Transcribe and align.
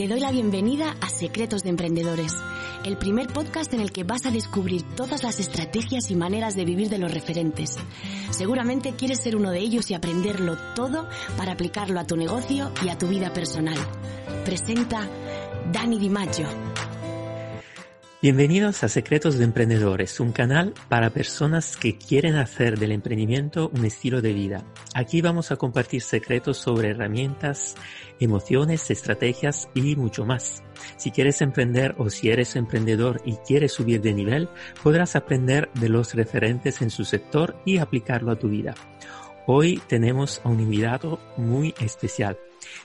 Te 0.00 0.08
doy 0.08 0.18
la 0.18 0.32
bienvenida 0.32 0.96
a 1.02 1.10
Secretos 1.10 1.62
de 1.62 1.68
Emprendedores, 1.68 2.32
el 2.86 2.96
primer 2.96 3.26
podcast 3.26 3.74
en 3.74 3.80
el 3.80 3.92
que 3.92 4.02
vas 4.02 4.24
a 4.24 4.30
descubrir 4.30 4.82
todas 4.96 5.22
las 5.22 5.38
estrategias 5.40 6.10
y 6.10 6.16
maneras 6.16 6.56
de 6.56 6.64
vivir 6.64 6.88
de 6.88 6.96
los 6.96 7.12
referentes. 7.12 7.76
Seguramente 8.30 8.94
quieres 8.94 9.20
ser 9.20 9.36
uno 9.36 9.50
de 9.50 9.58
ellos 9.58 9.90
y 9.90 9.94
aprenderlo 9.94 10.56
todo 10.74 11.06
para 11.36 11.52
aplicarlo 11.52 12.00
a 12.00 12.06
tu 12.06 12.16
negocio 12.16 12.72
y 12.82 12.88
a 12.88 12.96
tu 12.96 13.08
vida 13.08 13.34
personal. 13.34 13.76
Presenta 14.46 15.06
Dani 15.70 15.98
Di 15.98 16.08
Maggio. 16.08 16.46
Bienvenidos 18.22 18.84
a 18.84 18.90
Secretos 18.90 19.38
de 19.38 19.44
Emprendedores, 19.44 20.20
un 20.20 20.32
canal 20.32 20.74
para 20.90 21.08
personas 21.08 21.78
que 21.78 21.96
quieren 21.96 22.34
hacer 22.36 22.78
del 22.78 22.92
emprendimiento 22.92 23.70
un 23.74 23.86
estilo 23.86 24.20
de 24.20 24.34
vida. 24.34 24.62
Aquí 24.94 25.22
vamos 25.22 25.50
a 25.50 25.56
compartir 25.56 26.02
secretos 26.02 26.58
sobre 26.58 26.90
herramientas, 26.90 27.76
emociones, 28.18 28.90
estrategias 28.90 29.70
y 29.72 29.96
mucho 29.96 30.26
más. 30.26 30.62
Si 30.98 31.12
quieres 31.12 31.40
emprender 31.40 31.94
o 31.96 32.10
si 32.10 32.28
eres 32.28 32.56
emprendedor 32.56 33.22
y 33.24 33.36
quieres 33.36 33.72
subir 33.72 34.02
de 34.02 34.12
nivel, 34.12 34.50
podrás 34.82 35.16
aprender 35.16 35.70
de 35.80 35.88
los 35.88 36.12
referentes 36.12 36.82
en 36.82 36.90
su 36.90 37.06
sector 37.06 37.56
y 37.64 37.78
aplicarlo 37.78 38.32
a 38.32 38.38
tu 38.38 38.50
vida. 38.50 38.74
Hoy 39.46 39.80
tenemos 39.88 40.42
a 40.44 40.50
un 40.50 40.60
invitado 40.60 41.18
muy 41.38 41.74
especial. 41.80 42.36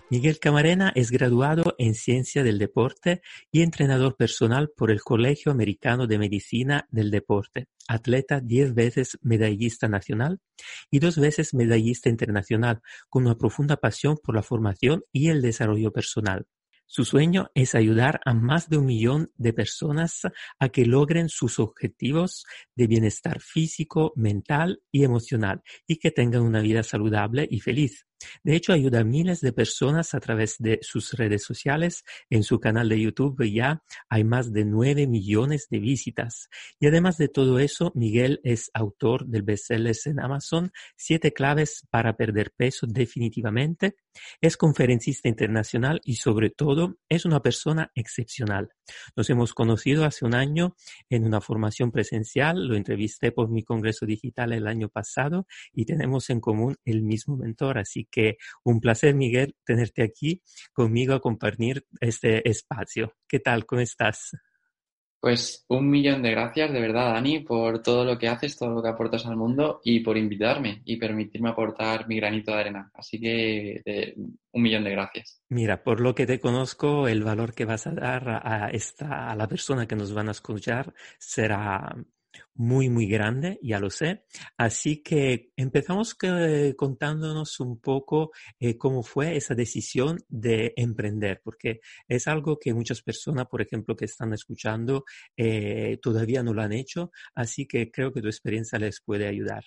Miguel 0.09 0.39
Camarena 0.39 0.91
es 0.95 1.11
graduado 1.11 1.75
en 1.77 1.95
Ciencia 1.95 2.43
del 2.43 2.59
Deporte 2.59 3.21
y 3.51 3.61
entrenador 3.61 4.15
personal 4.15 4.69
por 4.75 4.91
el 4.91 5.01
Colegio 5.01 5.51
Americano 5.51 6.07
de 6.07 6.19
Medicina 6.19 6.87
del 6.91 7.11
Deporte, 7.11 7.67
atleta 7.87 8.39
diez 8.39 8.73
veces 8.73 9.17
medallista 9.21 9.87
nacional 9.87 10.39
y 10.91 10.99
dos 10.99 11.17
veces 11.17 11.53
medallista 11.53 12.09
internacional, 12.09 12.81
con 13.09 13.25
una 13.25 13.37
profunda 13.37 13.77
pasión 13.77 14.17
por 14.23 14.35
la 14.35 14.43
formación 14.43 15.03
y 15.11 15.29
el 15.29 15.41
desarrollo 15.41 15.91
personal. 15.91 16.45
Su 16.87 17.03
sueño 17.03 17.49
es 17.55 17.73
ayudar 17.73 18.21
a 18.25 18.33
más 18.35 18.69
de 18.69 18.77
un 18.77 18.85
millón 18.85 19.31
de 19.37 19.53
personas 19.53 20.21
a 20.59 20.69
que 20.69 20.85
logren 20.85 21.29
sus 21.29 21.59
objetivos 21.59 22.45
de 22.75 22.85
bienestar 22.85 23.41
físico, 23.41 24.13
mental 24.15 24.83
y 24.91 25.03
emocional 25.03 25.63
y 25.87 25.97
que 25.97 26.11
tengan 26.11 26.43
una 26.43 26.61
vida 26.61 26.83
saludable 26.83 27.47
y 27.49 27.59
feliz. 27.59 28.05
De 28.43 28.55
hecho, 28.55 28.73
ayuda 28.73 29.01
a 29.01 29.03
miles 29.03 29.41
de 29.41 29.53
personas 29.53 30.13
a 30.13 30.19
través 30.19 30.57
de 30.59 30.79
sus 30.81 31.13
redes 31.13 31.43
sociales. 31.43 32.03
En 32.29 32.43
su 32.43 32.59
canal 32.59 32.89
de 32.89 32.99
YouTube 32.99 33.43
ya 33.51 33.83
hay 34.09 34.23
más 34.23 34.51
de 34.51 34.65
9 34.65 35.07
millones 35.07 35.67
de 35.69 35.79
visitas. 35.79 36.49
Y 36.79 36.87
además 36.87 37.17
de 37.17 37.27
todo 37.27 37.59
eso, 37.59 37.91
Miguel 37.95 38.39
es 38.43 38.71
autor 38.73 39.25
del 39.27 39.43
bestseller 39.43 39.95
en 40.05 40.19
Amazon, 40.19 40.71
Siete 40.95 41.33
claves 41.33 41.85
para 41.89 42.15
perder 42.15 42.51
peso 42.55 42.87
definitivamente. 42.87 43.95
Es 44.41 44.57
conferencista 44.57 45.27
internacional 45.27 46.01
y 46.03 46.15
sobre 46.15 46.49
todo 46.49 46.97
es 47.09 47.25
una 47.25 47.41
persona 47.41 47.91
excepcional. 47.95 48.69
Nos 49.15 49.29
hemos 49.29 49.53
conocido 49.53 50.05
hace 50.05 50.25
un 50.25 50.35
año 50.35 50.75
en 51.09 51.25
una 51.25 51.41
formación 51.41 51.91
presencial, 51.91 52.67
lo 52.67 52.75
entrevisté 52.75 53.31
por 53.31 53.49
mi 53.49 53.63
congreso 53.63 54.05
digital 54.05 54.53
el 54.53 54.67
año 54.67 54.89
pasado 54.89 55.47
y 55.73 55.85
tenemos 55.85 56.29
en 56.29 56.39
común 56.39 56.77
el 56.85 57.01
mismo 57.01 57.35
mentor, 57.35 57.77
así 57.77 58.07
que 58.15 58.37
un 58.63 58.79
placer 58.79 59.13
Miguel 59.13 59.55
tenerte 59.65 60.03
aquí 60.03 60.41
conmigo 60.71 61.13
a 61.13 61.19
compartir 61.19 61.85
este 61.99 62.47
espacio. 62.49 63.13
¿Qué 63.27 63.39
tal? 63.39 63.65
¿Cómo 63.65 63.81
estás? 63.81 64.31
Pues 65.19 65.65
un 65.69 65.89
millón 65.89 66.21
de 66.21 66.31
gracias, 66.31 66.71
de 66.71 66.79
verdad, 66.79 67.13
Dani, 67.13 67.39
por 67.39 67.81
todo 67.81 68.05
lo 68.05 68.17
que 68.17 68.27
haces, 68.27 68.55
todo 68.55 68.69
lo 68.69 68.83
que 68.83 68.89
aportas 68.89 69.25
al 69.25 69.35
mundo 69.35 69.81
y 69.83 70.01
por 70.01 70.17
invitarme 70.17 70.83
y 70.85 70.97
permitirme 70.97 71.49
aportar 71.49 72.07
mi 72.07 72.17
granito 72.17 72.51
de 72.51 72.59
arena. 72.59 72.91
Así 72.93 73.19
que 73.19 73.81
un 74.51 74.61
millón 74.61 74.83
de 74.83 74.91
gracias. 74.91 75.41
Mira, 75.49 75.83
por 75.83 75.99
lo 75.99 76.13
que 76.13 76.27
te 76.27 76.39
conozco, 76.39 77.07
el 77.07 77.23
valor 77.23 77.55
que 77.55 77.65
vas 77.65 77.87
a 77.87 77.91
dar 77.91 78.29
a, 78.29 78.69
esta, 78.69 79.31
a 79.31 79.35
la 79.35 79.47
persona 79.47 79.87
que 79.87 79.95
nos 79.95 80.13
van 80.13 80.27
a 80.27 80.31
escuchar 80.31 80.93
será 81.17 81.95
muy, 82.53 82.89
muy 82.89 83.07
grande, 83.07 83.59
ya 83.61 83.79
lo 83.79 83.89
sé. 83.89 84.23
Así 84.57 85.03
que 85.03 85.51
empezamos 85.55 86.15
contándonos 86.75 87.59
un 87.59 87.79
poco 87.79 88.31
eh, 88.59 88.77
cómo 88.77 89.03
fue 89.03 89.35
esa 89.35 89.55
decisión 89.55 90.17
de 90.27 90.73
emprender, 90.75 91.41
porque 91.43 91.81
es 92.07 92.27
algo 92.27 92.57
que 92.59 92.73
muchas 92.73 93.01
personas, 93.01 93.47
por 93.47 93.61
ejemplo, 93.61 93.95
que 93.95 94.05
están 94.05 94.33
escuchando, 94.33 95.05
eh, 95.37 95.97
todavía 96.01 96.43
no 96.43 96.53
lo 96.53 96.61
han 96.61 96.73
hecho, 96.73 97.11
así 97.33 97.65
que 97.67 97.91
creo 97.91 98.11
que 98.11 98.21
tu 98.21 98.27
experiencia 98.27 98.79
les 98.79 99.01
puede 99.01 99.27
ayudar. 99.27 99.63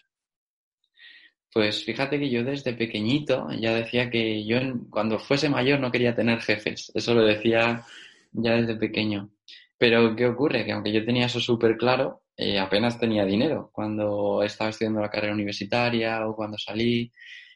Pues 1.53 1.85
fíjate 1.85 2.19
que 2.19 2.31
yo 2.31 2.45
desde 2.45 2.75
pequeñito 2.75 3.49
ya 3.59 3.75
decía 3.75 4.11
que 4.11 4.45
yo 4.45 4.59
cuando 4.91 5.19
fuese 5.19 5.49
mayor 5.49 5.81
no 5.81 5.91
quería 5.91 6.15
tener 6.15 6.41
jefes, 6.41 6.93
eso 6.95 7.15
lo 7.15 7.25
decía 7.25 7.85
ya 8.33 8.53
desde 8.53 8.77
pequeño. 8.77 9.31
Pero 9.79 10.15
¿qué 10.15 10.27
ocurre? 10.27 10.65
Que 10.65 10.73
aunque 10.73 10.93
yo 10.93 11.05
tenía 11.05 11.27
eso 11.27 11.41
súper 11.41 11.77
claro, 11.77 12.23
eh, 12.41 12.57
apenas 12.61 13.01
tenía 13.01 13.25
dinero 13.25 13.69
cuando 13.73 14.45
estaba 14.45 14.71
estudiando 14.71 15.01
la 15.01 15.11
carrera 15.11 15.35
universitaria 15.35 16.25
o 16.25 16.37
cuando 16.37 16.57
salí. 16.57 17.13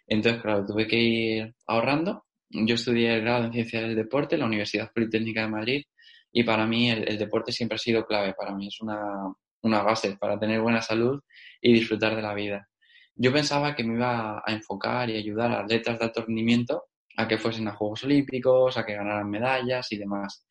Entonces, 0.08 0.42
claro, 0.42 0.66
tuve 0.66 0.88
que 0.88 0.96
ir 0.96 1.54
ahorrando. 1.68 2.24
Yo 2.50 2.74
estudié 2.74 3.14
el 3.14 3.22
grado 3.22 3.44
en 3.44 3.52
Ciencias 3.52 3.82
del 3.82 3.94
Deporte 3.94 4.34
en 4.34 4.40
la 4.40 4.48
Universidad 4.48 4.90
Politécnica 4.92 5.42
de 5.42 5.48
Madrid 5.48 5.84
y 6.32 6.42
para 6.42 6.66
mí 6.66 6.90
el, 6.90 7.16
deporte 7.16 7.52
siempre 7.52 7.76
ha 7.76 7.78
sido 7.78 8.04
clave. 8.04 8.34
Para 8.34 8.56
mí 8.56 8.66
es 8.66 8.80
una, 8.80 9.32
una 9.62 9.82
base 9.82 10.16
para 10.18 10.36
tener 10.36 10.60
buena 10.60 10.82
salud 10.82 11.20
y 11.60 11.72
disfrutar 11.72 12.16
de 12.16 12.22
la 12.22 12.34
vida. 12.34 12.68
Yo 13.14 13.32
pensaba 13.32 13.76
que 13.76 13.84
me 13.84 13.94
iba 13.94 14.42
a 14.44 14.52
enfocar 14.52 15.08
y 15.10 15.16
ayudar 15.16 15.52
a 15.52 15.60
atletas 15.60 15.96
de 15.98 16.04
alto 16.06 16.24
rendimiento 16.26 16.86
a 17.16 17.28
que 17.28 17.38
fuesen 17.38 17.68
a 17.68 17.76
Juegos 17.76 18.02
Olímpicos, 18.02 18.76
a 18.76 18.84
que 18.84 18.94
ganaran 18.94 19.30
medallas 19.30 19.92
y 19.92 19.98
demás. 19.98 20.44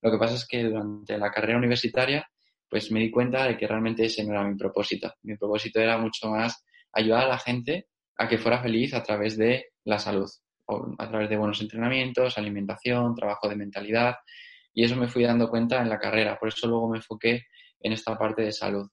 Lo 0.00 0.10
que 0.10 0.18
pasa 0.18 0.36
es 0.36 0.46
que 0.46 0.62
durante 0.62 1.18
la 1.18 1.30
carrera 1.30 1.58
universitaria 1.58 2.26
pues 2.74 2.90
me 2.90 2.98
di 2.98 3.08
cuenta 3.08 3.46
de 3.46 3.56
que 3.56 3.68
realmente 3.68 4.04
ese 4.04 4.24
no 4.24 4.32
era 4.32 4.42
mi 4.42 4.56
propósito. 4.56 5.14
Mi 5.22 5.36
propósito 5.36 5.78
era 5.78 5.96
mucho 5.96 6.28
más 6.28 6.64
ayudar 6.92 7.26
a 7.26 7.28
la 7.28 7.38
gente 7.38 7.86
a 8.16 8.26
que 8.26 8.36
fuera 8.36 8.60
feliz 8.60 8.94
a 8.94 9.02
través 9.04 9.38
de 9.38 9.66
la 9.84 10.00
salud, 10.00 10.28
a 10.98 11.08
través 11.08 11.30
de 11.30 11.36
buenos 11.36 11.60
entrenamientos, 11.60 12.36
alimentación, 12.36 13.14
trabajo 13.14 13.48
de 13.48 13.54
mentalidad. 13.54 14.16
Y 14.72 14.82
eso 14.82 14.96
me 14.96 15.06
fui 15.06 15.22
dando 15.22 15.48
cuenta 15.48 15.80
en 15.82 15.88
la 15.88 16.00
carrera. 16.00 16.36
Por 16.36 16.48
eso 16.48 16.66
luego 16.66 16.88
me 16.88 16.96
enfoqué 16.96 17.44
en 17.78 17.92
esta 17.92 18.18
parte 18.18 18.42
de 18.42 18.50
salud. 18.50 18.88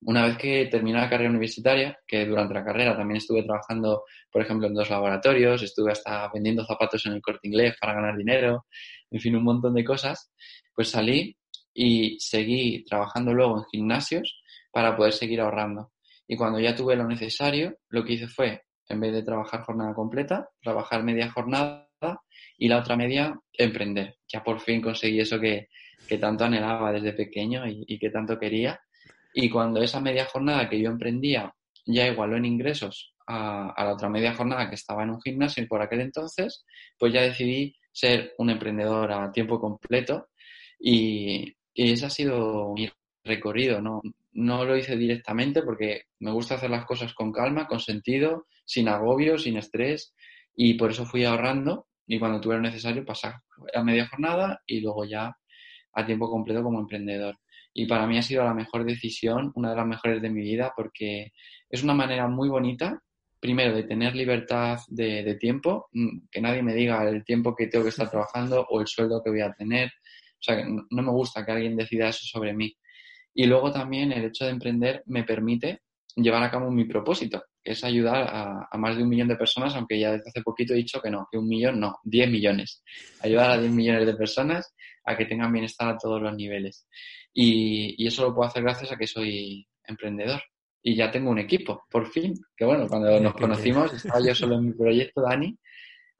Una 0.00 0.26
vez 0.26 0.36
que 0.36 0.66
terminé 0.66 0.98
la 0.98 1.08
carrera 1.08 1.30
universitaria, 1.30 1.96
que 2.04 2.26
durante 2.26 2.54
la 2.54 2.64
carrera 2.64 2.96
también 2.96 3.18
estuve 3.18 3.44
trabajando, 3.44 4.02
por 4.32 4.42
ejemplo, 4.42 4.66
en 4.66 4.74
dos 4.74 4.90
laboratorios, 4.90 5.62
estuve 5.62 5.92
hasta 5.92 6.28
vendiendo 6.34 6.66
zapatos 6.66 7.06
en 7.06 7.12
el 7.12 7.22
corte 7.22 7.46
inglés 7.46 7.76
para 7.80 7.94
ganar 7.94 8.16
dinero, 8.16 8.66
en 9.08 9.20
fin, 9.20 9.36
un 9.36 9.44
montón 9.44 9.74
de 9.74 9.84
cosas, 9.84 10.32
pues 10.74 10.90
salí 10.90 11.36
y 11.80 12.18
seguí 12.18 12.84
trabajando 12.84 13.32
luego 13.32 13.58
en 13.58 13.64
gimnasios 13.70 14.42
para 14.72 14.96
poder 14.96 15.12
seguir 15.12 15.40
ahorrando. 15.40 15.92
Y 16.26 16.36
cuando 16.36 16.58
ya 16.58 16.74
tuve 16.74 16.96
lo 16.96 17.06
necesario, 17.06 17.76
lo 17.88 18.04
que 18.04 18.14
hice 18.14 18.26
fue, 18.26 18.62
en 18.88 18.98
vez 18.98 19.12
de 19.12 19.22
trabajar 19.22 19.62
jornada 19.62 19.94
completa, 19.94 20.48
trabajar 20.60 21.04
media 21.04 21.30
jornada 21.30 21.86
y 22.58 22.66
la 22.66 22.78
otra 22.78 22.96
media 22.96 23.38
emprender. 23.52 24.16
Ya 24.26 24.42
por 24.42 24.58
fin 24.58 24.82
conseguí 24.82 25.20
eso 25.20 25.38
que, 25.38 25.68
tanto 26.20 26.44
anhelaba 26.44 26.90
desde 26.90 27.12
pequeño 27.12 27.62
y, 27.68 27.96
que 27.96 28.10
tanto 28.10 28.40
quería. 28.40 28.80
Y 29.32 29.48
cuando 29.48 29.80
esa 29.80 30.00
media 30.00 30.24
jornada 30.24 30.68
que 30.68 30.80
yo 30.80 30.90
emprendía 30.90 31.54
ya 31.86 32.08
igualó 32.08 32.36
en 32.36 32.44
ingresos 32.44 33.14
a, 33.28 33.70
a, 33.70 33.84
la 33.84 33.92
otra 33.92 34.08
media 34.08 34.34
jornada 34.34 34.68
que 34.68 34.74
estaba 34.74 35.04
en 35.04 35.10
un 35.10 35.22
gimnasio 35.22 35.64
por 35.68 35.80
aquel 35.80 36.00
entonces, 36.00 36.64
pues 36.98 37.12
ya 37.12 37.22
decidí 37.22 37.76
ser 37.92 38.34
un 38.38 38.50
emprendedor 38.50 39.12
a 39.12 39.30
tiempo 39.30 39.60
completo 39.60 40.26
y, 40.80 41.54
y 41.78 41.92
ese 41.92 42.06
ha 42.06 42.10
sido 42.10 42.74
mi 42.74 42.90
recorrido, 43.22 43.80
¿no? 43.80 44.02
No 44.32 44.64
lo 44.64 44.76
hice 44.76 44.96
directamente 44.96 45.62
porque 45.62 46.02
me 46.18 46.32
gusta 46.32 46.56
hacer 46.56 46.70
las 46.70 46.84
cosas 46.84 47.14
con 47.14 47.30
calma, 47.30 47.68
con 47.68 47.78
sentido, 47.78 48.46
sin 48.64 48.88
agobio, 48.88 49.38
sin 49.38 49.56
estrés 49.56 50.12
y 50.56 50.74
por 50.74 50.90
eso 50.90 51.06
fui 51.06 51.24
ahorrando 51.24 51.86
y 52.04 52.18
cuando 52.18 52.40
tuve 52.40 52.56
lo 52.56 52.62
necesario 52.62 53.04
pasar 53.04 53.34
a 53.72 53.84
media 53.84 54.08
jornada 54.08 54.60
y 54.66 54.80
luego 54.80 55.04
ya 55.04 55.36
a 55.92 56.04
tiempo 56.04 56.28
completo 56.28 56.64
como 56.64 56.80
emprendedor. 56.80 57.36
Y 57.72 57.86
para 57.86 58.08
mí 58.08 58.18
ha 58.18 58.22
sido 58.22 58.42
la 58.42 58.54
mejor 58.54 58.84
decisión, 58.84 59.52
una 59.54 59.70
de 59.70 59.76
las 59.76 59.86
mejores 59.86 60.20
de 60.20 60.30
mi 60.30 60.40
vida 60.40 60.72
porque 60.76 61.32
es 61.70 61.84
una 61.84 61.94
manera 61.94 62.26
muy 62.26 62.48
bonita 62.48 63.00
primero, 63.40 63.72
de 63.72 63.84
tener 63.84 64.16
libertad 64.16 64.78
de, 64.88 65.36
tiempo, 65.36 65.88
mm, 65.92 66.26
que 66.28 66.40
nadie 66.40 66.60
me 66.60 66.74
diga 66.74 67.08
el 67.08 67.24
tiempo 67.24 67.54
que 67.54 67.68
tengo 67.68 67.84
que 67.84 67.90
estar 67.90 68.10
trabajando 68.10 68.66
o 68.68 68.80
el 68.80 68.86
sueldo 68.86 69.22
que 69.22 69.30
voy 69.30 69.42
a 69.42 69.52
tener. 69.52 69.90
O 70.40 70.42
sea, 70.42 70.64
no, 70.64 70.86
no 70.90 71.02
me 71.02 71.10
gusta 71.10 71.44
que 71.44 71.52
alguien 71.52 71.76
decida 71.76 72.08
eso 72.08 72.24
sobre 72.24 72.54
mí. 72.54 72.76
Y 73.34 73.46
luego 73.46 73.70
también 73.70 74.12
el 74.12 74.24
hecho 74.24 74.44
de 74.44 74.50
emprender 74.50 75.02
me 75.06 75.24
permite 75.24 75.82
llevar 76.22 76.42
a 76.42 76.50
cabo 76.50 76.70
mi 76.70 76.84
propósito, 76.84 77.44
que 77.62 77.72
es 77.72 77.84
ayudar 77.84 78.28
a, 78.70 78.78
más 78.78 78.96
de 78.96 79.02
un 79.02 79.08
millón 79.08 79.28
de 79.28 79.36
personas, 79.36 79.74
aunque 79.74 79.98
ya 79.98 80.12
desde 80.12 80.28
hace 80.28 80.42
poquito 80.42 80.72
he 80.72 80.76
dicho 80.76 81.00
que 81.00 81.10
no, 81.10 81.28
que 81.30 81.38
un 81.38 81.48
millón 81.48 81.80
no, 81.80 81.98
10 82.04 82.30
millones. 82.30 82.82
Ayudar 83.22 83.50
a 83.52 83.58
10 83.58 83.72
millones 83.72 84.06
de 84.06 84.14
personas 84.14 84.74
a 85.04 85.16
que 85.16 85.26
tengan 85.26 85.52
bienestar 85.52 85.88
a 85.88 85.96
todos 85.96 86.20
los 86.20 86.34
niveles. 86.34 86.86
Y, 87.32 88.06
eso 88.06 88.22
lo 88.22 88.34
puedo 88.34 88.48
hacer 88.48 88.62
gracias 88.62 88.92
a 88.92 88.96
que 88.96 89.06
soy 89.06 89.66
emprendedor. 89.84 90.42
Y 90.82 90.96
ya 90.96 91.10
tengo 91.10 91.30
un 91.30 91.38
equipo, 91.38 91.84
por 91.90 92.10
fin. 92.10 92.34
Que 92.56 92.64
bueno, 92.64 92.88
cuando 92.88 93.20
nos 93.20 93.34
conocimos 93.34 93.92
estaba 93.92 94.20
yo 94.24 94.34
solo 94.34 94.56
en 94.56 94.66
mi 94.66 94.72
proyecto, 94.72 95.22
Dani, 95.22 95.56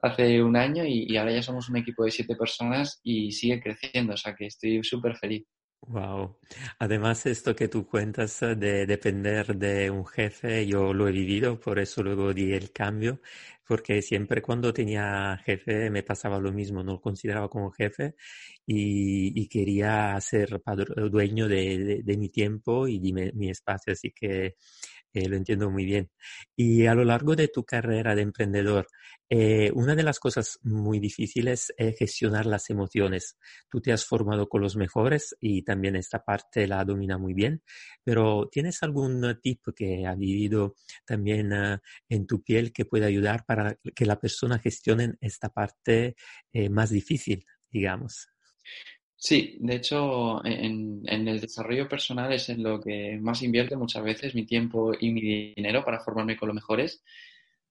hace 0.01 0.41
un 0.41 0.55
año 0.55 0.83
y, 0.85 1.15
ahora 1.17 1.31
ya 1.31 1.43
somos 1.43 1.69
un 1.69 1.77
equipo 1.77 2.03
de 2.03 2.11
siete 2.11 2.35
personas 2.35 2.99
y 3.03 3.31
sigue 3.31 3.61
creciendo. 3.61 4.13
O 4.13 4.17
sea 4.17 4.35
que 4.35 4.45
estoy 4.47 4.83
súper 4.83 5.15
feliz. 5.17 5.45
Wow. 5.81 6.37
Además, 6.79 7.25
esto 7.25 7.55
que 7.55 7.69
tú 7.69 7.87
cuentas 7.87 8.41
eh, 8.41 8.55
de 8.55 8.85
depender 8.85 9.55
de 9.55 9.89
un 9.89 10.05
jefe, 10.05 10.67
yo 10.67 10.93
lo 10.93 11.07
he 11.07 11.11
vivido, 11.11 11.59
por 11.59 11.79
eso 11.79 12.03
luego 12.03 12.33
di 12.33 12.51
el 12.51 12.71
cambio, 12.71 13.21
porque 13.65 14.01
siempre 14.01 14.41
cuando 14.41 14.73
tenía 14.73 15.37
jefe 15.45 15.89
me 15.89 16.03
pasaba 16.03 16.37
lo 16.39 16.51
mismo, 16.51 16.83
no 16.83 16.93
lo 16.93 17.01
consideraba 17.01 17.49
como 17.49 17.71
jefe 17.71 18.15
y, 18.65 19.47
quería 19.47 20.19
ser 20.21 20.61
dueño 21.09 21.47
de, 21.47 22.03
mi 22.17 22.29
tiempo 22.29 22.87
y 22.87 22.99
de 22.99 23.31
mi 23.33 23.49
espacio, 23.49 23.93
así 23.93 24.11
que 24.11 24.55
eh, 25.13 25.27
lo 25.27 25.35
entiendo 25.35 25.69
muy 25.69 25.85
bien. 25.85 26.09
Y 26.55 26.85
a 26.85 26.93
lo 26.95 27.03
largo 27.03 27.35
de 27.35 27.47
tu 27.47 27.63
carrera 27.63 28.15
de 28.15 28.21
emprendedor, 28.21 28.87
eh, 29.29 29.71
una 29.75 29.95
de 29.95 30.03
las 30.03 30.19
cosas 30.19 30.59
muy 30.63 30.99
difíciles 30.99 31.71
es 31.77 31.97
gestionar 31.97 32.45
las 32.45 32.69
emociones. 32.69 33.37
Tú 33.69 33.79
te 33.79 33.91
has 33.91 34.05
formado 34.05 34.49
con 34.49 34.61
los 34.61 34.75
mejores 34.75 35.35
y 35.39 35.61
también 35.63 35.95
esta 35.95 36.23
parte 36.23 36.67
la 36.67 36.83
domina 36.83 37.17
muy 37.17 37.33
bien, 37.33 37.61
pero 38.03 38.49
¿tienes 38.51 38.81
algún 38.81 39.39
tip 39.41 39.61
que 39.75 40.07
ha 40.07 40.15
vivido 40.15 40.75
también 41.05 41.53
ah, 41.53 41.81
en 42.07 42.25
tu 42.25 42.41
piel 42.41 42.73
que 42.73 42.85
pueda 42.85 43.05
ayudar 43.05 43.45
para 43.45 43.77
que 43.95 44.05
la 44.05 44.19
persona 44.19 44.59
gestione 44.59 45.13
esta 45.21 45.49
parte 45.49 46.15
eh, 46.51 46.69
más 46.69 46.89
difícil, 46.89 47.45
digamos? 47.69 48.29
Sí, 49.21 49.57
de 49.59 49.75
hecho, 49.75 50.43
en, 50.45 51.03
el 51.05 51.41
desarrollo 51.41 51.89
personal 51.89 52.31
es 52.31 52.47
en 52.49 52.63
lo 52.63 52.79
que 52.79 53.17
más 53.21 53.41
invierto 53.43 53.77
muchas 53.77 54.01
veces 54.03 54.33
mi 54.33 54.45
tiempo 54.45 54.93
y 54.97 55.11
mi 55.11 55.53
dinero 55.55 55.83
para 55.83 55.99
formarme 55.99 56.37
con 56.37 56.47
los 56.47 56.55
mejores, 56.55 57.03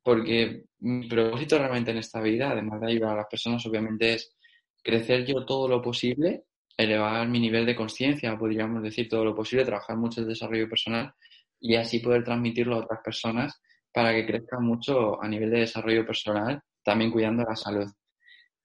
porque 0.02 0.64
mi 0.80 1.08
propósito 1.08 1.58
realmente 1.58 1.90
en 1.92 1.98
esta 1.98 2.20
vida, 2.20 2.50
además 2.50 2.80
de 2.80 2.88
ayudar 2.88 3.12
a 3.12 3.16
las 3.16 3.26
personas, 3.30 3.64
obviamente 3.66 4.14
es 4.14 4.34
crecer 4.82 5.24
yo 5.26 5.46
todo 5.46 5.68
lo 5.68 5.80
posible, 5.82 6.44
elevar 6.76 7.26
mi 7.28 7.40
nivel 7.40 7.66
de 7.66 7.76
conciencia, 7.76 8.38
podríamos 8.38 8.82
decir 8.82 9.08
todo 9.08 9.24
lo 9.24 9.34
posible, 9.34 9.64
trabajar 9.64 9.96
mucho 9.96 10.20
el 10.20 10.28
desarrollo 10.28 10.68
personal 10.68 11.14
y 11.60 11.76
así 11.76 12.00
poder 12.00 12.24
transmitirlo 12.24 12.76
a 12.76 12.80
otras 12.80 13.00
personas 13.02 13.60
para 13.92 14.12
que 14.14 14.26
crezcan 14.26 14.64
mucho 14.64 15.22
a 15.22 15.28
nivel 15.28 15.50
de 15.50 15.60
desarrollo 15.60 16.06
personal, 16.06 16.60
también 16.84 17.10
cuidando 17.10 17.42
la 17.44 17.56
salud. 17.56 17.88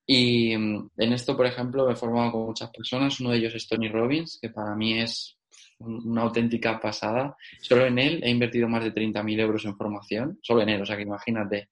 Y 0.06 0.58
mm, 0.58 0.90
en 0.98 1.14
esto, 1.14 1.36
por 1.36 1.46
ejemplo, 1.46 1.88
me 1.88 1.94
he 1.94 1.96
formado 1.96 2.32
con 2.32 2.46
muchas 2.46 2.70
personas. 2.72 3.20
Uno 3.20 3.32
de 3.32 3.38
ellos 3.38 3.56
es 3.56 3.68
Tony 3.68 3.88
Robbins, 3.88 4.40
que 4.42 4.50
para 4.50 4.76
mí 4.76 5.00
es 5.00 5.38
una 5.80 6.24
auténtica 6.24 6.80
pasada. 6.80 7.36
Solo 7.60 7.86
en 7.86 8.00
él 8.00 8.20
he 8.24 8.30
invertido 8.30 8.68
más 8.68 8.84
de 8.84 8.94
30.000 8.94 9.40
euros 9.40 9.66
en 9.66 9.76
formación, 9.76 10.40
solo 10.42 10.62
en 10.62 10.70
él, 10.70 10.82
o 10.82 10.86
sea 10.86 10.96
que 10.96 11.04
imagínate. 11.04 11.70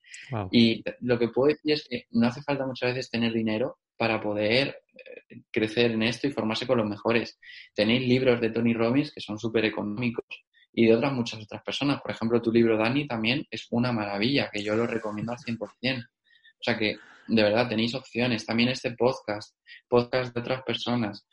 Y 0.52 0.84
lo 1.02 1.18
que 1.18 1.30
puedo 1.30 1.50
decir 1.50 1.74
es 1.74 1.88
que 1.88 2.08
no 2.12 2.28
hace 2.28 2.42
falta 2.42 2.66
muchas 2.66 2.94
veces 2.94 3.10
tener 3.10 3.34
dinero 3.34 3.80
para 3.98 4.20
poder 4.20 4.80
eh, 4.96 5.42
crecer 5.52 5.92
en 5.92 6.04
esto 6.04 6.28
y 6.28 6.32
formarse 6.32 6.66
con 6.66 6.78
los 6.78 6.90
mejores. 6.90 7.40
Tenéis 7.74 8.08
libros 8.08 8.42
de 8.42 8.50
Tony 8.50 8.74
Robbins 8.74 9.12
que 9.14 9.22
son 9.22 9.38
súper 9.38 9.66
económicos 9.66 10.26
y 10.74 10.86
de 10.86 10.96
otras 10.96 11.14
muchas 11.14 11.42
otras 11.42 11.62
personas. 11.64 12.02
Por 12.02 12.12
ejemplo, 12.12 12.42
tu 12.42 12.52
libro, 12.52 12.78
Dani, 12.78 13.08
también 13.08 13.46
es 13.50 13.68
una 13.72 13.92
maravilla, 13.92 14.50
que 14.52 14.64
yo 14.64 14.76
lo 14.76 14.88
recomiendo 14.88 15.34
al 15.34 15.38
100%. 15.38 15.60
O 15.62 16.64
sea 16.64 16.78
que, 16.78 16.98
de 17.28 17.44
verdad, 17.44 17.70
tenéis 17.70 17.96
opciones. 17.96 18.46
También 18.46 18.70
este 18.70 18.92
podcast, 18.92 19.56
podcast 19.88 20.34
de 20.34 20.42
otras 20.42 20.64
personas. 20.64 21.28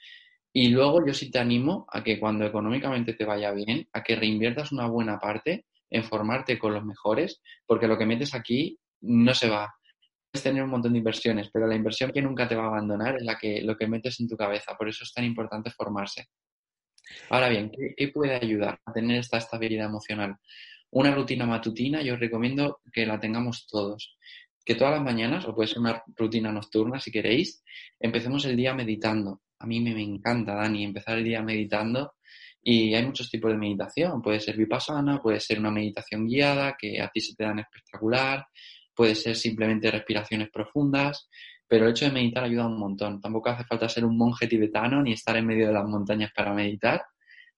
Y 0.52 0.68
luego 0.68 1.06
yo 1.06 1.14
sí 1.14 1.30
te 1.30 1.38
animo 1.38 1.86
a 1.92 2.02
que 2.02 2.18
cuando 2.18 2.44
económicamente 2.44 3.14
te 3.14 3.24
vaya 3.24 3.52
bien, 3.52 3.88
a 3.92 4.02
que 4.02 4.16
reinviertas 4.16 4.72
una 4.72 4.86
buena 4.86 5.18
parte 5.18 5.66
en 5.90 6.04
formarte 6.04 6.58
con 6.58 6.74
los 6.74 6.84
mejores, 6.84 7.40
porque 7.66 7.86
lo 7.86 7.96
que 7.96 8.06
metes 8.06 8.34
aquí 8.34 8.78
no 9.00 9.34
se 9.34 9.48
va. 9.48 9.72
Puedes 10.30 10.44
tener 10.44 10.62
un 10.62 10.70
montón 10.70 10.92
de 10.92 10.98
inversiones, 10.98 11.48
pero 11.52 11.66
la 11.66 11.74
inversión 11.74 12.12
que 12.12 12.22
nunca 12.22 12.46
te 12.46 12.54
va 12.54 12.64
a 12.64 12.68
abandonar 12.68 13.16
es 13.16 13.24
la 13.24 13.38
que, 13.38 13.62
lo 13.62 13.76
que 13.76 13.86
metes 13.86 14.20
en 14.20 14.28
tu 14.28 14.36
cabeza. 14.36 14.74
Por 14.76 14.88
eso 14.88 15.04
es 15.04 15.12
tan 15.12 15.24
importante 15.24 15.70
formarse. 15.70 16.26
Ahora 17.30 17.48
bien, 17.48 17.70
¿qué, 17.96 18.08
puede 18.08 18.34
ayudar 18.34 18.78
a 18.84 18.92
tener 18.92 19.18
esta 19.18 19.38
estabilidad 19.38 19.86
emocional? 19.86 20.36
Una 20.90 21.14
rutina 21.14 21.46
matutina, 21.46 22.02
yo 22.02 22.14
os 22.14 22.20
recomiendo 22.20 22.80
que 22.92 23.06
la 23.06 23.20
tengamos 23.20 23.66
todos 23.66 24.16
que 24.64 24.74
todas 24.74 24.94
las 24.94 25.02
mañanas, 25.02 25.46
o 25.46 25.54
puede 25.54 25.68
ser 25.68 25.78
una 25.78 26.02
rutina 26.16 26.52
nocturna 26.52 27.00
si 27.00 27.10
queréis, 27.10 27.62
empecemos 27.98 28.44
el 28.44 28.56
día 28.56 28.74
meditando. 28.74 29.40
A 29.58 29.66
mí 29.66 29.80
me, 29.80 30.00
encanta, 30.02 30.54
Dani, 30.54 30.84
empezar 30.84 31.18
el 31.18 31.24
día 31.24 31.42
meditando 31.42 32.14
y 32.62 32.94
hay 32.94 33.04
muchos 33.04 33.30
tipos 33.30 33.50
de 33.50 33.56
meditación. 33.56 34.20
Puede 34.22 34.40
ser 34.40 34.56
vipassana, 34.56 35.20
puede 35.20 35.40
ser 35.40 35.58
una 35.58 35.70
meditación 35.70 36.26
guiada 36.26 36.76
que 36.78 37.00
a 37.00 37.08
ti 37.08 37.20
se 37.20 37.34
te 37.34 37.44
dan 37.44 37.58
espectacular, 37.58 38.46
puede 38.94 39.14
ser 39.14 39.36
simplemente 39.36 39.90
respiraciones 39.90 40.50
profundas, 40.50 41.28
pero 41.66 41.86
el 41.86 41.92
hecho 41.92 42.04
de 42.04 42.12
meditar 42.12 42.44
ayuda 42.44 42.66
un 42.66 42.78
montón. 42.78 43.20
Tampoco 43.20 43.50
hace 43.50 43.64
falta 43.64 43.88
ser 43.88 44.04
un 44.04 44.16
monje 44.16 44.46
tibetano 44.46 45.02
ni 45.02 45.12
estar 45.12 45.36
en 45.36 45.46
medio 45.46 45.66
de 45.66 45.72
las 45.72 45.86
montañas 45.86 46.30
para 46.34 46.52
meditar. 46.52 47.02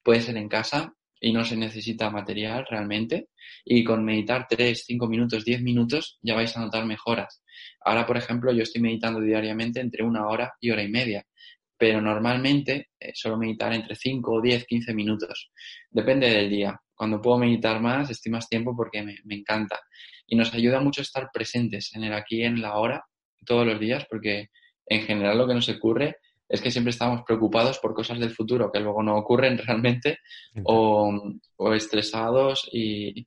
Puede 0.03 0.21
ser 0.21 0.37
en 0.37 0.49
casa 0.49 0.95
y 1.21 1.33
no 1.33 1.45
se 1.45 1.57
necesita 1.57 2.11
material 2.11 2.67
realmente. 2.69 3.29
Y 3.65 3.85
con 3.85 4.05
meditar 4.05 4.47
3, 4.49 4.85
5 4.87 5.07
minutos, 5.07 5.45
10 5.45 5.63
minutos 5.63 6.19
ya 6.23 6.35
vais 6.35 6.57
a 6.57 6.61
notar 6.61 6.87
mejoras. 6.87 7.43
Ahora, 7.85 8.07
por 8.07 8.17
ejemplo, 8.17 8.53
yo 8.53 8.63
estoy 8.63 8.81
meditando 8.81 9.21
diariamente 9.21 9.81
entre 9.81 10.03
una 10.03 10.27
hora 10.27 10.55
y 10.61 10.71
hora 10.71 10.83
y 10.83 10.89
media, 10.89 11.27
pero 11.77 12.01
normalmente 12.01 12.91
eh, 12.99 13.13
suelo 13.15 13.37
meditar 13.37 13.73
entre 13.73 13.95
5, 13.95 14.41
10, 14.41 14.65
15 14.67 14.95
minutos. 14.95 15.51
Depende 15.91 16.31
del 16.31 16.49
día. 16.49 16.81
Cuando 16.95 17.21
puedo 17.21 17.39
meditar 17.39 17.81
más, 17.81 18.11
estoy 18.11 18.33
más 18.33 18.49
tiempo 18.49 18.75
porque 18.77 19.03
me, 19.03 19.17
me 19.25 19.37
encanta. 19.37 19.79
Y 20.27 20.37
nos 20.37 20.53
ayuda 20.55 20.81
mucho 20.81 21.03
estar 21.03 21.29
presentes 21.33 21.95
en 21.95 22.05
el 22.05 22.13
aquí 22.13 22.43
en 22.43 22.61
la 22.61 22.77
hora 22.77 23.05
todos 23.45 23.67
los 23.67 23.81
días, 23.81 24.07
porque 24.09 24.49
en 24.87 25.03
general 25.03 25.39
lo 25.39 25.47
que 25.47 25.55
nos 25.55 25.69
ocurre 25.69 26.17
es 26.51 26.61
que 26.61 26.71
siempre 26.73 26.91
estamos 26.91 27.23
preocupados 27.25 27.79
por 27.79 27.95
cosas 27.95 28.19
del 28.19 28.33
futuro 28.33 28.73
que 28.73 28.81
luego 28.81 29.05
no 29.05 29.17
ocurren 29.17 29.57
realmente 29.57 30.19
o, 30.65 31.33
estresados 31.73 32.69
y, 32.73 33.27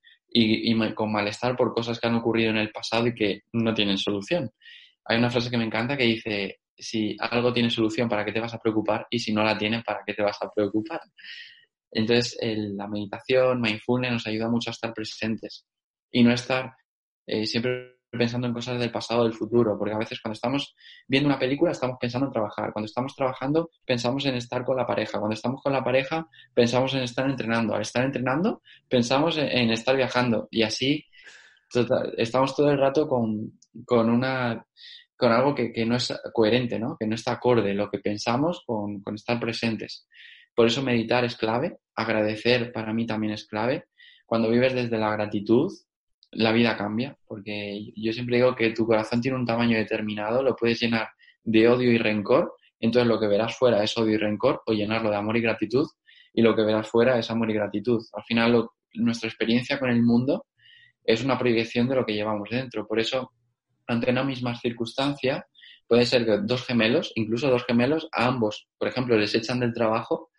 con 0.94 1.12
malestar 1.12 1.56
por 1.56 1.74
cosas 1.74 2.00
que 2.00 2.08
han 2.08 2.15
ocurrido 2.15 2.50
en 2.50 2.58
el 2.58 2.72
pasado 2.72 3.08
y 3.08 3.15
que 3.15 3.44
no 3.53 3.74
tienen 3.74 3.98
solución. 3.98 4.51
Hay 5.06 5.18
una 5.18 5.30
frase 5.30 5.50
que 5.50 5.58
me 5.58 5.63
encanta 5.63 5.96
que 5.96 6.03
dice, 6.03 6.60
si 6.77 7.15
algo 7.20 7.53
tiene 7.53 7.70
solución, 7.70 8.10
¿para 8.10 8.25
qué 8.25 8.34
te 8.34 8.42
vas 8.42 8.53
a 8.53 8.60
preocupar? 8.60 9.08
Y 9.10 9.20
si 9.20 9.34
no 9.34 9.42
la 9.42 9.58
tiene, 9.58 9.82
¿para 9.84 10.01
qué 10.06 10.13
te 10.13 10.22
vas 10.22 10.38
a 10.42 10.50
preocupar? 10.53 11.00
Entonces, 11.92 12.38
la 12.42 12.88
meditación, 12.88 13.62
mindfulness, 13.62 14.12
nos 14.12 14.27
ayuda 14.27 14.50
mucho 14.50 14.70
a 14.70 14.74
estar 14.74 14.94
presentes 14.94 15.65
y 16.12 16.24
no 16.24 16.34
estar 16.34 16.74
eh, 17.25 17.46
siempre 17.46 18.02
pensando 18.17 18.48
en 18.48 18.53
cosas 18.53 18.79
del 18.79 18.91
pasado, 18.91 19.24
del 19.24 19.34
futuro, 19.34 19.77
porque 19.77 19.93
a 19.93 19.98
veces 19.98 20.20
cuando 20.22 20.34
estamos 20.34 20.75
viendo 21.08 21.27
una 21.27 21.39
película 21.39 21.72
estamos 21.72 21.98
pensando 22.00 22.27
en 22.27 22.34
trabajar, 22.34 22.72
cuando 22.72 22.86
estamos 22.86 23.15
trabajando 23.15 23.72
pensamos 23.86 24.25
en 24.25 24.36
estar 24.36 24.63
con 24.63 24.77
la 24.77 24.86
pareja, 24.86 25.20
cuando 25.20 25.34
estamos 25.34 25.62
con 25.62 25.74
la 25.74 25.84
pareja 25.84 26.27
pensamos 26.53 26.93
en 26.93 27.01
estar 27.01 27.27
entrenando, 27.27 27.74
al 27.74 27.82
estar 27.82 28.03
entrenando 28.03 28.62
pensamos 28.88 29.38
en, 29.38 29.72
estar 29.72 29.96
viajando 29.96 30.48
y 30.51 30.62
así 30.63 31.05
estamos 32.17 32.55
todo 32.55 32.70
el 32.70 32.77
rato 32.77 33.08
con, 33.08 33.60
con 33.86 34.10
una 34.10 34.65
con 35.17 35.32
algo 35.32 35.55
que, 35.55 35.72
que, 35.72 35.86
no 35.86 35.96
es 35.96 36.13
coherente, 36.34 36.77
¿no? 36.77 36.98
que 37.00 37.08
no 37.08 37.15
está 37.15 37.34
acorde 37.34 37.74
lo 37.74 37.89
que 37.89 38.00
pensamos 38.00 38.63
con, 38.65 39.01
con 39.01 39.15
estar 39.15 39.39
presentes. 39.39 40.08
Por 40.53 40.67
eso 40.67 40.84
meditar 40.84 41.24
es 41.24 41.38
clave, 41.38 41.77
agradecer 41.96 42.74
para 42.74 42.93
mí 42.93 43.05
también 43.05 43.34
es 43.34 43.48
clave. 43.48 43.86
Cuando 44.25 44.50
vives 44.50 44.74
desde 44.74 44.98
la 44.98 45.12
gratitud, 45.12 45.72
la 46.35 46.51
vida 46.51 46.77
cambia, 46.77 47.17
porque 47.27 47.91
yo 47.95 48.13
siempre 48.13 48.37
digo 48.37 48.55
que 48.55 48.71
tu 48.71 48.85
corazón 48.85 49.21
tiene 49.21 49.37
un 49.37 49.45
tamaño 49.45 49.77
determinado, 49.77 50.43
lo 50.43 50.55
puedes 50.55 50.79
llenar 50.79 51.09
de 51.43 51.67
odio 51.67 51.91
y 51.91 51.97
rencor, 51.97 52.53
entonces 52.79 53.07
lo 53.07 53.19
que 53.19 53.27
verás 53.27 53.55
fuera 53.57 53.83
es 53.83 53.97
odio 53.97 54.13
y 54.13 54.17
rencor, 54.17 54.61
o 54.65 54.73
llenarlo 54.73 55.09
de 55.09 55.15
amor 55.15 55.37
y 55.37 55.41
gratitud, 55.41 55.87
y 56.33 56.41
lo 56.41 56.55
que 56.55 56.63
verás 56.63 56.87
fuera 56.89 57.17
es 57.17 57.29
amor 57.29 57.49
y 57.49 57.53
gratitud. 57.53 58.01
Al 58.13 58.23
final, 58.23 58.67
nuestra 58.95 59.29
experiencia 59.29 59.79
con 59.79 59.89
el 59.89 60.01
mundo 60.01 60.45
es 61.03 61.23
una 61.23 61.37
proyección 61.37 61.87
de 61.87 61.95
lo 61.95 62.05
que 62.05 62.13
llevamos 62.13 62.49
dentro. 62.49 62.87
Por 62.87 62.99
eso, 62.99 63.31
ante 63.87 64.11
una 64.11 64.23
misma 64.23 64.55
circunstancia, 64.55 65.45
puede 65.87 66.05
ser 66.05 66.25
que 66.25 66.39
dos 66.43 66.65
gemelos, 66.65 67.11
incluso 67.15 67.49
dos 67.49 67.65
gemelos, 67.65 68.07
a 68.11 68.27
ambos, 68.27 68.67
por 68.77 68.87
ejemplo, 68.87 69.17
les 69.17 69.35
echan 69.35 69.59
del 69.59 69.73
trabajo 69.73 70.29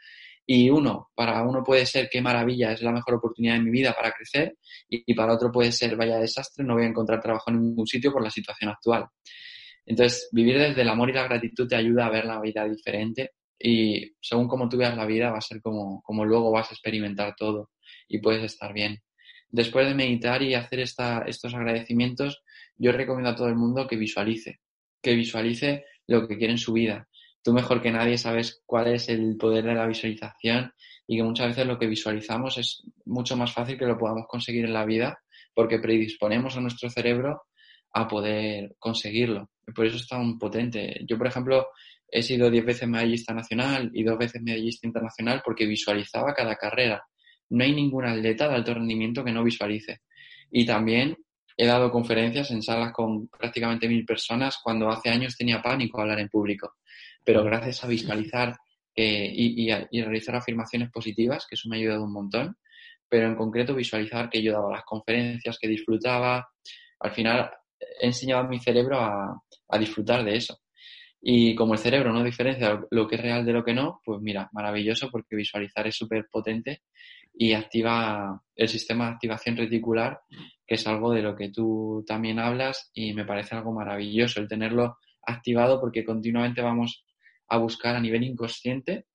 Y 0.46 0.68
uno, 0.68 1.10
para 1.14 1.42
uno 1.42 1.62
puede 1.62 1.86
ser 1.86 2.08
qué 2.10 2.20
maravilla, 2.20 2.72
es 2.72 2.82
la 2.82 2.92
mejor 2.92 3.14
oportunidad 3.14 3.54
de 3.54 3.60
mi 3.60 3.70
vida 3.70 3.94
para 3.94 4.12
crecer, 4.12 4.56
y, 4.88 5.14
para 5.14 5.32
otro 5.32 5.50
puede 5.50 5.72
ser 5.72 5.96
vaya 5.96 6.18
desastre, 6.18 6.64
no 6.64 6.74
voy 6.74 6.84
a 6.84 6.88
encontrar 6.88 7.20
trabajo 7.20 7.50
en 7.50 7.60
ningún 7.60 7.86
sitio 7.86 8.12
por 8.12 8.22
la 8.22 8.30
situación 8.30 8.70
actual. 8.70 9.06
Entonces, 9.86 10.28
vivir 10.32 10.58
desde 10.58 10.82
el 10.82 10.88
amor 10.88 11.10
y 11.10 11.12
la 11.14 11.24
gratitud 11.24 11.66
te 11.66 11.76
ayuda 11.76 12.06
a 12.06 12.10
ver 12.10 12.24
la 12.24 12.40
vida 12.40 12.64
diferente 12.68 13.32
y 13.58 14.14
según 14.20 14.48
como 14.48 14.68
tú 14.68 14.76
veas 14.76 14.96
la 14.96 15.06
vida 15.06 15.30
va 15.30 15.38
a 15.38 15.42
ser 15.42 15.60
como, 15.60 16.02
como 16.02 16.24
luego 16.24 16.50
vas 16.50 16.70
a 16.70 16.74
experimentar 16.74 17.34
todo 17.36 17.70
y 18.08 18.18
puedes 18.18 18.42
estar 18.44 18.72
bien. 18.72 19.02
Después 19.48 19.86
de 19.86 19.94
meditar 19.94 20.42
y 20.42 20.54
hacer 20.54 20.80
esta, 20.80 21.24
estos 21.26 21.54
agradecimientos, 21.54 22.42
yo 22.76 22.92
recomiendo 22.92 23.30
a 23.30 23.36
todo 23.36 23.48
el 23.48 23.54
mundo 23.54 23.86
que 23.86 23.96
visualice, 23.96 24.60
que 25.00 25.14
visualice 25.14 25.84
lo 26.06 26.26
que 26.26 26.36
quiere 26.36 26.52
en 26.52 26.58
su 26.58 26.72
vida. 26.72 27.08
Tú 27.44 27.52
mejor 27.52 27.82
que 27.82 27.92
nadie 27.92 28.16
sabes 28.16 28.62
cuál 28.64 28.88
es 28.88 29.10
el 29.10 29.36
poder 29.36 29.64
de 29.64 29.74
la 29.74 29.86
visualización 29.86 30.72
y 31.06 31.18
que 31.18 31.22
muchas 31.22 31.48
veces 31.48 31.66
lo 31.66 31.78
que 31.78 31.86
visualizamos 31.86 32.56
es 32.56 32.82
mucho 33.04 33.36
más 33.36 33.52
fácil 33.52 33.76
que 33.76 33.84
lo 33.84 33.98
podamos 33.98 34.26
conseguir 34.26 34.64
en 34.64 34.72
la 34.72 34.86
vida 34.86 35.18
porque 35.52 35.78
predisponemos 35.78 36.56
a 36.56 36.62
nuestro 36.62 36.88
cerebro 36.88 37.42
a 37.92 38.08
poder 38.08 38.74
conseguirlo. 38.78 39.50
Por 39.74 39.84
eso 39.84 39.96
es 39.96 40.08
tan 40.08 40.38
potente. 40.38 41.00
Yo, 41.06 41.18
por 41.18 41.26
ejemplo, 41.26 41.68
he 42.08 42.22
sido 42.22 42.50
diez 42.50 42.64
veces 42.64 42.88
medallista 42.88 43.34
nacional 43.34 43.90
y 43.92 44.02
dos 44.02 44.16
veces 44.16 44.40
medallista 44.40 44.86
internacional 44.86 45.42
porque 45.44 45.66
visualizaba 45.66 46.32
cada 46.32 46.56
carrera. 46.56 47.04
No 47.50 47.62
hay 47.62 47.74
ningún 47.74 48.06
atleta 48.06 48.48
de 48.48 48.54
alto 48.54 48.72
rendimiento 48.72 49.22
que 49.22 49.32
no 49.32 49.44
visualice. 49.44 50.00
Y 50.50 50.64
también 50.64 51.16
he 51.56 51.66
dado 51.66 51.90
conferencias 51.90 52.50
en 52.50 52.62
salas 52.62 52.92
con 52.92 53.28
prácticamente 53.28 53.86
mil 53.86 54.04
personas 54.06 54.58
cuando 54.62 54.88
hace 54.88 55.10
años 55.10 55.36
tenía 55.36 55.60
pánico 55.60 56.00
hablar 56.00 56.20
en 56.20 56.28
público. 56.28 56.74
Pero 57.24 57.42
gracias 57.44 57.82
a 57.84 57.88
visualizar 57.88 58.54
eh, 58.96 59.32
y, 59.34 60.02
realizar 60.02 60.36
afirmaciones 60.36 60.90
positivas, 60.90 61.46
que 61.48 61.54
eso 61.54 61.68
me 61.68 61.76
ha 61.76 61.80
ayudado 61.80 62.04
un 62.04 62.12
montón, 62.12 62.56
pero 63.08 63.26
en 63.26 63.34
concreto 63.34 63.74
visualizar 63.74 64.30
que 64.30 64.42
yo 64.42 64.52
daba 64.52 64.70
las 64.70 64.84
conferencias, 64.84 65.58
que 65.60 65.68
disfrutaba, 65.68 66.48
al 67.00 67.12
final 67.12 67.50
he 68.00 68.06
enseñado 68.06 68.42
a 68.42 68.48
mi 68.48 68.60
cerebro 68.60 69.00
a, 69.00 69.42
a 69.68 69.78
disfrutar 69.78 70.24
de 70.24 70.36
eso. 70.36 70.58
Y 71.26 71.54
como 71.54 71.72
el 71.72 71.78
cerebro 71.78 72.12
no 72.12 72.22
diferencia 72.22 72.80
lo 72.90 73.08
que 73.08 73.16
es 73.16 73.22
real 73.22 73.46
de 73.46 73.52
lo 73.52 73.64
que 73.64 73.72
no, 73.72 74.00
pues 74.04 74.20
mira, 74.20 74.50
maravilloso 74.52 75.08
porque 75.10 75.36
visualizar 75.36 75.86
es 75.86 75.96
súper 75.96 76.26
potente 76.30 76.82
y 77.32 77.52
activa 77.54 78.42
el 78.54 78.68
sistema 78.68 79.06
de 79.06 79.12
activación 79.14 79.56
reticular, 79.56 80.20
que 80.66 80.74
es 80.74 80.86
algo 80.86 81.12
de 81.12 81.22
lo 81.22 81.34
que 81.34 81.48
tú 81.48 82.04
también 82.06 82.38
hablas 82.38 82.90
y 82.94 83.12
me 83.12 83.24
parece 83.24 83.56
algo 83.56 83.72
maravilloso 83.72 84.40
el 84.40 84.48
tenerlo 84.48 84.98
activado 85.22 85.80
porque 85.80 86.04
continuamente 86.04 86.62
vamos 86.62 87.03
a 87.48 87.58
buscar 87.58 87.96
a 87.96 88.00
nivel 88.00 88.22
inconsciente 88.24 89.06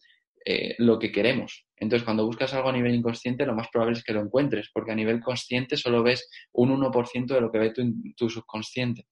eh, 0.46 0.76
lo 0.78 0.98
que 0.98 1.12
queremos. 1.12 1.66
Entonces, 1.78 2.06
cuando 2.06 2.26
buscas 2.26 2.54
algo 2.54 2.70
a 2.70 2.74
nivel 2.74 2.96
inconsciente, 2.96 3.46
lo 3.46 3.56
más 3.56 3.68
probable 3.70 3.98
es 3.98 4.04
que 4.04 4.14
lo 4.14 4.22
encuentres, 4.22 4.70
porque 4.74 4.92
a 4.92 4.96
nivel 4.96 5.22
consciente 5.22 5.78
solo 5.78 6.04
ves 6.04 6.30
un 6.54 6.70
1% 6.72 7.26
de 7.28 7.42
lo 7.42 7.52
que 7.52 7.60
ve 7.60 7.72
tu, 7.72 7.84
tu 8.16 8.30
subconsciente. 8.30 9.06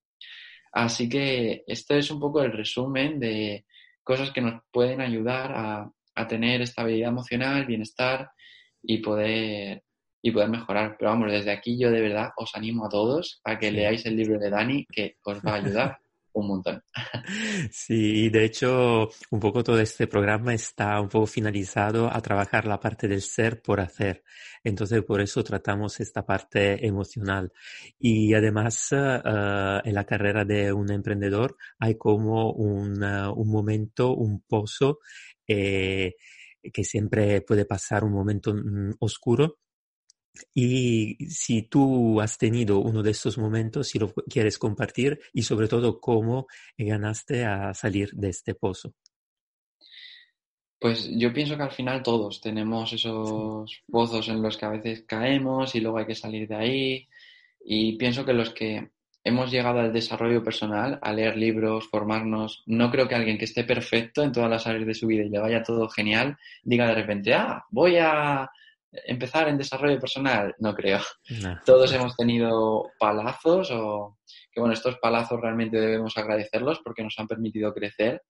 Así 0.72 1.10
que 1.10 1.64
esto 1.68 1.96
es 1.96 2.12
un 2.12 2.20
poco 2.20 2.42
el 2.42 2.52
resumen 2.52 3.20
de 3.20 3.66
cosas 4.04 4.32
que 4.32 4.42
nos 4.42 4.62
pueden 4.72 5.02
ayudar 5.02 5.52
a, 5.54 5.92
a 6.16 6.28
tener 6.28 6.62
estabilidad 6.62 7.10
emocional, 7.10 7.66
bienestar 7.66 8.32
y 8.82 9.00
poder, 9.00 9.84
y 10.22 10.32
poder 10.32 10.50
mejorar. 10.50 10.96
Pero 10.98 11.12
vamos, 11.12 11.32
desde 11.32 11.52
aquí 11.52 11.78
yo 11.80 11.92
de 11.92 12.02
verdad 12.02 12.30
os 12.36 12.56
animo 12.56 12.86
a 12.86 12.90
todos 12.90 13.42
a 13.44 13.58
que 13.58 13.72
leáis 13.72 14.06
el 14.06 14.16
libro 14.16 14.40
de 14.40 14.50
Dani, 14.50 14.86
que 14.86 15.18
os 15.24 15.40
va 15.40 15.52
a 15.52 15.56
ayudar. 15.56 16.00
un. 16.42 16.64
Sí, 17.72 18.30
de 18.30 18.46
hecho, 18.46 19.10
un 19.32 19.40
poco 19.40 19.64
todo 19.64 19.80
este 19.80 20.08
programa 20.08 20.54
está 20.54 21.00
un 21.02 21.10
poco 21.10 21.26
finalizado 21.28 22.14
a 22.14 22.22
trabajar 22.22 22.66
la 22.66 22.80
parte 22.80 23.08
del 23.08 23.22
ser 23.22 23.62
por 23.62 23.80
hacer. 23.80 24.24
Entonces, 24.64 25.04
por 25.04 25.22
eso 25.22 25.44
tratamos 25.44 26.00
esta 26.00 26.26
parte 26.26 26.86
emocional. 26.86 27.52
Y 28.00 28.34
además, 28.34 28.90
eh, 28.92 29.82
en 29.84 29.94
la 29.94 30.06
carrera 30.06 30.46
de 30.46 30.72
un 30.74 30.92
emprendedor 30.92 31.58
hay 31.80 31.96
como 31.96 32.52
un, 32.52 33.04
un 33.04 33.52
momento, 33.52 34.14
un 34.14 34.42
pozo 34.42 35.00
eh, 35.48 36.16
que 36.74 36.84
siempre 36.84 37.42
puede 37.42 37.66
pasar 37.66 38.04
un 38.04 38.12
momento 38.14 38.54
mm, 38.54 38.96
oscuro. 39.00 39.60
Y 40.54 41.16
si 41.30 41.64
tú 41.64 42.22
has 42.22 42.38
tenido 42.38 42.80
uno 42.80 43.04
de 43.04 43.12
estos 43.12 43.38
momentos, 43.38 43.88
si 43.88 44.00
lo 44.00 44.14
quieres 44.14 44.58
compartir 44.58 45.20
y 45.34 45.44
sobre 45.44 45.68
todo 45.68 46.00
cómo 46.00 46.48
ganaste 46.78 47.46
a 47.46 47.74
salir 47.74 48.12
de 48.12 48.30
este 48.30 48.56
pozo. 48.56 48.94
Pues 50.80 51.10
yo 51.12 51.34
pienso 51.34 51.58
que 51.58 51.64
al 51.64 51.72
final 51.72 52.04
todos 52.04 52.40
tenemos 52.40 52.94
esos 52.94 53.84
pozos 53.90 54.28
en 54.30 54.42
los 54.42 54.58
que 54.58 54.66
a 54.66 54.70
veces 54.70 55.04
caemos 55.08 55.74
y 55.74 55.80
luego 55.80 55.98
hay 55.98 56.06
que 56.06 56.16
salir 56.16 56.48
de 56.48 56.56
ahí. 56.56 57.08
Y 57.66 57.98
pienso 57.98 58.24
que 58.24 58.34
los 58.34 58.52
que 58.52 58.92
hemos 59.28 59.52
llegado 59.52 59.80
al 59.80 59.92
desarrollo 59.92 60.44
personal, 60.44 61.00
a 61.02 61.12
leer 61.12 61.36
libros, 61.36 61.88
formarnos. 61.90 62.64
No 62.66 62.90
creo 62.90 63.08
que 63.08 63.16
alguien 63.16 63.38
que 63.38 63.46
esté 63.46 63.64
perfecto 63.64 64.24
en 64.24 64.32
todas 64.32 64.50
las 64.50 64.68
áreas 64.68 64.86
de 64.86 64.94
su 64.94 65.08
vida 65.08 65.24
y 65.24 65.30
le 65.30 65.40
vaya 65.40 65.64
todo 65.64 65.90
genial, 65.90 66.38
diga 66.64 66.88
de 66.88 66.96
repente, 66.96 67.34
ah, 67.34 67.66
voy 67.70 67.98
a 67.98 68.50
empezar 68.92 69.48
en 69.48 69.58
desarrollo 69.58 70.00
personal. 70.00 70.56
No 70.60 70.74
creo. 70.74 71.00
Todos 71.66 71.94
hemos 71.94 72.16
tenido 72.16 72.92
palazos 73.00 73.72
o 73.72 74.18
que 74.52 74.60
bueno, 74.60 74.74
estos 74.74 74.98
palazos 75.00 75.40
realmente 75.40 75.80
debemos 75.80 76.18
agradecerlos 76.18 76.80
porque 76.84 77.04
nos 77.04 77.18
han 77.18 77.28
permitido 77.28 77.74
crecer. 77.74 78.24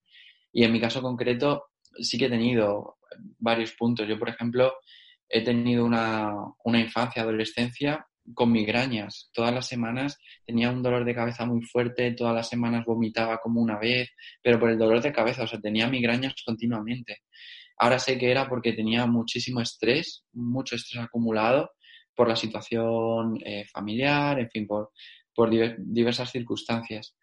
Y 0.51 0.63
en 0.63 0.71
mi 0.71 0.79
caso 0.79 1.01
concreto 1.01 1.67
sí 1.99 2.17
que 2.17 2.25
he 2.25 2.29
tenido 2.29 2.97
varios 3.39 3.73
puntos. 3.73 4.07
Yo, 4.07 4.17
por 4.19 4.29
ejemplo, 4.29 4.73
he 5.29 5.43
tenido 5.43 5.85
una, 5.85 6.33
una 6.63 6.79
infancia, 6.79 7.21
adolescencia 7.21 8.05
con 8.33 8.51
migrañas. 8.51 9.29
Todas 9.33 9.53
las 9.53 9.67
semanas 9.67 10.17
tenía 10.45 10.69
un 10.69 10.83
dolor 10.83 11.05
de 11.05 11.15
cabeza 11.15 11.45
muy 11.45 11.61
fuerte, 11.61 12.11
todas 12.11 12.35
las 12.35 12.49
semanas 12.49 12.85
vomitaba 12.85 13.37
como 13.37 13.61
una 13.61 13.77
vez, 13.77 14.09
pero 14.41 14.59
por 14.59 14.69
el 14.69 14.77
dolor 14.77 15.01
de 15.01 15.13
cabeza, 15.13 15.43
o 15.43 15.47
sea, 15.47 15.59
tenía 15.59 15.87
migrañas 15.87 16.33
continuamente. 16.45 17.21
Ahora 17.77 17.99
sé 17.99 18.17
que 18.17 18.31
era 18.31 18.47
porque 18.49 18.73
tenía 18.73 19.05
muchísimo 19.05 19.61
estrés, 19.61 20.23
mucho 20.33 20.75
estrés 20.75 21.03
acumulado 21.03 21.71
por 22.15 22.27
la 22.27 22.35
situación 22.35 23.37
eh, 23.45 23.65
familiar, 23.71 24.39
en 24.39 24.49
fin, 24.49 24.65
por, 24.65 24.91
por 25.33 25.49
diversas 25.77 26.31
circunstancias. 26.31 27.15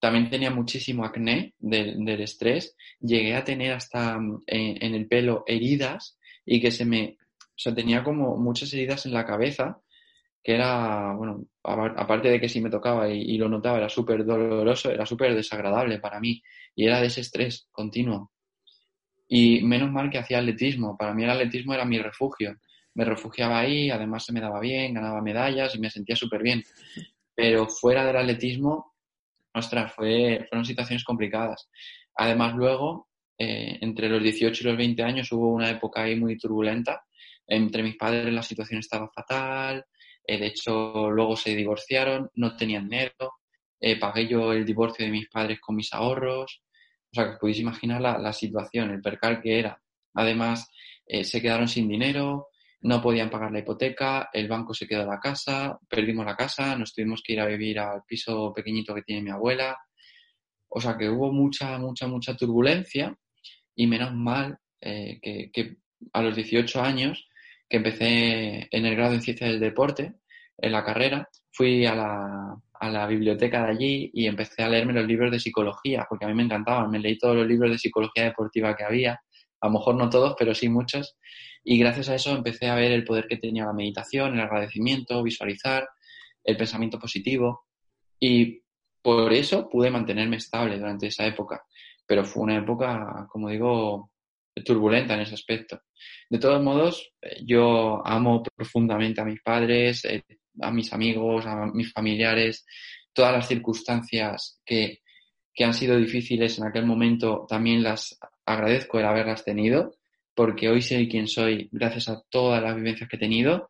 También 0.00 0.28
tenía 0.28 0.50
muchísimo 0.50 1.04
acné 1.04 1.54
del, 1.58 2.20
estrés. 2.20 2.76
Llegué 2.98 3.36
a 3.36 3.44
tener 3.44 3.72
hasta 3.72 4.14
en, 4.14 4.82
en, 4.82 4.94
el 4.94 5.06
pelo 5.06 5.44
heridas 5.46 6.18
y 6.44 6.60
que 6.60 6.72
se 6.72 6.84
me... 6.84 7.16
O 7.38 7.62
sea, 7.62 7.72
tenía 7.72 8.02
como 8.02 8.36
muchas 8.36 8.72
heridas 8.72 9.06
en 9.06 9.12
la 9.12 9.24
cabeza 9.24 9.80
que 10.42 10.54
era, 10.54 11.14
bueno, 11.14 11.46
aparte 11.62 12.28
de 12.28 12.40
que 12.40 12.48
si 12.48 12.60
me 12.60 12.70
tocaba 12.70 13.08
y, 13.08 13.36
lo 13.38 13.48
notaba, 13.48 13.78
era 13.78 13.88
súper 13.88 14.24
doloroso, 14.24 14.90
era 14.90 15.06
súper 15.06 15.34
desagradable 15.34 16.00
para 16.00 16.18
mí 16.18 16.42
y 16.74 16.86
era 16.86 17.00
de 17.00 17.06
ese 17.06 17.20
estrés 17.20 17.68
continuo. 17.70 18.32
Y 19.34 19.62
menos 19.62 19.90
mal 19.90 20.10
que 20.10 20.18
hacía 20.18 20.40
atletismo, 20.40 20.94
para 20.94 21.14
mí 21.14 21.24
el 21.24 21.30
atletismo 21.30 21.72
era 21.72 21.86
mi 21.86 21.98
refugio. 21.98 22.54
Me 22.92 23.06
refugiaba 23.06 23.60
ahí, 23.60 23.88
además 23.88 24.26
se 24.26 24.32
me 24.34 24.42
daba 24.42 24.60
bien, 24.60 24.92
ganaba 24.92 25.22
medallas 25.22 25.74
y 25.74 25.78
me 25.78 25.88
sentía 25.88 26.14
súper 26.14 26.42
bien. 26.42 26.62
Pero 27.34 27.66
fuera 27.66 28.04
del 28.04 28.18
atletismo, 28.18 28.92
ostras, 29.54 29.90
fue, 29.94 30.44
fueron 30.50 30.66
situaciones 30.66 31.02
complicadas. 31.02 31.70
Además, 32.14 32.54
luego, 32.54 33.08
eh, 33.38 33.78
entre 33.80 34.10
los 34.10 34.22
18 34.22 34.64
y 34.64 34.66
los 34.66 34.76
20 34.76 35.02
años 35.02 35.32
hubo 35.32 35.48
una 35.48 35.70
época 35.70 36.02
ahí 36.02 36.14
muy 36.14 36.36
turbulenta. 36.36 37.02
Entre 37.46 37.82
mis 37.82 37.96
padres 37.96 38.30
la 38.34 38.42
situación 38.42 38.80
estaba 38.80 39.08
fatal, 39.08 39.86
eh, 40.26 40.38
de 40.38 40.48
hecho, 40.48 41.10
luego 41.10 41.36
se 41.36 41.56
divorciaron, 41.56 42.30
no 42.34 42.54
tenían 42.54 42.86
dinero, 42.86 43.40
eh, 43.80 43.98
pagué 43.98 44.28
yo 44.28 44.52
el 44.52 44.66
divorcio 44.66 45.06
de 45.06 45.10
mis 45.10 45.30
padres 45.30 45.58
con 45.58 45.74
mis 45.74 45.90
ahorros. 45.94 46.60
O 47.12 47.14
sea, 47.14 47.32
que 47.32 47.38
podéis 47.38 47.60
imaginar 47.60 48.00
la, 48.00 48.32
situación, 48.32 48.90
el 48.90 49.02
percal 49.02 49.40
que 49.42 49.58
era. 49.58 49.80
Además, 50.14 50.70
eh, 51.06 51.24
se 51.24 51.42
quedaron 51.42 51.68
sin 51.68 51.88
dinero, 51.88 52.48
no 52.80 53.02
podían 53.02 53.30
pagar 53.30 53.52
la 53.52 53.58
hipoteca, 53.58 54.30
el 54.32 54.48
banco 54.48 54.72
se 54.72 54.86
quedó 54.86 55.02
en 55.02 55.08
la 55.08 55.20
casa, 55.20 55.78
perdimos 55.88 56.24
la 56.24 56.36
casa, 56.36 56.76
nos 56.76 56.94
tuvimos 56.94 57.22
que 57.22 57.34
ir 57.34 57.40
a 57.40 57.46
vivir 57.46 57.78
al 57.78 58.02
piso 58.06 58.52
pequeñito 58.54 58.94
que 58.94 59.02
tiene 59.02 59.22
mi 59.22 59.30
abuela. 59.30 59.78
O 60.68 60.80
sea, 60.80 60.96
que 60.96 61.08
hubo 61.08 61.30
mucha, 61.32 61.78
mucha, 61.78 62.06
mucha 62.06 62.34
turbulencia 62.34 63.14
y 63.74 63.86
menos 63.86 64.14
mal 64.14 64.58
que, 64.80 65.50
que 65.52 65.76
a 66.12 66.22
los 66.22 66.34
18 66.34 66.82
años 66.82 67.28
que 67.68 67.76
empecé 67.76 68.68
en 68.70 68.86
el 68.86 68.96
grado 68.96 69.14
en 69.14 69.22
ciencia 69.22 69.46
del 69.46 69.60
deporte, 69.60 70.14
en 70.62 70.72
la 70.72 70.84
carrera, 70.84 71.28
fui 71.50 71.84
a 71.84 71.94
la, 71.94 72.56
a 72.72 72.88
la 72.88 73.06
biblioteca 73.06 73.64
de 73.64 73.70
allí 73.70 74.10
y 74.14 74.26
empecé 74.26 74.62
a 74.62 74.68
leerme 74.68 74.92
los 74.92 75.06
libros 75.06 75.30
de 75.30 75.40
psicología, 75.40 76.06
porque 76.08 76.24
a 76.24 76.28
mí 76.28 76.34
me 76.34 76.44
encantaban. 76.44 76.90
Me 76.90 76.98
leí 76.98 77.18
todos 77.18 77.36
los 77.36 77.46
libros 77.46 77.70
de 77.70 77.78
psicología 77.78 78.24
deportiva 78.24 78.74
que 78.74 78.84
había, 78.84 79.20
a 79.60 79.66
lo 79.66 79.72
mejor 79.72 79.96
no 79.96 80.08
todos, 80.08 80.34
pero 80.38 80.54
sí 80.54 80.68
muchos. 80.68 81.16
Y 81.64 81.78
gracias 81.78 82.08
a 82.08 82.14
eso 82.14 82.30
empecé 82.30 82.68
a 82.68 82.74
ver 82.74 82.92
el 82.92 83.04
poder 83.04 83.26
que 83.28 83.36
tenía 83.36 83.66
la 83.66 83.72
meditación, 83.72 84.34
el 84.34 84.40
agradecimiento, 84.40 85.22
visualizar, 85.22 85.88
el 86.42 86.56
pensamiento 86.56 86.98
positivo. 86.98 87.66
Y 88.18 88.62
por 89.02 89.32
eso 89.32 89.68
pude 89.68 89.90
mantenerme 89.90 90.36
estable 90.36 90.78
durante 90.78 91.08
esa 91.08 91.26
época. 91.26 91.62
Pero 92.06 92.24
fue 92.24 92.44
una 92.44 92.58
época, 92.58 93.26
como 93.28 93.48
digo, 93.48 94.10
turbulenta 94.64 95.14
en 95.14 95.20
ese 95.20 95.34
aspecto. 95.34 95.80
De 96.28 96.38
todos 96.38 96.62
modos, 96.62 97.12
yo 97.44 98.02
amo 98.04 98.42
profundamente 98.42 99.20
a 99.20 99.24
mis 99.24 99.40
padres, 99.40 100.04
eh, 100.04 100.24
a 100.60 100.70
mis 100.70 100.92
amigos, 100.92 101.46
a 101.46 101.66
mis 101.66 101.92
familiares, 101.92 102.64
todas 103.12 103.32
las 103.32 103.48
circunstancias 103.48 104.60
que, 104.64 105.00
que 105.54 105.64
han 105.64 105.74
sido 105.74 105.96
difíciles 105.96 106.58
en 106.58 106.66
aquel 106.66 106.86
momento, 106.86 107.46
también 107.48 107.82
las 107.82 108.18
agradezco 108.44 108.98
el 108.98 109.06
haberlas 109.06 109.44
tenido, 109.44 109.94
porque 110.34 110.68
hoy 110.68 110.82
soy 110.82 111.08
quien 111.08 111.28
soy 111.28 111.68
gracias 111.72 112.08
a 112.08 112.22
todas 112.28 112.62
las 112.62 112.74
vivencias 112.76 113.08
que 113.08 113.16
he 113.16 113.20
tenido, 113.20 113.68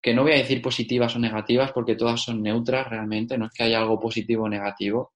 que 0.00 0.14
no 0.14 0.22
voy 0.22 0.32
a 0.32 0.36
decir 0.36 0.60
positivas 0.60 1.16
o 1.16 1.18
negativas 1.18 1.72
porque 1.72 1.96
todas 1.96 2.20
son 2.20 2.42
neutras 2.42 2.88
realmente, 2.88 3.38
no 3.38 3.46
es 3.46 3.52
que 3.52 3.64
haya 3.64 3.78
algo 3.78 3.98
positivo 3.98 4.44
o 4.44 4.48
negativo, 4.48 5.14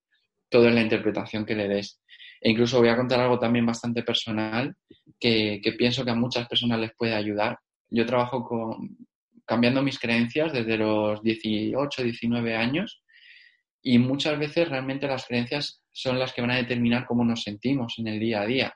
todo 0.49 0.69
es 0.69 0.75
la 0.75 0.81
interpretación 0.81 1.45
que 1.45 1.55
le 1.55 1.69
des. 1.69 2.01
E 2.41 2.51
incluso 2.51 2.79
voy 2.79 2.89
a 2.89 2.97
contar 2.97 3.21
algo 3.21 3.39
también 3.39 3.67
bastante 3.67 4.03
personal 4.03 4.75
que, 5.19 5.61
pienso 5.77 6.05
que 6.05 6.11
a 6.11 6.15
muchas 6.15 6.49
personas 6.49 6.79
les 6.79 6.93
puede 6.97 7.15
ayudar. 7.15 7.59
Yo 7.91 8.07
trabajo 8.07 8.45
con, 8.45 8.97
cambiando 9.49 9.83
mis 9.83 9.99
creencias 9.99 10.53
desde 10.53 10.77
los 10.77 11.23
18, 11.23 12.03
19 12.03 12.55
años 12.55 13.03
y 13.83 13.99
muchas 13.99 14.39
veces 14.39 14.69
realmente 14.69 15.07
las 15.07 15.27
creencias 15.27 15.83
son 15.91 16.19
las 16.19 16.33
que 16.33 16.43
van 16.43 16.51
a 16.51 16.57
determinar 16.57 17.07
cómo 17.07 17.25
nos 17.25 17.43
sentimos 17.43 17.95
en 17.99 18.09
el 18.09 18.21
día 18.21 18.43
a 18.43 18.47
día. 18.47 18.75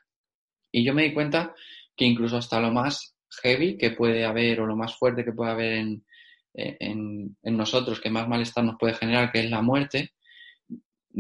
Y 0.72 0.84
yo 0.84 0.94
me 0.94 1.02
di 1.02 1.12
cuenta 1.12 1.54
que 1.94 2.06
incluso 2.06 2.38
hasta 2.38 2.60
lo 2.60 2.72
más 2.72 3.14
heavy 3.42 3.76
que 3.76 3.90
puede 3.90 4.24
haber 4.24 4.60
o 4.60 4.66
lo 4.66 4.76
más 4.76 4.96
fuerte 4.96 5.24
que 5.24 5.32
puede 5.32 5.50
haber 5.50 5.72
en, 5.72 6.04
en, 6.54 7.36
nosotros, 7.44 8.00
que 8.00 8.10
más 8.10 8.28
malestar 8.28 8.64
nos 8.64 8.76
puede 8.78 8.94
generar, 8.94 9.30
que 9.30 9.40
es 9.40 9.50
la 9.50 9.62
muerte, 9.62 10.10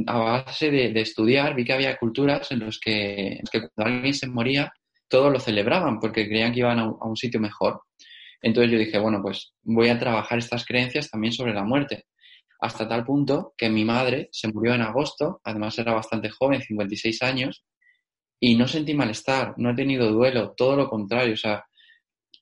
a 0.06 0.18
base 0.18 0.70
de, 0.70 1.00
estudiar, 1.00 1.54
vi 1.54 1.64
que 1.64 1.72
había 1.72 1.98
culturas 1.98 2.50
en 2.50 2.60
las 2.60 2.78
que, 2.78 3.40
cuando 3.50 3.94
alguien 3.96 4.14
se 4.14 4.26
moría, 4.26 4.72
todos 5.08 5.30
lo 5.32 5.38
celebraban 5.38 6.00
porque 6.00 6.26
creían 6.26 6.52
que 6.52 6.60
iban 6.60 6.78
a 6.78 6.86
un, 6.86 7.16
sitio 7.16 7.40
mejor. 7.40 7.82
Entonces 8.42 8.72
yo 8.72 8.78
dije, 8.78 8.98
bueno, 8.98 9.20
pues 9.22 9.54
voy 9.62 9.88
a 9.88 9.98
trabajar 9.98 10.38
estas 10.38 10.64
creencias 10.64 11.10
también 11.10 11.32
sobre 11.32 11.54
la 11.54 11.64
muerte. 11.64 12.06
Hasta 12.60 12.88
tal 12.88 13.04
punto 13.04 13.54
que 13.56 13.70
mi 13.70 13.84
madre 13.84 14.28
se 14.32 14.48
murió 14.48 14.74
en 14.74 14.82
agosto, 14.82 15.40
además 15.44 15.78
era 15.78 15.94
bastante 15.94 16.28
joven, 16.30 16.60
56 16.60 17.22
años, 17.22 17.64
y 18.40 18.56
no 18.56 18.66
sentí 18.66 18.94
malestar, 18.94 19.54
no 19.56 19.70
he 19.70 19.74
tenido 19.74 20.10
duelo, 20.10 20.54
todo 20.56 20.76
lo 20.76 20.88
contrario. 20.88 21.34
O 21.34 21.36
sea, 21.36 21.64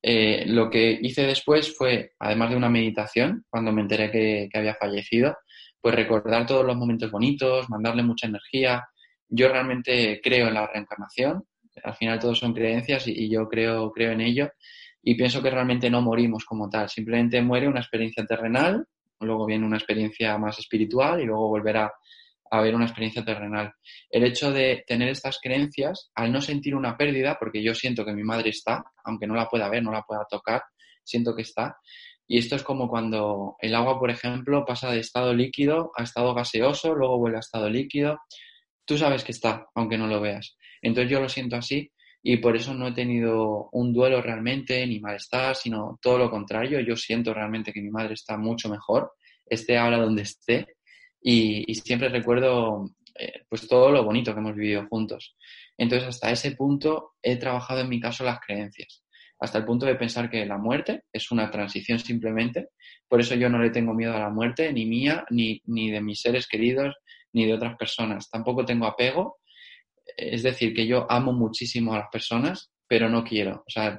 eh, 0.02 0.44
lo 0.46 0.70
que 0.70 0.98
hice 1.02 1.26
después 1.26 1.76
fue, 1.76 2.12
además 2.18 2.50
de 2.50 2.56
una 2.56 2.70
meditación, 2.70 3.44
cuando 3.50 3.72
me 3.72 3.82
enteré 3.82 4.10
que 4.10 4.48
había 4.58 4.74
fallecido, 4.74 5.36
pues 5.80 5.94
recordar 5.94 6.46
todos 6.46 6.64
los 6.64 6.76
momentos 6.76 7.10
bonitos, 7.10 7.68
mandarle 7.68 8.02
mucha 8.02 8.26
energía. 8.26 8.84
Yo 9.28 9.48
realmente 9.48 10.20
creo 10.22 10.48
en 10.48 10.54
la 10.54 10.66
reencarnación, 10.66 11.44
al 11.82 11.94
final 11.94 12.18
todos 12.18 12.38
son 12.38 12.52
creencias 12.52 13.06
y, 13.06 13.30
yo 13.30 13.48
creo, 13.48 13.90
creo 13.92 14.12
en 14.12 14.20
ello 14.20 14.50
y 15.02 15.14
pienso 15.14 15.42
que 15.42 15.50
realmente 15.50 15.90
no 15.90 16.02
morimos 16.02 16.44
como 16.44 16.68
tal, 16.68 16.88
simplemente 16.88 17.40
muere 17.42 17.68
una 17.68 17.80
experiencia 17.80 18.24
terrenal, 18.24 18.86
luego 19.20 19.46
viene 19.46 19.66
una 19.66 19.76
experiencia 19.76 20.36
más 20.38 20.58
espiritual 20.58 21.20
y 21.20 21.26
luego 21.26 21.48
volverá 21.48 21.92
a 22.50 22.58
haber 22.58 22.74
una 22.74 22.86
experiencia 22.86 23.24
terrenal. 23.24 23.72
El 24.10 24.24
hecho 24.24 24.50
de 24.52 24.84
tener 24.86 25.08
estas 25.08 25.38
creencias, 25.40 26.10
al 26.14 26.32
no 26.32 26.40
sentir 26.40 26.74
una 26.74 26.96
pérdida, 26.96 27.36
porque 27.38 27.62
yo 27.62 27.74
siento 27.74 28.04
que 28.04 28.12
mi 28.12 28.24
madre 28.24 28.50
está, 28.50 28.84
aunque 29.04 29.26
no 29.26 29.34
la 29.34 29.48
pueda 29.48 29.68
ver, 29.68 29.82
no 29.82 29.92
la 29.92 30.02
pueda 30.02 30.26
tocar, 30.28 30.62
siento 31.04 31.34
que 31.34 31.42
está, 31.42 31.76
y 32.32 32.38
esto 32.38 32.54
es 32.54 32.62
como 32.62 32.88
cuando 32.88 33.56
el 33.58 33.74
agua, 33.74 33.98
por 33.98 34.08
ejemplo, 34.08 34.64
pasa 34.64 34.92
de 34.92 35.00
estado 35.00 35.34
líquido 35.34 35.90
a 35.96 36.04
estado 36.04 36.32
gaseoso, 36.32 36.94
luego 36.94 37.18
vuelve 37.18 37.38
a 37.38 37.40
estado 37.40 37.68
líquido. 37.68 38.20
Tú 38.84 38.96
sabes 38.96 39.24
que 39.24 39.32
está, 39.32 39.66
aunque 39.74 39.98
no 39.98 40.06
lo 40.06 40.20
veas. 40.20 40.56
Entonces 40.80 41.10
yo 41.10 41.20
lo 41.20 41.28
siento 41.28 41.56
así 41.56 41.90
y 42.22 42.36
por 42.38 42.56
eso 42.56 42.74
no 42.74 42.88
he 42.88 42.92
tenido 42.92 43.68
un 43.72 43.92
duelo 43.92 44.20
realmente 44.20 44.86
ni 44.86 45.00
malestar, 45.00 45.56
sino 45.56 45.98
todo 46.02 46.18
lo 46.18 46.30
contrario. 46.30 46.80
Yo 46.80 46.96
siento 46.96 47.32
realmente 47.32 47.72
que 47.72 47.80
mi 47.80 47.90
madre 47.90 48.14
está 48.14 48.36
mucho 48.36 48.68
mejor, 48.68 49.12
esté 49.46 49.78
ahora 49.78 49.98
donde 49.98 50.22
esté 50.22 50.66
y, 51.22 51.74
siempre 51.74 52.08
recuerdo 52.08 52.90
eh, 53.18 53.42
pues 53.48 53.66
todo 53.66 53.90
lo 53.90 54.04
bonito 54.04 54.32
que 54.34 54.40
hemos 54.40 54.54
vivido 54.54 54.86
juntos. 54.88 55.36
Entonces 55.78 56.08
hasta 56.08 56.30
ese 56.30 56.52
punto 56.52 57.12
he 57.22 57.36
trabajado 57.36 57.80
en 57.80 57.88
mi 57.88 58.00
caso 58.00 58.24
las 58.24 58.40
creencias 58.40 59.02
hasta 59.40 59.58
el 59.58 59.64
punto 59.64 59.86
de 59.86 59.94
pensar 59.94 60.30
que 60.30 60.44
la 60.44 60.58
muerte 60.58 61.04
es 61.12 61.30
una 61.32 61.50
transición 61.50 61.98
simplemente. 61.98 62.68
Por 63.08 63.20
eso 63.20 63.34
yo 63.34 63.48
no 63.48 63.58
le 63.58 63.70
tengo 63.70 63.94
miedo 63.94 64.14
a 64.14 64.20
la 64.20 64.28
muerte, 64.28 64.70
ni 64.72 64.84
mía, 64.84 65.24
ni, 65.30 65.62
ni 65.64 65.90
de 65.90 66.02
mis 66.02 66.20
seres 66.20 66.46
queridos, 66.46 66.94
ni 67.32 67.46
de 67.46 67.54
otras 67.54 67.76
personas. 67.76 68.28
Tampoco 68.28 68.66
tengo 68.66 68.86
apego. 68.86 69.39
Es 70.16 70.42
decir, 70.42 70.74
que 70.74 70.86
yo 70.86 71.06
amo 71.10 71.32
muchísimo 71.32 71.94
a 71.94 71.98
las 71.98 72.08
personas, 72.10 72.70
pero 72.86 73.08
no 73.08 73.24
quiero. 73.24 73.64
O 73.66 73.70
sea, 73.70 73.96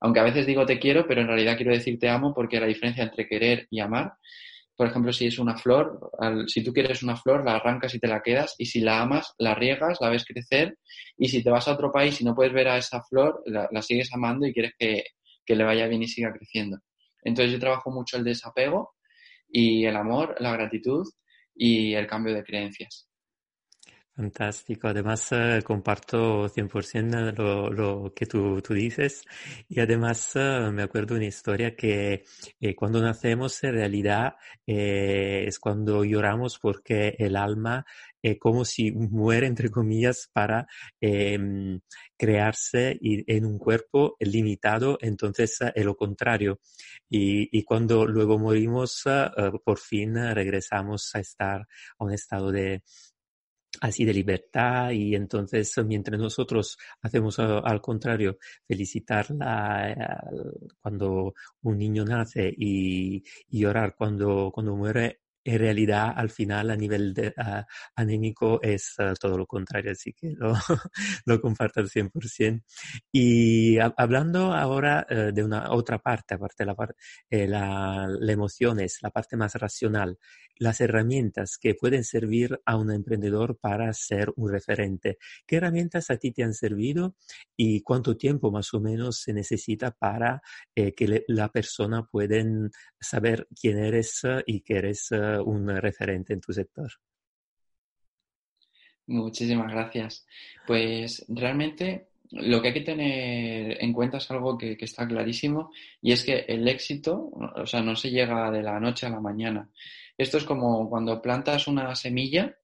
aunque 0.00 0.20
a 0.20 0.24
veces 0.24 0.46
digo 0.46 0.66
te 0.66 0.78
quiero, 0.78 1.06
pero 1.06 1.22
en 1.22 1.28
realidad 1.28 1.56
quiero 1.56 1.72
decir 1.72 1.98
te 1.98 2.08
amo 2.08 2.34
porque 2.34 2.60
la 2.60 2.66
diferencia 2.66 3.04
entre 3.04 3.28
querer 3.28 3.66
y 3.70 3.80
amar 3.80 4.12
por 4.76 4.88
ejemplo, 4.88 5.10
si 5.12 5.26
es 5.26 5.38
una 5.38 5.56
flor, 5.56 6.10
si 6.48 6.62
tú 6.62 6.72
quieres 6.72 7.02
una 7.02 7.16
flor, 7.16 7.44
la 7.44 7.56
arrancas 7.56 7.94
y 7.94 7.98
te 7.98 8.08
la 8.08 8.20
quedas, 8.20 8.54
y 8.58 8.66
si 8.66 8.80
la 8.80 9.00
amas, 9.00 9.34
la 9.38 9.54
riegas, 9.54 9.98
la 10.02 10.10
ves 10.10 10.26
crecer, 10.26 10.76
y 11.16 11.28
si 11.28 11.42
te 11.42 11.48
vas 11.48 11.66
a 11.66 11.72
otro 11.72 11.90
país 11.90 12.20
y 12.20 12.24
no 12.24 12.34
puedes 12.34 12.52
ver 12.52 12.68
a 12.68 12.76
esa 12.76 13.02
flor, 13.02 13.42
la, 13.46 13.70
sigues 13.80 14.12
amando 14.12 14.46
y 14.46 14.52
quieres 14.52 14.72
que, 14.78 15.04
que, 15.46 15.56
le 15.56 15.64
vaya 15.64 15.86
bien 15.86 16.02
y 16.02 16.08
siga 16.08 16.30
creciendo. 16.30 16.78
Entonces 17.22 17.52
yo 17.52 17.58
trabajo 17.58 17.90
mucho 17.90 18.18
el 18.18 18.24
desapego 18.24 18.94
y 19.48 19.86
el 19.86 19.96
amor, 19.96 20.36
la 20.40 20.52
gratitud 20.52 21.06
y 21.54 21.94
el 21.94 22.06
cambio 22.06 22.34
de 22.34 22.44
creencias. 22.44 23.08
Fantástico. 24.16 24.88
Además, 24.88 25.30
eh, 25.32 25.60
comparto 25.62 26.48
100% 26.48 27.32
lo, 27.36 27.70
lo 27.70 28.14
que 28.14 28.24
tú, 28.24 28.62
tú, 28.62 28.72
dices. 28.72 29.22
Y 29.68 29.78
además, 29.78 30.32
eh, 30.36 30.70
me 30.72 30.84
acuerdo 30.84 31.16
una 31.16 31.26
historia 31.26 31.76
que 31.76 32.24
eh, 32.58 32.74
cuando 32.74 33.02
nacemos, 33.02 33.62
en 33.62 33.74
realidad, 33.74 34.36
es 34.66 35.58
cuando 35.58 36.02
lloramos 36.02 36.58
porque 36.58 37.14
el 37.18 37.36
alma 37.36 37.84
es 38.22 38.38
como 38.38 38.64
si 38.64 38.90
muere, 38.90 39.46
entre 39.46 39.70
comillas, 39.70 40.30
para 40.32 40.66
em, 41.00 41.80
crearse 42.16 42.98
en 43.02 43.44
un 43.44 43.58
cuerpo 43.58 44.16
limitado. 44.20 44.96
Entonces, 45.02 45.58
es 45.74 45.84
lo 45.84 45.94
contrario. 45.94 46.60
Y, 47.08 47.56
y, 47.56 47.64
cuando 47.64 48.06
luego 48.06 48.38
morimos, 48.38 49.04
por 49.64 49.78
fin 49.78 50.14
regresamos 50.34 51.14
a 51.14 51.20
estar 51.20 51.60
a 51.98 52.04
un 52.04 52.12
estado 52.12 52.50
de, 52.50 52.82
así 53.80 54.04
de 54.04 54.14
libertad 54.14 54.90
y 54.90 55.14
entonces 55.14 55.72
mientras 55.84 56.18
nosotros 56.18 56.78
hacemos 57.02 57.38
al 57.38 57.80
contrario 57.80 58.38
felicitarla 58.66 59.90
eh, 59.90 59.96
cuando 60.80 61.34
un 61.62 61.78
niño 61.78 62.04
nace 62.04 62.52
y, 62.56 63.22
y 63.50 63.60
llorar 63.60 63.94
cuando, 63.96 64.50
cuando 64.52 64.76
muere 64.76 65.20
en 65.46 65.58
realidad 65.60 66.12
al 66.16 66.30
final 66.30 66.70
a 66.70 66.76
nivel 66.76 67.14
de, 67.14 67.32
anémico 67.94 68.60
es 68.62 68.94
ah, 68.98 69.14
todo 69.18 69.38
lo 69.38 69.46
contrario, 69.46 69.92
así 69.92 70.12
que 70.12 70.32
lo, 70.36 70.52
lo 71.24 71.40
comparto 71.40 71.80
al 71.80 71.88
100%. 71.88 72.62
Y 73.12 73.78
hablando 73.78 74.52
ahora 74.52 75.06
eh, 75.08 75.30
de 75.32 75.44
una 75.44 75.70
otra 75.70 76.00
parte, 76.00 76.34
aparte 76.34 76.64
de 76.64 76.66
la, 76.66 76.74
parte, 76.74 76.94
eh, 77.30 77.46
la, 77.46 78.08
la 78.08 78.32
emociones, 78.32 78.98
la 79.02 79.10
parte 79.10 79.36
más 79.36 79.54
racional, 79.54 80.18
las 80.56 80.80
herramientas 80.80 81.58
que 81.58 81.74
pueden 81.74 82.02
servir 82.02 82.60
a 82.64 82.76
un 82.76 82.90
emprendedor 82.90 83.56
para 83.56 83.92
ser 83.92 84.32
un 84.36 84.50
referente. 84.50 85.18
¿Qué 85.46 85.56
herramientas 85.56 86.10
a 86.10 86.16
ti 86.16 86.32
te 86.32 86.42
han 86.42 86.54
servido 86.54 87.14
y 87.56 87.82
cuánto 87.82 88.16
tiempo 88.16 88.50
más 88.50 88.74
o 88.74 88.80
menos 88.80 89.20
se 89.20 89.32
necesita 89.32 89.92
para 89.92 90.42
eh, 90.74 90.92
que 90.92 91.24
la 91.28 91.50
persona 91.50 92.04
pueda 92.04 92.36
saber 93.00 93.46
quién 93.60 93.78
eres 93.78 94.22
y 94.46 94.62
que 94.62 94.78
eres 94.78 95.10
un 95.40 95.68
referente 95.76 96.32
en 96.32 96.40
tu 96.40 96.52
sector. 96.52 96.90
Muchísimas 99.06 99.72
gracias. 99.72 100.26
Pues 100.66 101.24
realmente 101.28 102.08
lo 102.32 102.60
que 102.60 102.68
hay 102.68 102.74
que 102.74 102.80
tener 102.80 103.82
en 103.82 103.92
cuenta 103.92 104.18
es 104.18 104.30
algo 104.30 104.58
que, 104.58 104.76
está 104.80 105.06
clarísimo 105.06 105.70
y 106.02 106.12
es 106.12 106.24
que 106.24 106.44
el 106.48 106.66
éxito, 106.66 107.30
o 107.56 107.66
sea, 107.66 107.82
no 107.82 107.94
se 107.94 108.10
llega 108.10 108.50
de 108.50 108.62
la 108.62 108.80
noche 108.80 109.06
a 109.06 109.10
la 109.10 109.20
mañana. 109.20 109.70
Esto 110.18 110.38
es 110.38 110.44
como 110.44 110.88
cuando 110.88 111.22
plantas 111.22 111.68
una 111.68 111.94
semilla, 111.94 112.56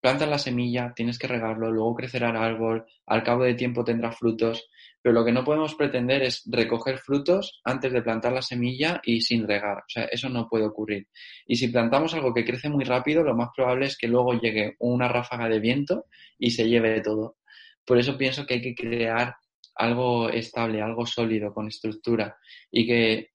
plantas 0.00 0.28
la 0.28 0.38
semilla, 0.38 0.92
tienes 0.94 1.18
que 1.18 1.28
regarlo, 1.28 1.70
luego 1.70 1.94
crecerá 1.94 2.30
el 2.30 2.36
árbol, 2.36 2.86
al 3.06 3.22
cabo 3.22 3.44
de 3.44 3.54
tiempo 3.54 3.84
tendrá 3.84 4.10
frutos, 4.10 4.68
pero 5.04 5.12
lo 5.12 5.22
que 5.22 5.32
no 5.32 5.44
podemos 5.44 5.74
pretender 5.74 6.22
es 6.22 6.42
recoger 6.46 6.96
frutos 6.96 7.60
antes 7.62 7.92
de 7.92 8.00
plantar 8.00 8.32
la 8.32 8.40
semilla 8.40 9.02
y 9.04 9.20
sin 9.20 9.46
regar. 9.46 9.76
O 9.76 9.86
sea, 9.86 10.04
eso 10.04 10.30
no 10.30 10.48
puede 10.48 10.64
ocurrir. 10.64 11.08
Y 11.46 11.56
si 11.56 11.68
plantamos 11.68 12.14
algo 12.14 12.32
que 12.32 12.42
crece 12.42 12.70
muy 12.70 12.84
rápido, 12.84 13.22
lo 13.22 13.36
más 13.36 13.50
probable 13.54 13.84
es 13.84 13.98
que 13.98 14.08
luego 14.08 14.32
llegue 14.32 14.76
una 14.78 15.06
ráfaga 15.06 15.46
de 15.50 15.60
viento 15.60 16.06
y 16.38 16.52
se 16.52 16.70
lleve 16.70 17.02
todo. 17.02 17.36
Por 17.84 17.98
eso 17.98 18.16
pienso 18.16 18.46
que 18.46 18.54
hay 18.54 18.62
que 18.62 18.74
crear 18.74 19.36
algo 19.74 20.30
estable, 20.30 20.80
algo 20.80 21.04
sólido, 21.04 21.52
con 21.52 21.68
estructura 21.68 22.38
y 22.70 22.86
que 22.86 23.32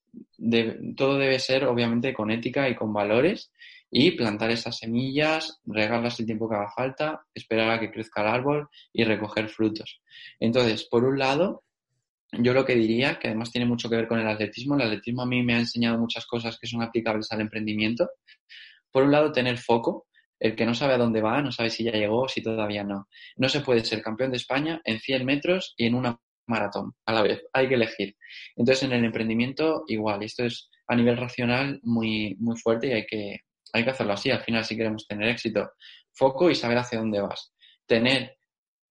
todo 0.97 1.19
debe 1.19 1.38
ser 1.38 1.65
obviamente 1.65 2.15
con 2.15 2.32
ética 2.32 2.67
y 2.67 2.73
con 2.73 2.91
valores 2.91 3.51
y 3.91 4.12
plantar 4.12 4.52
esas 4.52 4.78
semillas, 4.78 5.60
regarlas 5.65 6.19
el 6.19 6.25
tiempo 6.25 6.49
que 6.49 6.56
haga 6.56 6.71
falta, 6.75 7.25
esperar 7.34 7.71
a 7.71 7.80
que 7.80 7.91
crezca 7.91 8.21
el 8.21 8.28
árbol 8.28 8.69
y 8.93 9.04
recoger 9.04 9.49
frutos. 9.49 10.02
Entonces, 10.39 10.88
por 10.89 11.04
un 11.06 11.17
lado, 11.17 11.63
yo 12.32 12.54
lo 12.54 12.65
que 12.65 12.75
diría, 12.75 13.17
que 13.17 13.28
además 13.28 13.52
tiene 13.52 13.65
mucho 13.65 13.89
que 13.89 13.95
ver 13.95 14.08
con 14.08 14.19
el 14.19 14.28
atletismo, 14.28 14.75
el 14.75 14.84
atletismo 14.84 15.23
a 15.23 15.25
mí 15.25 15.41
me 15.41 15.56
ha 15.56 15.60
enseñado 15.60 15.97
muchas 15.97 16.25
cosas 16.28 16.58
que 16.60 16.67
son 16.67 16.84
aplicables 16.84 17.32
al 17.32 17.41
emprendimiento. 17.41 18.08
Por 18.91 19.04
un 19.04 19.12
lado, 19.12 19.32
tener 19.32 19.58
foco, 19.58 20.08
el 20.39 20.56
que 20.56 20.65
no 20.65 20.73
sabe 20.73 20.93
a 20.93 20.97
dónde 20.97 21.21
va, 21.21 21.41
no 21.41 21.52
sabe 21.52 21.69
si 21.69 21.84
ya 21.84 21.91
llegó 21.91 22.23
o 22.23 22.30
si 22.30 22.41
todavía 22.41 22.84
no. 22.84 23.08
No 23.36 23.49
se 23.49 23.62
puede 23.62 23.84
ser 23.84 24.02
campeón 24.02 24.32
de 24.32 24.38
España 24.38 24.82
en 24.86 24.99
100 24.99 25.25
metros 25.25 25.73
y 25.75 25.86
en 25.88 25.95
una 25.95 26.19
maratón 26.47 26.93
a 27.06 27.13
la 27.13 27.23
vez. 27.23 27.41
Hay 27.54 27.67
que 27.67 27.75
elegir. 27.75 28.15
Entonces, 28.56 28.84
en 28.84 28.93
el 28.93 29.04
emprendimiento, 29.04 29.84
igual. 29.88 30.23
Esto 30.23 30.45
es 30.45 30.69
a 30.88 30.95
nivel 30.95 31.17
racional 31.17 31.80
muy, 31.84 32.36
muy 32.39 32.58
fuerte 32.58 32.88
y 32.88 32.91
hay 32.93 33.06
que, 33.06 33.39
hay 33.73 33.84
que 33.84 33.89
hacerlo 33.91 34.13
así. 34.13 34.32
Al 34.32 34.41
final, 34.41 34.63
si 34.65 34.75
queremos 34.75 35.08
tener 35.08 35.29
éxito, 35.29 35.71
foco 36.12 36.49
y 36.49 36.55
saber 36.55 36.77
hacia 36.77 36.99
dónde 36.99 37.21
vas. 37.21 37.53
Tener 37.86 38.38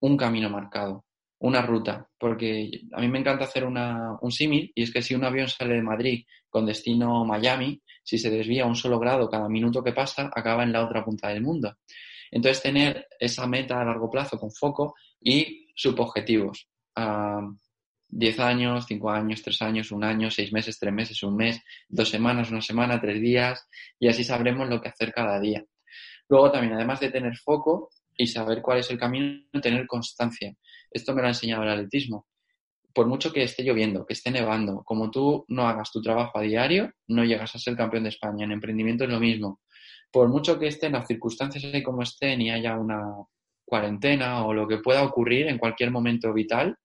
un 0.01 0.17
camino 0.17 0.51
marcado, 0.51 1.05
una 1.41 1.63
ruta. 1.63 2.09
Porque 2.19 2.83
a 2.93 3.01
mí 3.01 3.09
me 3.09 3.19
encanta 3.19 3.45
hacer 3.45 3.65
una, 3.65 4.17
un 4.21 4.31
símil 4.31 4.73
y 4.75 4.83
es 4.83 4.93
que 4.93 5.03
si 5.03 5.15
un 5.15 5.25
avión 5.25 5.49
sale 5.49 5.75
de 5.75 5.83
Madrid 5.83 6.25
con 6.49 6.67
destino 6.67 7.25
Miami, 7.25 7.81
si 8.03 8.19
se 8.19 8.31
desvía 8.31 8.67
un 8.67 8.77
solo 8.77 8.99
grado 8.99 9.29
cada 9.29 9.49
minuto 9.49 9.83
que 9.83 9.93
pasa, 9.93 10.31
acaba 10.35 10.63
en 10.63 10.73
la 10.73 10.85
otra 10.85 11.05
punta 11.05 11.29
del 11.29 11.43
mundo. 11.43 11.77
Entonces, 12.31 12.63
tener 12.63 13.07
esa 13.19 13.47
meta 13.47 13.81
a 13.81 13.85
largo 13.85 14.11
plazo 14.11 14.39
con 14.39 14.51
foco 14.51 14.95
y 15.21 15.69
subobjetivos 15.75 16.69
a 16.97 17.41
10 18.09 18.41
años, 18.41 18.87
5 18.87 19.11
años, 19.11 19.43
3 19.43 19.63
años, 19.63 19.93
un 19.93 20.05
año, 20.05 20.31
6 20.31 20.53
meses, 20.53 20.79
3 20.79 20.93
meses, 20.93 21.23
un 21.23 21.37
mes, 21.37 21.63
dos 21.89 22.09
semanas, 22.09 22.51
una 22.51 22.63
semana, 22.63 23.01
3 23.01 23.21
días, 23.21 23.69
y 23.99 24.09
así 24.09 24.25
sabremos 24.25 24.69
lo 24.69 24.81
que 24.81 24.89
hacer 24.89 25.13
cada 25.13 25.39
día. 25.39 25.65
Luego 26.29 26.51
también, 26.51 26.75
además 26.75 27.01
de 27.01 27.11
tener 27.11 27.37
foco 27.37 27.91
y 28.17 28.27
saber 28.27 28.61
cuál 28.63 28.79
es 28.79 28.91
el 28.91 28.99
camino, 28.99 29.43
tener 29.63 29.87
constancia. 29.87 30.55
Esto 30.91 31.15
me 31.15 31.21
lo 31.21 31.29
ha 31.29 31.31
enseñado 31.31 31.63
el 31.63 31.71
atletismo. 31.71 32.27
Por 32.93 33.07
mucho 33.07 33.33
que 33.33 33.43
esté 33.43 33.63
lloviendo, 33.63 34.05
que 34.05 34.15
esté 34.15 34.31
nevando, 34.31 34.83
como 34.85 35.11
tú 35.11 35.45
no 35.49 35.69
hagas 35.69 35.93
tu 35.93 36.03
trabajo 36.03 36.39
a 36.39 36.43
diario, 36.43 36.93
no 37.07 37.25
llegas 37.25 37.55
a 37.55 37.59
ser 37.59 37.77
campeón 37.77 38.03
de 38.03 38.09
España. 38.09 38.45
En 38.45 38.53
emprendimiento 38.53 39.05
es 39.05 39.11
lo 39.11 39.21
mismo. 39.21 39.61
Por 40.11 40.29
mucho 40.29 40.59
que 40.59 40.67
estén 40.69 40.93
las 40.93 41.07
circunstancias 41.07 41.65
así 41.65 41.83
como 41.83 42.03
estén 42.03 42.41
y 42.41 42.51
haya 42.51 42.77
una 42.77 43.05
cuarentena 43.65 44.45
o 44.47 44.55
lo 44.55 44.67
que 44.67 44.79
pueda 44.79 45.05
ocurrir 45.05 45.47
en 45.47 45.59
cualquier 45.59 45.91
momento 45.91 46.33
vital, 46.33 46.77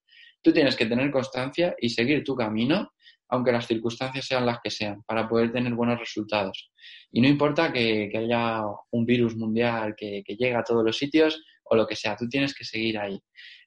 Tú 0.44 0.52
tienes 0.52 0.76
que 0.76 0.86
tener 0.86 1.10
constancia 1.10 1.76
y 1.80 1.90
seguir 1.90 2.24
tu 2.24 2.36
camino, 2.36 2.92
aunque 3.30 3.52
las 3.52 3.66
circunstancias 3.66 4.28
sean 4.28 4.46
las 4.46 4.60
que 4.64 4.70
sean, 4.70 5.02
para 5.04 5.28
poder 5.28 5.52
tener 5.52 5.74
buenos 5.74 5.98
resultados. 5.98 6.72
Y 7.12 7.22
no 7.22 7.28
importa 7.28 7.72
que, 7.72 8.12
haya 8.16 8.62
un 8.92 9.06
virus 9.06 9.36
mundial 9.36 9.96
que, 9.98 10.22
que 10.24 10.36
llegue 10.36 10.56
a 10.56 10.64
todos 10.64 10.84
los 10.86 10.98
sitios 10.98 11.42
o 11.64 11.76
lo 11.76 11.88
que 11.88 11.96
sea, 11.96 12.16
tú 12.16 12.28
tienes 12.28 12.54
que 12.54 12.66
seguir 12.66 13.00
ahí. 13.00 13.20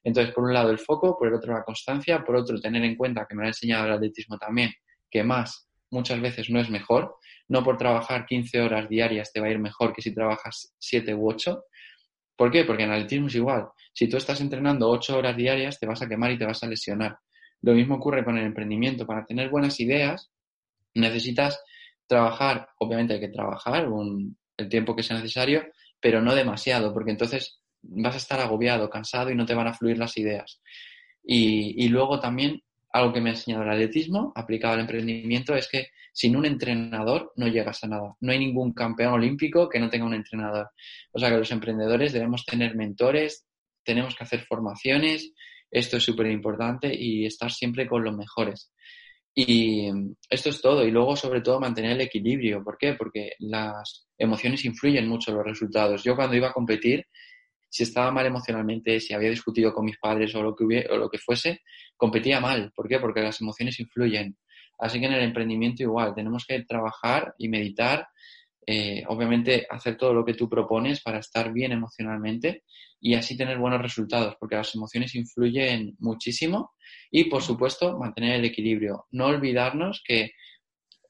Entonces, 0.03 0.33
por 0.33 0.43
un 0.45 0.53
lado 0.53 0.69
el 0.69 0.79
foco, 0.79 1.17
por 1.17 1.27
el 1.27 1.33
otro 1.33 1.53
la 1.53 1.63
constancia, 1.63 2.23
por 2.23 2.35
otro 2.35 2.59
tener 2.61 2.83
en 2.83 2.95
cuenta, 2.95 3.25
que 3.27 3.35
me 3.35 3.41
lo 3.41 3.47
ha 3.47 3.49
enseñado 3.49 3.87
el 3.87 3.93
atletismo 3.93 4.37
también, 4.37 4.71
que 5.09 5.23
más 5.23 5.67
muchas 5.89 6.21
veces 6.21 6.49
no 6.49 6.59
es 6.59 6.69
mejor. 6.69 7.17
No 7.49 7.63
por 7.63 7.77
trabajar 7.77 8.25
15 8.25 8.61
horas 8.61 8.89
diarias 8.89 9.31
te 9.31 9.39
va 9.39 9.47
a 9.47 9.51
ir 9.51 9.59
mejor 9.59 9.93
que 9.93 10.01
si 10.01 10.13
trabajas 10.13 10.75
7 10.79 11.13
u 11.15 11.29
8. 11.29 11.63
¿Por 12.37 12.51
qué? 12.51 12.63
Porque 12.63 12.83
en 12.83 12.91
atletismo 12.91 13.27
es 13.27 13.35
igual. 13.35 13.67
Si 13.93 14.07
tú 14.07 14.17
estás 14.17 14.39
entrenando 14.41 14.89
ocho 14.89 15.17
horas 15.17 15.35
diarias, 15.35 15.79
te 15.79 15.87
vas 15.87 16.01
a 16.01 16.07
quemar 16.07 16.31
y 16.31 16.37
te 16.37 16.45
vas 16.45 16.63
a 16.63 16.67
lesionar. 16.67 17.17
Lo 17.61 17.73
mismo 17.73 17.95
ocurre 17.95 18.23
con 18.23 18.37
el 18.37 18.45
emprendimiento. 18.45 19.07
Para 19.07 19.25
tener 19.25 19.49
buenas 19.49 19.79
ideas, 19.79 20.29
necesitas 20.93 21.59
trabajar, 22.05 22.69
obviamente 22.79 23.15
hay 23.15 23.19
que 23.19 23.29
trabajar 23.29 23.87
el 24.57 24.69
tiempo 24.69 24.95
que 24.95 25.03
sea 25.03 25.17
necesario, 25.17 25.65
pero 25.99 26.21
no 26.21 26.35
demasiado, 26.35 26.93
porque 26.93 27.11
entonces 27.11 27.59
vas 27.81 28.15
a 28.15 28.19
estar 28.19 28.39
agobiado, 28.39 28.89
cansado 28.89 29.31
y 29.31 29.35
no 29.35 29.45
te 29.45 29.55
van 29.55 29.67
a 29.67 29.73
fluir 29.73 29.97
las 29.97 30.15
ideas. 30.17 30.61
Y, 31.23 31.83
y 31.83 31.89
luego 31.89 32.19
también, 32.19 32.61
algo 32.97 33.13
que 33.13 33.21
me 33.21 33.29
ha 33.29 33.33
enseñado 33.33 33.63
el 33.63 33.69
atletismo 33.69 34.31
aplicado 34.35 34.73
al 34.73 34.81
emprendimiento 34.81 35.55
es 35.55 35.67
que 35.67 35.87
sin 36.11 36.35
un 36.35 36.45
entrenador 36.45 37.31
no 37.35 37.47
llegas 37.47 37.83
a 37.83 37.87
nada. 37.87 38.15
No 38.19 38.31
hay 38.31 38.39
ningún 38.39 38.73
campeón 38.73 39.13
olímpico 39.13 39.69
que 39.69 39.79
no 39.79 39.89
tenga 39.89 40.05
un 40.05 40.13
entrenador. 40.13 40.69
O 41.11 41.19
sea 41.19 41.29
que 41.29 41.37
los 41.37 41.51
emprendedores 41.51 42.13
debemos 42.13 42.45
tener 42.45 42.75
mentores, 42.75 43.45
tenemos 43.83 44.15
que 44.15 44.23
hacer 44.23 44.41
formaciones, 44.41 45.31
esto 45.69 45.97
es 45.97 46.03
súper 46.03 46.27
importante 46.27 46.93
y 46.93 47.25
estar 47.25 47.51
siempre 47.51 47.87
con 47.87 48.03
los 48.03 48.15
mejores. 48.15 48.71
Y 49.35 49.91
esto 50.29 50.49
es 50.49 50.61
todo. 50.61 50.83
Y 50.83 50.89
luego, 50.89 51.15
sobre 51.15 51.41
todo, 51.41 51.59
mantener 51.59 51.91
el 51.91 52.01
equilibrio. 52.01 52.63
¿Por 52.63 52.77
qué? 52.77 52.93
Porque 52.95 53.33
las 53.37 54.07
emociones 54.17 54.65
influyen 54.65 55.07
mucho 55.07 55.29
en 55.29 55.37
los 55.37 55.45
resultados. 55.45 56.03
Yo 56.03 56.15
cuando 56.15 56.35
iba 56.35 56.47
a 56.49 56.53
competir, 56.53 57.05
si 57.77 57.83
estaba 57.83 58.11
mal 58.11 58.25
emocionalmente, 58.25 58.99
si 58.99 59.13
había 59.13 59.29
discutido 59.29 59.71
con 59.71 59.85
mis 59.85 59.99
padres 59.99 60.33
o 60.33 60.41
lo 60.41 60.55
que, 60.55 60.63
hubiera, 60.63 60.95
o 60.95 60.97
lo 60.97 61.09
que 61.11 61.19
fuese, 61.19 61.61
competía 61.95 62.39
mal. 62.39 62.71
¿Por 62.75 62.87
qué? 62.87 62.97
Porque 62.97 63.21
las 63.21 63.39
emociones 63.39 63.79
influyen. 63.79 64.35
Así 64.79 64.99
que 64.99 65.05
en 65.05 65.13
el 65.13 65.21
emprendimiento 65.21 65.83
igual, 65.83 66.15
tenemos 66.15 66.43
que 66.47 66.63
trabajar 66.63 67.35
y 67.37 67.49
meditar, 67.49 68.07
eh, 68.65 69.03
obviamente 69.07 69.67
hacer 69.69 69.95
todo 69.95 70.11
lo 70.11 70.25
que 70.25 70.33
tú 70.33 70.49
propones 70.49 71.03
para 71.03 71.19
estar 71.19 71.53
bien 71.53 71.71
emocionalmente 71.71 72.63
y 72.99 73.13
así 73.13 73.37
tener 73.37 73.59
buenos 73.59 73.79
resultados, 73.79 74.35
porque 74.39 74.55
las 74.55 74.73
emociones 74.73 75.13
influyen 75.13 75.95
muchísimo 75.99 76.71
y, 77.11 77.25
por 77.25 77.43
supuesto, 77.43 77.95
mantener 77.99 78.39
el 78.39 78.45
equilibrio. 78.45 79.05
No 79.11 79.27
olvidarnos 79.27 80.01
que 80.03 80.31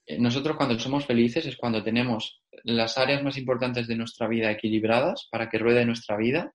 eh, 0.06 0.19
nosotros 0.19 0.58
cuando 0.58 0.77
somos 0.77 1.06
felices 1.06 1.45
es 1.45 1.56
cuando 1.56 1.82
tenemos 1.82 2.41
las 2.63 2.98
áreas 2.98 3.24
más 3.24 3.38
importantes 3.38 3.88
de 3.88 3.96
nuestra 3.96 4.28
vida 4.28 4.52
equilibradas 4.52 5.28
para 5.32 5.50
que 5.50 5.60
ruede 5.60 5.86
nuestra 5.86 6.17
vida 6.17 6.54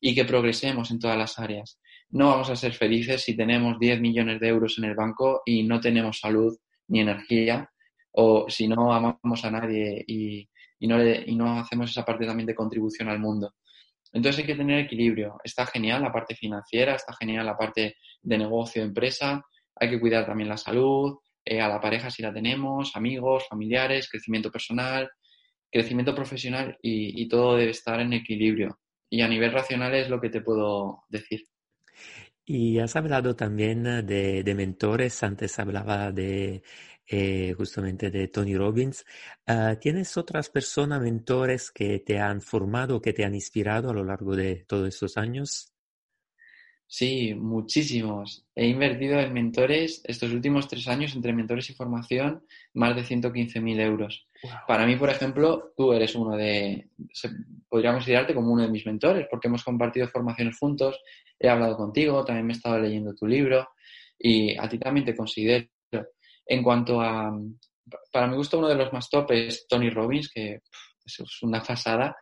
y 0.00 0.14
que 0.14 0.24
progresemos 0.24 0.90
en 0.90 0.98
todas 0.98 1.18
las 1.18 1.38
áreas 1.38 1.78
no 2.12 2.28
vamos 2.28 2.50
a 2.50 2.56
ser 2.56 2.74
felices 2.74 3.22
si 3.22 3.34
tenemos 3.34 3.78
10 3.78 4.00
millones 4.00 4.38
de 4.38 4.48
euros 4.48 4.76
en 4.78 4.84
el 4.84 4.94
banco 4.94 5.42
y 5.46 5.62
no 5.62 5.80
tenemos 5.80 6.20
salud 6.20 6.56
ni 6.88 7.00
energía 7.00 7.70
o 8.12 8.50
si 8.50 8.68
no 8.68 8.92
amamos 8.92 9.44
a 9.44 9.50
nadie 9.50 10.04
y, 10.06 10.46
no, 10.80 11.02
y 11.02 11.34
no 11.34 11.60
hacemos 11.60 11.90
esa 11.90 12.04
parte 12.04 12.26
también 12.26 12.46
de 12.46 12.54
contribución 12.54 13.08
al 13.08 13.18
mundo. 13.18 13.54
Entonces 14.12 14.40
hay 14.40 14.46
que 14.46 14.54
tener 14.54 14.80
equilibrio. 14.80 15.38
Está 15.42 15.64
genial 15.64 16.02
la 16.02 16.12
parte 16.12 16.34
financiera, 16.34 16.96
está 16.96 17.14
genial 17.14 17.46
la 17.46 17.56
parte 17.56 17.96
de 18.20 18.38
negocio, 18.38 18.82
empresa, 18.82 19.42
hay 19.74 19.88
que 19.88 19.98
cuidar 19.98 20.26
también 20.26 20.50
la 20.50 20.58
salud, 20.58 21.16
eh, 21.42 21.62
a 21.62 21.68
la 21.68 21.80
pareja 21.80 22.10
si 22.10 22.20
la 22.20 22.32
tenemos, 22.32 22.94
amigos, 22.94 23.48
familiares, 23.48 24.10
crecimiento 24.10 24.50
personal, 24.50 25.10
crecimiento 25.72 26.14
profesional 26.14 26.78
y 26.82 27.28
todo 27.28 27.56
debe 27.56 27.72
estar 27.72 27.98
en 28.00 28.12
equilibrio. 28.12 28.78
Y 29.10 29.22
a 29.22 29.28
nivel 29.28 29.52
racional 29.52 29.94
es 29.94 30.08
lo 30.08 30.20
que 30.20 30.30
te 30.30 30.40
puedo 30.40 31.04
decir. 31.08 31.42
Y 32.44 32.78
has 32.80 32.96
hablado 32.96 33.36
también 33.36 33.84
de, 34.06 34.54
mentores, 34.56 35.22
antes 35.22 35.58
hablaba 35.58 36.10
de 36.10 36.62
eh, 37.06 37.54
justamente 37.56 38.10
de 38.10 38.28
Tony 38.28 38.56
Robbins. 38.56 39.04
Ah, 39.46 39.76
¿Tienes 39.80 40.16
otras 40.16 40.50
personas, 40.50 41.00
mentores 41.00 41.70
que 41.70 42.00
te 42.00 42.18
han 42.18 42.40
formado, 42.42 43.00
que 43.00 43.12
te 43.12 43.24
han 43.24 43.34
inspirado 43.34 43.90
a 43.90 43.94
lo 43.94 44.04
largo 44.04 44.34
de 44.34 44.64
todos 44.66 44.88
estos 44.88 45.16
años? 45.16 45.71
Sí, 46.94 47.32
muchísimos. 47.34 48.44
He 48.54 48.66
invertido 48.66 49.18
en 49.18 49.32
mentores 49.32 50.02
estos 50.04 50.30
últimos 50.30 50.68
tres 50.68 50.86
años 50.88 51.14
entre 51.14 51.32
mentores 51.32 51.70
y 51.70 51.72
formación 51.72 52.44
más 52.74 52.94
de 52.94 53.02
115.000 53.02 53.80
euros. 53.80 54.28
Para 54.68 54.84
mí, 54.84 54.96
por 54.96 55.08
ejemplo, 55.08 55.72
tú 55.74 55.94
eres 55.94 56.14
uno 56.14 56.36
de, 56.36 56.90
podría 57.66 57.92
considerarte 57.92 58.34
como 58.34 58.52
uno 58.52 58.64
de 58.64 58.68
mis 58.68 58.84
mentores 58.84 59.26
porque 59.30 59.48
hemos 59.48 59.64
compartido 59.64 60.06
formaciones 60.06 60.58
juntos, 60.58 61.00
he 61.38 61.48
hablado 61.48 61.78
contigo, 61.78 62.26
también 62.26 62.46
me 62.46 62.52
he 62.52 62.56
estado 62.56 62.78
leyendo 62.78 63.14
tu 63.14 63.26
libro 63.26 63.70
y 64.18 64.54
a 64.58 64.68
ti 64.68 64.78
también 64.78 65.06
te 65.06 65.16
considero. 65.16 65.66
En 66.44 66.62
cuanto 66.62 67.00
a, 67.00 67.34
para 68.12 68.26
mi 68.26 68.36
gusto, 68.36 68.58
uno 68.58 68.68
de 68.68 68.74
los 68.74 68.92
más 68.92 69.08
top 69.08 69.30
es 69.30 69.66
Tony 69.66 69.88
Robbins, 69.88 70.28
que 70.28 70.60
es 71.06 71.42
una 71.42 71.62
pasada. 71.62 72.14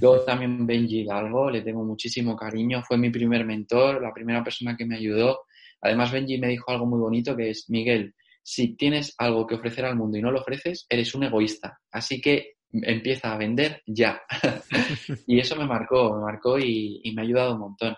Luego 0.00 0.24
también 0.24 0.66
Benji 0.66 1.04
Galgo, 1.04 1.50
le 1.50 1.62
tengo 1.62 1.84
muchísimo 1.84 2.36
cariño, 2.36 2.82
fue 2.82 2.98
mi 2.98 3.10
primer 3.10 3.44
mentor, 3.44 4.02
la 4.02 4.12
primera 4.12 4.42
persona 4.42 4.76
que 4.76 4.84
me 4.84 4.96
ayudó. 4.96 5.42
Además, 5.80 6.12
Benji 6.12 6.38
me 6.38 6.48
dijo 6.48 6.70
algo 6.70 6.86
muy 6.86 6.98
bonito 6.98 7.36
que 7.36 7.50
es, 7.50 7.68
Miguel, 7.68 8.14
si 8.42 8.76
tienes 8.76 9.14
algo 9.18 9.46
que 9.46 9.54
ofrecer 9.54 9.84
al 9.84 9.96
mundo 9.96 10.18
y 10.18 10.22
no 10.22 10.30
lo 10.30 10.40
ofreces, 10.40 10.86
eres 10.88 11.14
un 11.14 11.24
egoísta. 11.24 11.78
Así 11.90 12.20
que 12.20 12.56
empieza 12.72 13.32
a 13.32 13.38
vender 13.38 13.82
ya. 13.86 14.20
y 15.26 15.38
eso 15.38 15.56
me 15.56 15.66
marcó, 15.66 16.14
me 16.14 16.22
marcó 16.22 16.58
y, 16.58 17.02
me 17.14 17.22
ha 17.22 17.24
ayudado 17.24 17.54
un 17.54 17.60
montón. 17.60 17.96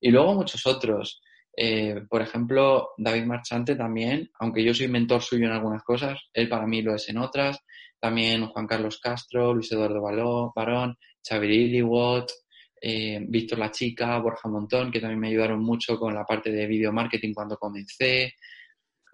Y 0.00 0.10
luego 0.10 0.34
muchos 0.34 0.66
otros. 0.66 1.22
Eh, 1.56 2.02
por 2.08 2.22
ejemplo, 2.22 2.90
David 2.96 3.24
Marchante 3.24 3.76
también, 3.76 4.30
aunque 4.40 4.64
yo 4.64 4.72
soy 4.72 4.88
mentor 4.88 5.22
suyo 5.22 5.46
en 5.46 5.52
algunas 5.52 5.82
cosas, 5.82 6.18
él 6.32 6.48
para 6.48 6.66
mí 6.66 6.82
lo 6.82 6.94
es 6.94 7.08
en 7.08 7.18
otras 7.18 7.62
también 8.02 8.48
Juan 8.48 8.66
Carlos 8.66 8.98
Castro, 8.98 9.54
Luis 9.54 9.70
Eduardo 9.70 10.52
Barón, 10.56 10.96
Xavier 11.22 11.52
Illiwot, 11.52 12.30
eh, 12.80 13.20
Víctor 13.28 13.58
La 13.58 13.70
Chica, 13.70 14.18
Borja 14.18 14.48
Montón, 14.48 14.90
que 14.90 15.00
también 15.00 15.20
me 15.20 15.28
ayudaron 15.28 15.60
mucho 15.60 15.98
con 15.98 16.14
la 16.14 16.24
parte 16.24 16.50
de 16.50 16.66
video 16.66 16.92
marketing 16.92 17.32
cuando 17.32 17.56
comencé. 17.56 18.34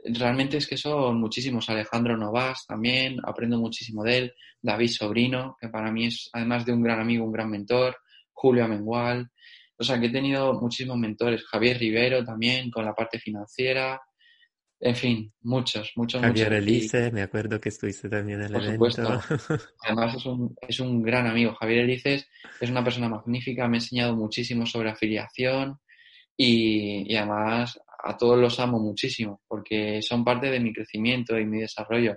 realmente 0.04 0.56
es 0.56 0.66
que 0.66 0.76
son 0.76 1.20
muchísimos. 1.20 1.68
Alejandro 1.68 2.16
Novas 2.16 2.64
también, 2.66 3.18
aprendo 3.24 3.58
muchísimo 3.58 4.04
de 4.04 4.18
él. 4.18 4.34
David 4.62 4.88
Sobrino, 4.88 5.56
que 5.60 5.68
para 5.68 5.90
mí 5.90 6.06
es, 6.06 6.30
además 6.32 6.64
de 6.64 6.72
un 6.72 6.82
gran 6.82 7.00
amigo, 7.00 7.24
un 7.24 7.32
gran 7.32 7.50
mentor. 7.50 7.96
Julio 8.32 8.64
Amengual. 8.64 9.30
O 9.76 9.84
sea, 9.84 10.00
que 10.00 10.06
he 10.06 10.10
tenido 10.10 10.54
muchísimos 10.54 10.96
mentores. 10.96 11.44
Javier 11.44 11.78
Rivero 11.78 12.24
también, 12.24 12.70
con 12.70 12.84
la 12.84 12.94
parte 12.94 13.18
financiera. 13.18 14.00
En 14.80 14.94
fin, 14.94 15.32
muchos, 15.42 15.92
muchos, 15.96 16.20
Javier 16.20 16.52
muchos. 16.52 16.58
Elice, 16.58 17.10
me 17.10 17.22
acuerdo 17.22 17.60
que 17.60 17.68
estuviste 17.70 18.08
también 18.08 18.42
en 18.42 18.46
el 18.46 18.52
Por 18.52 18.62
evento. 18.62 18.90
supuesto. 18.90 19.22
Además 19.82 20.14
es 20.14 20.26
un, 20.26 20.54
es 20.60 20.80
un 20.80 21.02
gran 21.02 21.26
amigo. 21.26 21.54
Javier 21.54 21.80
Elices 21.80 22.28
es 22.60 22.70
una 22.70 22.84
persona 22.84 23.08
magnífica, 23.08 23.66
me 23.68 23.76
ha 23.76 23.80
enseñado 23.80 24.14
muchísimo 24.14 24.66
sobre 24.66 24.90
afiliación 24.90 25.78
y, 26.36 27.12
y 27.12 27.16
además 27.16 27.80
a 28.04 28.16
todos 28.16 28.38
los 28.38 28.60
amo 28.60 28.78
muchísimo 28.78 29.42
porque 29.48 30.00
son 30.02 30.24
parte 30.24 30.48
de 30.50 30.60
mi 30.60 30.72
crecimiento 30.72 31.36
y 31.36 31.44
mi 31.44 31.60
desarrollo 31.60 32.16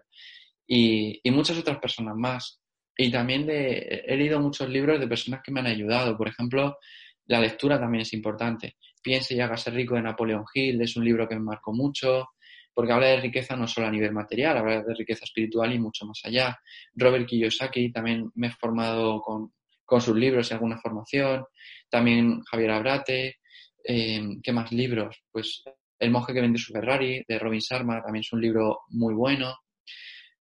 y, 0.68 1.20
y 1.24 1.32
muchas 1.32 1.58
otras 1.58 1.80
personas 1.80 2.16
más. 2.16 2.62
Y 2.96 3.12
también 3.12 3.48
de, 3.48 4.04
he 4.06 4.16
leído 4.16 4.40
muchos 4.40 4.70
libros 4.70 5.00
de 5.00 5.08
personas 5.08 5.42
que 5.44 5.52
me 5.52 5.62
han 5.62 5.68
ayudado. 5.68 6.16
Por 6.16 6.28
ejemplo, 6.28 6.78
la 7.26 7.40
lectura 7.40 7.80
también 7.80 8.04
es 8.04 8.14
importante. 8.14 8.76
Piense 9.02 9.34
y 9.34 9.40
hágase 9.40 9.72
rico 9.72 9.96
de 9.96 10.04
Napoleón 10.04 10.46
Hill 10.54 10.82
es 10.82 10.96
un 10.96 11.06
libro 11.06 11.28
que 11.28 11.36
me 11.36 11.42
marcó 11.42 11.74
mucho 11.74 12.28
porque 12.74 12.94
habla 12.94 13.08
de 13.08 13.22
riqueza 13.22 13.56
no 13.56 13.68
solo 13.68 13.88
a 13.88 13.92
nivel 13.92 14.14
material, 14.14 14.58
habla 14.58 14.84
de 14.84 14.94
riqueza 14.94 15.26
espiritual 15.26 15.74
y 15.74 15.80
mucho 15.80 16.06
más 16.06 16.22
allá. 16.24 16.58
Robert 16.96 17.28
Kiyosaki, 17.28 17.92
también 17.92 18.32
me 18.36 18.48
he 18.48 18.52
formado 18.52 19.22
con, 19.22 19.54
con 19.86 20.02
sus 20.02 20.16
libros 20.16 20.50
y 20.50 20.54
alguna 20.54 20.80
formación. 20.80 21.46
También 21.90 22.42
Javier 22.44 22.72
Abrate. 22.72 23.38
Eh, 23.84 24.22
¿Qué 24.44 24.52
más 24.52 24.72
libros? 24.72 25.24
Pues 25.32 25.64
El 26.00 26.12
monje 26.12 26.34
que 26.34 26.42
vendió 26.42 26.60
su 26.60 26.72
Ferrari, 26.72 27.24
de 27.28 27.40
Robin 27.40 27.60
Sharma, 27.60 28.02
también 28.02 28.22
es 28.22 28.32
un 28.32 28.42
libro 28.42 28.82
muy 28.90 29.14
bueno. 29.14 29.56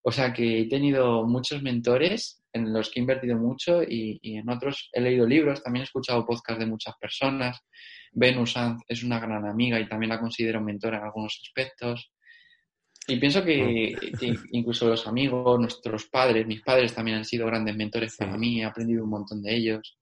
O 0.03 0.13
sea 0.13 0.33
que 0.33 0.61
he 0.61 0.69
tenido 0.69 1.27
muchos 1.27 1.63
mentores 1.63 2.43
en 2.53 2.73
los 2.73 2.91
que 2.91 3.01
he 3.01 3.03
invertido 3.03 3.37
mucho 3.37 3.83
y, 3.83 4.19
y 4.23 4.37
en 4.37 4.49
otros 4.49 4.89
he 4.93 5.01
leído 5.01 5.27
libros, 5.27 5.63
también 5.63 5.83
he 5.83 5.85
escuchado 5.85 6.25
podcasts 6.25 6.61
de 6.61 6.67
muchas 6.67 6.95
personas. 6.99 7.61
Venus 8.13 8.53
Sanz 8.53 8.83
es 8.89 9.03
una 9.03 9.21
gran 9.21 9.47
amiga 9.47 9.79
y 9.79 9.89
también 9.89 10.11
la 10.11 10.21
considero 10.21 10.61
mentora 10.61 10.99
en 10.99 11.05
algunos 11.05 11.41
aspectos. 11.45 12.11
Y 13.07 13.17
pienso 13.17 13.43
que, 13.45 13.97
que 14.19 14.37
incluso 14.53 14.89
los 14.89 15.07
amigos, 15.07 15.59
nuestros 15.59 16.07
padres, 16.07 16.47
mis 16.47 16.63
padres 16.63 16.95
también 16.95 17.19
han 17.19 17.25
sido 17.25 17.47
grandes 17.47 17.77
mentores 17.77 18.17
para 18.17 18.37
mí, 18.37 18.61
he 18.61 18.65
aprendido 18.65 19.05
un 19.05 19.11
montón 19.11 19.43
de 19.43 19.55
ellos. 19.55 19.99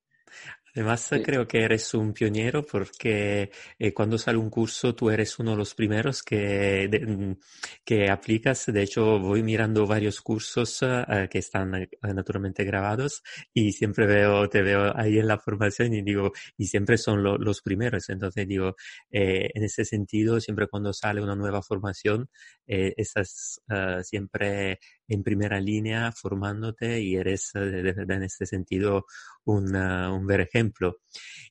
Además, 0.78 1.08
Sí. 1.12 1.20
creo 1.22 1.48
que 1.48 1.62
eres 1.64 1.92
un 1.94 2.12
pionero 2.12 2.62
porque 2.64 3.50
eh, 3.80 3.92
cuando 3.92 4.16
sale 4.16 4.38
un 4.38 4.48
curso 4.48 4.94
tú 4.94 5.10
eres 5.10 5.36
uno 5.40 5.50
de 5.52 5.56
los 5.56 5.74
primeros 5.74 6.22
que, 6.22 6.86
de- 6.88 7.00
mm, 7.04 7.36
que 7.84 8.08
aplicas. 8.10 8.66
De 8.66 8.82
hecho, 8.82 9.18
voy 9.18 9.42
mirando 9.42 9.86
varios 9.88 10.20
cursos 10.20 10.78
eh, 10.82 11.28
que 11.30 11.38
están 11.38 11.74
eh, 11.74 11.88
naturalmente 12.14 12.62
grabados 12.64 13.24
y 13.52 13.72
siempre 13.72 14.06
veo, 14.06 14.48
te 14.48 14.62
veo 14.62 14.96
ahí 14.96 15.18
en 15.18 15.26
la 15.26 15.38
formación 15.38 15.92
y 15.94 16.02
digo, 16.02 16.32
y 16.56 16.66
siempre 16.66 16.96
son 16.96 17.24
lo- 17.24 17.38
los 17.38 17.60
primeros. 17.60 18.08
Entonces 18.08 18.46
digo, 18.46 18.76
eh, 19.10 19.50
en 19.54 19.64
ese 19.64 19.84
sentido, 19.84 20.40
siempre 20.40 20.68
cuando 20.68 20.92
sale 20.92 21.20
una 21.20 21.34
nueva 21.34 21.60
formación, 21.60 22.30
eh, 22.68 22.94
estás 22.96 23.60
eh, 23.68 23.98
siempre 24.04 24.78
en 25.08 25.22
primera 25.22 25.60
línea 25.60 26.12
formándote 26.12 27.00
y 27.00 27.16
eres 27.16 27.50
eh, 27.54 27.60
de 27.60 28.14
en 28.14 28.22
este 28.22 28.46
sentido 28.46 29.06
un, 29.44 29.74
uh, 29.74 30.14
un 30.14 30.26
ver 30.26 30.42
ejemplo. 30.42 30.98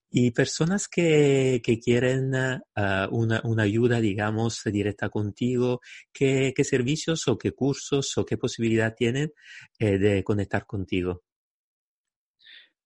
Y 0.09 0.31
personas 0.31 0.87
que, 0.87 1.61
que 1.63 1.79
quieren 1.79 2.33
uh, 2.33 3.07
una, 3.11 3.41
una, 3.43 3.63
ayuda, 3.63 3.99
digamos, 3.99 4.61
directa 4.65 5.09
contigo, 5.09 5.81
¿qué, 6.13 6.53
qué, 6.55 6.63
servicios 6.63 7.27
o 7.27 7.37
qué 7.37 7.51
cursos 7.51 8.17
o 8.17 8.25
qué 8.25 8.37
posibilidad 8.37 8.93
tienen 8.95 9.33
eh, 9.79 9.97
de 9.97 10.23
conectar 10.23 10.65
contigo? 10.65 11.23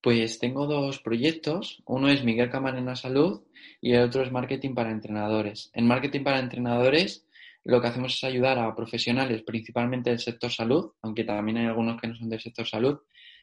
Pues 0.02 0.40
tengo 0.40 0.66
dos 0.66 1.00
proyectos. 1.00 1.84
Uno 1.86 2.10
es 2.10 2.24
Miguel 2.24 2.50
Camarena 2.50 2.96
Salud 2.96 3.44
y 3.82 3.94
el 3.94 4.04
otro 4.04 4.24
es 4.24 4.32
Marketing 4.32 4.74
para 4.74 4.90
Entrenadores. 4.90 5.70
En 5.74 5.86
Marketing 5.86 6.24
para 6.24 6.40
Entrenadores 6.40 7.28
lo 7.64 7.82
que 7.82 7.88
hacemos 7.88 8.16
es 8.16 8.24
ayudar 8.24 8.58
a 8.60 8.76
profesionales, 8.76 9.44
principalmente 9.44 10.10
del 10.10 10.20
sector 10.20 10.52
salud, 10.52 10.92
aunque 11.02 11.24
también 11.24 11.58
hay 11.58 11.66
algunos 11.68 12.00
que 12.00 12.08
no 12.08 12.16
son 12.16 12.30
del 12.30 12.40
sector 12.40 12.68
salud, 12.68 13.00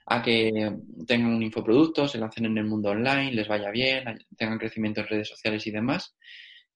a 0.07 0.23
que 0.23 0.73
tengan 1.07 1.35
un 1.35 1.43
infoproducto, 1.43 2.09
se 2.09 2.19
lancen 2.19 2.47
en 2.47 2.59
el 2.59 2.65
mundo 2.65 2.91
online, 2.91 3.33
les 3.33 3.47
vaya 3.47 3.71
bien, 3.71 4.05
tengan 4.37 4.59
crecimiento 4.59 5.01
en 5.01 5.07
redes 5.07 5.29
sociales 5.29 5.67
y 5.67 5.71
demás. 5.71 6.17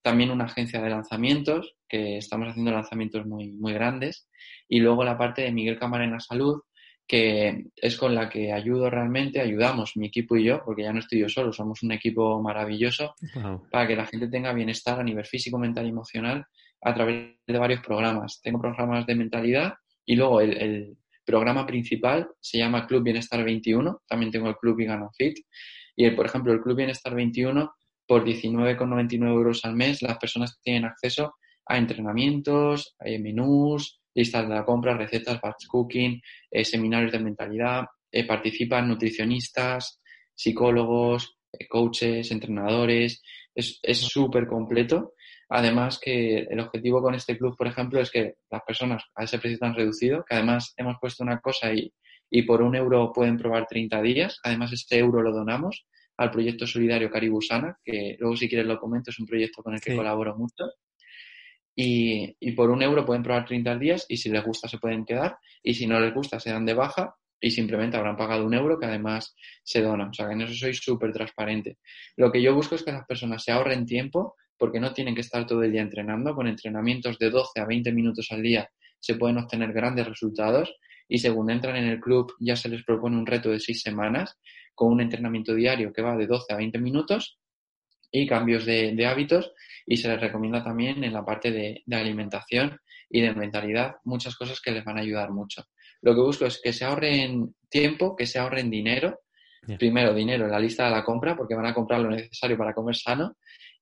También 0.02 0.31
una 0.31 0.44
agencia 0.44 0.81
de 0.83 0.90
lanzamientos, 0.90 1.74
que 1.88 2.18
estamos 2.18 2.48
haciendo 2.48 2.72
lanzamientos 2.72 3.24
muy, 3.26 3.52
muy 3.52 3.72
grandes. 3.72 4.28
Y 4.68 4.81
luego 4.81 5.05
la 5.05 5.16
parte 5.16 5.42
de 5.42 5.52
Miguel 5.52 5.78
Camarena 5.78 6.20
Salud, 6.20 6.61
que 7.07 7.66
es 7.76 7.96
con 7.96 8.14
la 8.14 8.28
que 8.28 8.52
ayudo 8.52 8.90
realmente, 8.90 9.40
ayudamos 9.40 9.96
mi 9.96 10.09
equipo 10.09 10.37
y 10.37 10.44
yo, 10.44 10.62
porque 10.64 10.83
ya 10.83 10.92
no 10.92 11.00
estoy 11.00 11.20
yo 11.20 11.28
solo, 11.28 11.52
somos 11.52 11.83
un 11.83 11.92
equipo 11.92 12.40
maravilloso, 12.42 13.14
wow. 13.35 13.68
para 13.70 13.87
que 13.87 13.96
la 13.96 14.07
gente 14.07 14.28
tenga 14.28 14.52
bienestar 14.52 15.00
a 15.00 15.05
nivel 15.05 15.24
físico, 15.24 15.59
mental 15.59 15.87
y 15.87 15.90
emocional 15.90 16.46
a 16.82 16.94
través 16.94 17.36
de 17.46 17.58
varios 17.58 17.80
programas. 17.80 18.40
Tengo 18.42 18.60
programas 18.60 19.06
de 19.06 19.14
mentalidad 19.14 19.74
y 20.04 20.16
luego 20.16 20.40
el, 20.40 20.56
el 20.56 20.96
programa 21.24 21.66
principal 21.66 22.28
se 22.40 22.58
llama 22.58 22.86
Club 22.86 23.04
Bienestar 23.04 23.44
21, 23.44 24.02
también 24.06 24.32
tengo 24.32 24.48
el 24.48 24.56
Club 24.56 24.76
Vegan 24.78 25.08
Fit 25.16 25.38
y, 25.96 26.04
el, 26.04 26.14
por 26.14 26.26
ejemplo, 26.26 26.52
el 26.52 26.60
Club 26.60 26.76
Bienestar 26.76 27.14
21, 27.14 27.72
por 28.06 28.24
19,99 28.24 29.28
euros 29.28 29.64
al 29.64 29.74
mes, 29.74 30.02
las 30.02 30.18
personas 30.18 30.58
tienen 30.62 30.84
acceso 30.84 31.34
a 31.66 31.78
entrenamientos, 31.78 32.96
a 32.98 33.04
menús, 33.20 34.00
listas 34.14 34.48
de 34.48 34.54
la 34.54 34.64
compra, 34.64 34.96
recetas, 34.96 35.40
batch 35.40 35.66
cooking, 35.68 36.20
eh, 36.50 36.64
seminarios 36.64 37.12
de 37.12 37.20
mentalidad, 37.20 37.84
eh, 38.10 38.26
participan 38.26 38.88
nutricionistas, 38.88 40.00
psicólogos, 40.34 41.38
eh, 41.52 41.66
coaches, 41.68 42.30
entrenadores, 42.30 43.22
es 43.54 43.98
súper 43.98 44.46
completo. 44.46 45.12
Además 45.54 45.98
que 45.98 46.46
el 46.48 46.60
objetivo 46.60 47.02
con 47.02 47.14
este 47.14 47.36
club, 47.36 47.58
por 47.58 47.66
ejemplo, 47.66 48.00
es 48.00 48.10
que 48.10 48.36
las 48.50 48.62
personas 48.62 49.04
a 49.14 49.24
ese 49.24 49.38
precio 49.38 49.58
tan 49.58 49.74
reducido, 49.74 50.24
que 50.24 50.34
además 50.34 50.72
hemos 50.78 50.96
puesto 50.98 51.22
una 51.22 51.40
cosa 51.40 51.74
y, 51.74 51.92
y 52.30 52.42
por 52.42 52.62
un 52.62 52.74
euro 52.74 53.12
pueden 53.12 53.36
probar 53.36 53.66
30 53.66 54.00
días, 54.00 54.40
además 54.42 54.72
este 54.72 54.96
euro 54.96 55.20
lo 55.20 55.30
donamos 55.30 55.86
al 56.16 56.30
proyecto 56.30 56.66
solidario 56.66 57.10
Caribusana, 57.10 57.76
que 57.84 58.16
luego 58.18 58.34
si 58.34 58.48
quieres 58.48 58.66
lo 58.66 58.80
comento, 58.80 59.10
es 59.10 59.18
un 59.18 59.26
proyecto 59.26 59.62
con 59.62 59.74
el 59.74 59.80
que 59.82 59.90
sí. 59.90 59.96
colaboro 59.96 60.34
mucho. 60.38 60.72
Y, 61.76 62.34
y, 62.40 62.52
por 62.52 62.70
un 62.70 62.82
euro 62.82 63.04
pueden 63.04 63.22
probar 63.22 63.44
30 63.44 63.76
días 63.76 64.06
y 64.08 64.16
si 64.16 64.30
les 64.30 64.42
gusta 64.42 64.68
se 64.68 64.78
pueden 64.78 65.04
quedar 65.04 65.36
y 65.62 65.74
si 65.74 65.86
no 65.86 66.00
les 66.00 66.14
gusta 66.14 66.40
se 66.40 66.50
dan 66.50 66.64
de 66.64 66.72
baja 66.72 67.14
y 67.38 67.50
simplemente 67.50 67.98
habrán 67.98 68.16
pagado 68.16 68.46
un 68.46 68.54
euro 68.54 68.78
que 68.78 68.86
además 68.86 69.34
se 69.64 69.82
dona. 69.82 70.08
O 70.08 70.14
sea 70.14 70.28
que 70.28 70.32
en 70.32 70.42
eso 70.42 70.54
soy 70.54 70.72
súper 70.72 71.12
transparente. 71.12 71.76
Lo 72.16 72.32
que 72.32 72.40
yo 72.40 72.54
busco 72.54 72.74
es 72.74 72.82
que 72.82 72.92
las 72.92 73.04
personas 73.04 73.44
se 73.44 73.52
ahorren 73.52 73.84
tiempo 73.84 74.36
porque 74.58 74.80
no 74.80 74.92
tienen 74.92 75.14
que 75.14 75.20
estar 75.20 75.46
todo 75.46 75.62
el 75.62 75.72
día 75.72 75.82
entrenando. 75.82 76.34
Con 76.34 76.46
entrenamientos 76.46 77.18
de 77.18 77.30
12 77.30 77.60
a 77.60 77.66
20 77.66 77.92
minutos 77.92 78.28
al 78.30 78.42
día 78.42 78.68
se 79.00 79.16
pueden 79.16 79.38
obtener 79.38 79.72
grandes 79.72 80.06
resultados 80.06 80.72
y 81.08 81.18
según 81.18 81.50
entran 81.50 81.76
en 81.76 81.84
el 81.84 82.00
club 82.00 82.32
ya 82.40 82.56
se 82.56 82.68
les 82.68 82.84
propone 82.84 83.16
un 83.16 83.26
reto 83.26 83.50
de 83.50 83.60
6 83.60 83.82
semanas 83.82 84.38
con 84.74 84.92
un 84.92 85.00
entrenamiento 85.00 85.54
diario 85.54 85.92
que 85.92 86.02
va 86.02 86.16
de 86.16 86.26
12 86.26 86.52
a 86.52 86.56
20 86.56 86.78
minutos 86.78 87.38
y 88.10 88.26
cambios 88.26 88.64
de, 88.64 88.94
de 88.94 89.06
hábitos 89.06 89.52
y 89.86 89.96
se 89.96 90.08
les 90.08 90.20
recomienda 90.20 90.62
también 90.62 91.02
en 91.02 91.12
la 91.12 91.24
parte 91.24 91.50
de, 91.50 91.82
de, 91.84 91.96
alimentación 91.96 92.78
y 93.10 93.20
de 93.22 93.34
mentalidad 93.34 93.96
muchas 94.04 94.36
cosas 94.36 94.60
que 94.60 94.70
les 94.70 94.84
van 94.84 94.98
a 94.98 95.00
ayudar 95.00 95.30
mucho. 95.32 95.64
Lo 96.02 96.14
que 96.14 96.20
busco 96.20 96.46
es 96.46 96.60
que 96.62 96.72
se 96.72 96.84
ahorren 96.84 97.54
tiempo, 97.68 98.14
que 98.14 98.26
se 98.26 98.38
ahorren 98.38 98.70
dinero. 98.70 99.20
Yeah. 99.66 99.78
Primero, 99.78 100.12
dinero 100.12 100.44
en 100.44 100.50
la 100.50 100.58
lista 100.58 100.84
de 100.86 100.90
la 100.90 101.04
compra, 101.04 101.36
porque 101.36 101.54
van 101.54 101.66
a 101.66 101.74
comprar 101.74 102.00
lo 102.00 102.10
necesario 102.10 102.58
para 102.58 102.74
comer 102.74 102.96
sano, 102.96 103.36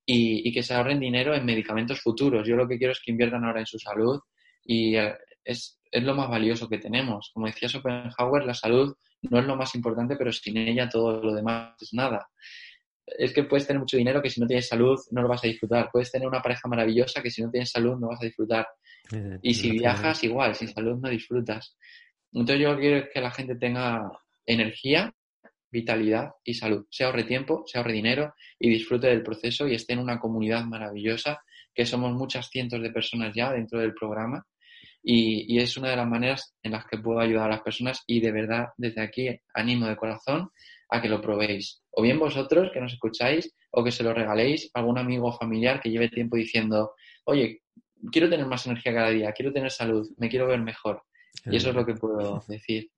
y, 0.05 0.47
y, 0.47 0.53
que 0.53 0.63
se 0.63 0.73
ahorren 0.73 0.99
dinero 0.99 1.33
en 1.33 1.45
medicamentos 1.45 2.01
futuros. 2.01 2.47
Yo 2.47 2.55
lo 2.55 2.67
que 2.67 2.77
quiero 2.77 2.93
es 2.93 3.01
que 3.03 3.11
inviertan 3.11 3.45
ahora 3.45 3.59
en 3.59 3.65
su 3.65 3.79
salud 3.79 4.19
y 4.63 4.95
es, 4.95 5.79
es 5.91 6.03
lo 6.03 6.15
más 6.15 6.29
valioso 6.29 6.67
que 6.67 6.77
tenemos. 6.77 7.31
Como 7.33 7.47
decía 7.47 7.69
Schopenhauer, 7.69 8.45
la 8.45 8.53
salud 8.53 8.95
no 9.23 9.39
es 9.39 9.45
lo 9.45 9.55
más 9.55 9.75
importante, 9.75 10.15
pero 10.15 10.31
sin 10.31 10.57
ella 10.57 10.89
todo 10.89 11.21
lo 11.21 11.33
demás 11.33 11.75
es 11.81 11.93
nada 11.93 12.27
es 13.17 13.33
que 13.33 13.43
puedes 13.43 13.67
tener 13.67 13.79
mucho 13.79 13.97
dinero 13.97 14.21
que 14.21 14.29
si 14.29 14.39
no 14.39 14.47
tienes 14.47 14.67
salud 14.67 14.99
no 15.11 15.21
lo 15.21 15.27
vas 15.27 15.43
a 15.43 15.47
disfrutar. 15.47 15.89
Puedes 15.91 16.11
tener 16.11 16.27
una 16.27 16.41
pareja 16.41 16.67
maravillosa 16.67 17.21
que 17.21 17.31
si 17.31 17.41
no 17.41 17.49
tienes 17.49 17.71
salud 17.71 17.97
no 17.99 18.07
vas 18.07 18.21
a 18.21 18.25
disfrutar. 18.25 18.67
Eh, 19.11 19.39
y 19.41 19.53
si 19.53 19.71
viajas, 19.71 20.23
igual, 20.23 20.55
sin 20.55 20.69
salud 20.69 20.97
no 20.99 21.09
disfrutas. 21.09 21.75
Entonces 22.31 22.61
yo 22.61 22.77
quiero 22.77 23.07
que 23.13 23.21
la 23.21 23.31
gente 23.31 23.55
tenga 23.55 24.09
energía, 24.45 25.13
vitalidad 25.71 26.31
y 26.43 26.53
salud. 26.53 26.85
Se 26.89 27.03
ahorre 27.03 27.23
tiempo, 27.23 27.63
se 27.65 27.77
ahorre 27.77 27.93
dinero 27.93 28.33
y 28.59 28.69
disfrute 28.69 29.07
del 29.07 29.23
proceso 29.23 29.67
y 29.67 29.75
esté 29.75 29.93
en 29.93 29.99
una 29.99 30.19
comunidad 30.19 30.63
maravillosa, 30.65 31.41
que 31.73 31.85
somos 31.85 32.13
muchas 32.13 32.49
cientos 32.49 32.81
de 32.81 32.91
personas 32.91 33.33
ya 33.33 33.51
dentro 33.51 33.79
del 33.79 33.93
programa. 33.93 34.45
Y, 35.03 35.57
es 35.57 35.77
una 35.77 35.89
de 35.89 35.95
las 35.95 36.07
maneras 36.07 36.53
en 36.61 36.73
las 36.73 36.85
que 36.85 36.97
puedo 36.97 37.19
ayudar 37.19 37.45
a 37.45 37.55
las 37.55 37.61
personas 37.61 38.03
y 38.05 38.19
de 38.19 38.31
verdad 38.31 38.67
desde 38.77 39.01
aquí 39.01 39.29
animo 39.55 39.87
de 39.87 39.95
corazón 39.95 40.49
a 40.89 41.01
que 41.01 41.09
lo 41.09 41.21
probéis. 41.21 41.81
O 41.91 42.03
bien 42.03 42.19
vosotros 42.19 42.69
que 42.71 42.81
nos 42.81 42.93
escucháis 42.93 43.51
o 43.71 43.83
que 43.83 43.91
se 43.91 44.03
lo 44.03 44.13
regaléis 44.13 44.69
a 44.73 44.79
algún 44.79 44.99
amigo 44.99 45.27
o 45.27 45.37
familiar 45.37 45.81
que 45.81 45.89
lleve 45.89 46.09
tiempo 46.09 46.35
diciendo, 46.35 46.93
oye, 47.23 47.61
quiero 48.11 48.29
tener 48.29 48.45
más 48.45 48.65
energía 48.67 48.93
cada 48.93 49.09
día, 49.09 49.31
quiero 49.31 49.51
tener 49.51 49.71
salud, 49.71 50.07
me 50.17 50.29
quiero 50.29 50.47
ver 50.47 50.61
mejor. 50.61 51.01
Y 51.45 51.55
eso 51.55 51.69
es 51.69 51.75
lo 51.75 51.85
que 51.85 51.95
puedo 51.95 52.43
decir. 52.47 52.91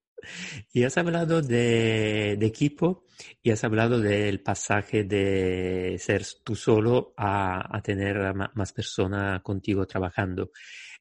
Y 0.71 0.83
has 0.83 0.97
hablado 0.97 1.41
de, 1.41 2.33
equipo 2.33 3.05
y 3.41 3.51
has 3.51 3.63
hablado 3.63 3.99
del 3.99 4.41
pasaje 4.41 5.03
de 5.03 5.97
ser 5.99 6.25
tú 6.43 6.55
solo 6.55 7.13
a, 7.17 7.81
tener 7.83 8.33
más 8.53 8.73
personas 8.73 9.41
contigo 9.41 9.85
trabajando. 9.85 10.51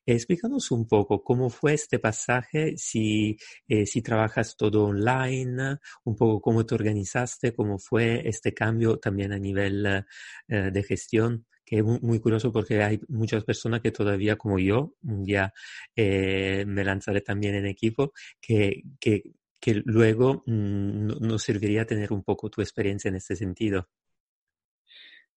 Explícanos 0.05 0.73
un 0.73 0.89
poco 0.89 1.23
cómo 1.23 1.49
fue 1.49 1.75
este 1.75 2.01
pasaje, 2.01 2.77
si, 2.77 3.37
eh, 3.69 3.87
si 3.87 4.03
trabajas 4.03 4.57
todo 4.57 4.87
online, 4.87 5.79
un 6.05 6.17
poco 6.17 6.41
cómo 6.41 6.67
te 6.67 6.75
organizaste, 6.75 7.55
cómo 7.55 7.79
fue 7.79 8.29
este 8.29 8.53
cambio 8.53 8.99
también 8.99 9.33
a 9.33 9.39
nivel 9.39 10.05
eh, 10.49 10.71
de 10.73 10.83
gestión 10.83 11.47
que 11.65 11.79
es 11.79 11.85
muy, 11.85 12.21
curioso 12.21 12.53
porque 12.53 12.83
hay 12.83 13.01
muchas 13.09 13.45
personas 13.45 13.81
que 13.81 13.91
todavía, 13.91 14.37
como 14.37 14.59
yo, 14.59 14.95
un 15.03 15.25
día 15.25 15.53
eh, 15.97 16.65
me 16.67 16.85
lanzaré 16.85 17.21
también 17.21 17.55
en 17.55 17.67
equipo, 17.67 18.13
que, 18.41 18.83
que, 19.01 19.23
que 19.61 19.83
luego 19.85 20.43
mm, 20.47 21.19
nos 21.21 21.43
serviría 21.43 21.87
tener 21.87 22.13
un 22.13 22.23
poco 22.23 22.51
tu 22.51 22.61
experiencia 22.61 23.09
en 23.09 23.17
este 23.17 23.37
sentido. 23.37 23.89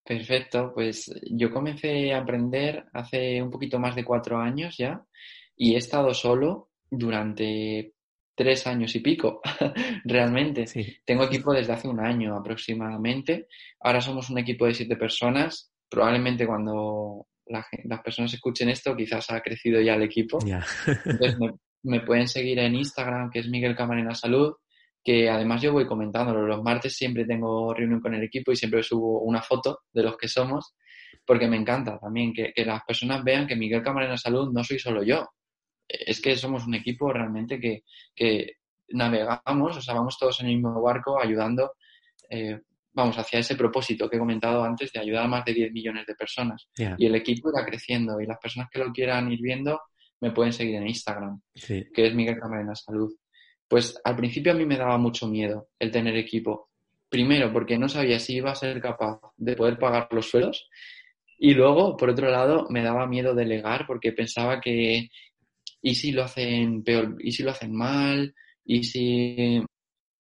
Perfecto, 0.04 0.72
pues 0.74 1.12
yo 1.32 1.52
comencé 1.52 2.14
a 2.14 2.20
aprender 2.20 2.86
hace 2.94 3.42
un 3.42 3.50
poquito 3.50 3.80
más 3.80 3.96
de 3.96 4.06
cuatro 4.06 4.38
años 4.38 4.76
ya 4.78 5.04
y 5.56 5.74
he 5.74 5.78
estado 5.78 6.14
solo 6.14 6.70
durante 6.92 7.94
tres 8.36 8.68
años 8.68 8.96
y 8.96 9.00
pico, 9.00 9.42
realmente. 10.04 10.66
Tengo 11.06 11.24
equipo 11.24 11.54
desde 11.54 11.74
hace 11.74 11.88
un 11.88 12.00
año 12.00 12.38
aproximadamente. 12.38 13.48
Ahora 13.80 14.02
somos 14.02 14.30
un 14.30 14.38
equipo 14.38 14.66
de 14.66 14.74
siete 14.74 14.96
personas. 14.96 15.72
Probablemente 15.90 16.46
cuando 16.46 17.28
las 17.46 18.02
personas 18.04 18.34
escuchen 18.34 18.70
esto, 18.70 18.96
quizás 18.96 19.30
ha 19.32 19.42
crecido 19.42 19.80
ya 19.82 19.96
el 19.96 20.04
equipo. 20.04 20.40
Entonces 21.06 21.40
me, 21.40 21.52
me, 21.84 22.02
pueden 22.02 22.28
seguir 22.28 22.60
en 22.60 22.76
Instagram, 22.76 23.30
que 23.30 23.40
es 23.40 23.48
Miguel 23.48 23.76
Camarena 23.76 24.16
Salud 24.16 24.56
que 25.06 25.30
además 25.30 25.62
yo 25.62 25.72
voy 25.72 25.86
comentándolo. 25.86 26.48
Los 26.48 26.64
martes 26.64 26.98
siempre 26.98 27.26
tengo 27.26 27.74
reunión 27.74 28.02
con 28.02 28.16
el 28.16 28.24
equipo 28.24 28.52
y 28.52 28.56
siempre 28.56 28.82
subo 28.82 29.22
una 29.22 29.42
foto 29.42 29.82
de 29.94 30.02
los 30.02 30.18
que 30.18 30.28
somos, 30.28 30.76
porque 31.24 31.48
me 31.48 31.58
encanta 31.58 32.00
también 32.00 32.34
que, 32.34 32.52
las 32.66 32.82
personas 32.84 33.24
vean 33.24 33.46
que 33.46 33.56
Miguel 33.56 33.84
Camarena 33.84 34.18
Salud 34.18 34.52
no 34.52 34.64
soy 34.64 34.80
solo 34.80 35.04
yo. 35.04 35.28
Es 35.88 36.20
que 36.20 36.36
somos 36.36 36.66
un 36.66 36.74
equipo 36.74 37.14
realmente 37.14 37.60
que, 37.60 38.54
navegamos, 38.90 39.78
o 39.78 39.82
sea, 39.82 39.94
vamos 39.94 40.18
todos 40.18 40.40
en 40.42 40.48
el 40.48 40.56
mismo 40.56 40.82
barco 40.82 41.22
ayudando, 41.22 41.74
eh, 42.30 42.60
vamos, 42.96 43.18
hacia 43.18 43.40
ese 43.40 43.56
propósito 43.56 44.10
que 44.10 44.16
he 44.16 44.20
comentado 44.20 44.64
antes 44.64 44.92
de 44.92 45.00
ayudar 45.00 45.26
a 45.26 45.28
más 45.28 45.46
de 45.46 45.54
10 45.54 45.72
millones 45.74 46.06
de 46.08 46.16
personas. 46.16 46.68
Y 46.98 47.06
el 47.06 47.16
equipo 47.16 47.50
irá 47.50 47.66
creciendo 47.66 48.20
y 48.22 48.26
las 48.26 48.40
personas 48.40 48.70
que 48.72 48.80
lo 48.80 48.92
quieran 48.92 49.32
ir 49.32 49.42
viendo 49.42 49.82
me 50.22 50.32
pueden 50.32 50.54
seguir 50.54 50.76
en 50.76 50.88
Instagram, 50.88 51.42
que 51.54 52.08
es 52.08 52.16
Miguel 52.16 52.40
Camarena 52.40 52.74
Salud. 52.74 53.14
Pues 53.68 54.00
al 54.04 54.16
principio 54.16 54.54
a 54.54 54.56
mí 54.56 54.66
me 54.66 54.78
daba 54.78 54.98
mucho 54.98 55.28
miedo 55.28 55.68
el 55.78 55.92
tener 55.92 56.16
equipo. 56.16 56.70
Primero, 57.10 57.52
porque 57.52 57.78
no 57.78 57.90
sabía 57.90 58.20
si 58.20 58.36
iba 58.36 58.52
a 58.52 58.56
ser 58.56 58.82
capaz 58.82 59.20
de 59.36 59.56
poder 59.56 59.78
pagar 59.78 60.08
los 60.12 60.30
suelos. 60.30 60.70
Y 61.38 61.54
luego, 61.54 61.98
por 61.98 62.10
otro 62.10 62.30
lado, 62.30 62.68
me 62.70 62.82
daba 62.82 63.06
miedo 63.08 63.36
delegar 63.36 63.86
porque 63.86 64.14
pensaba 64.14 64.62
que, 64.62 65.10
¿y 65.82 65.96
si 65.96 66.12
lo 66.14 66.24
hacen 66.24 66.84
peor? 66.84 67.18
¿Y 67.20 67.34
si 67.34 67.44
lo 67.44 67.52
hacen 67.52 67.76
mal? 67.76 68.34
¿Y 68.64 68.84
si, 68.84 69.62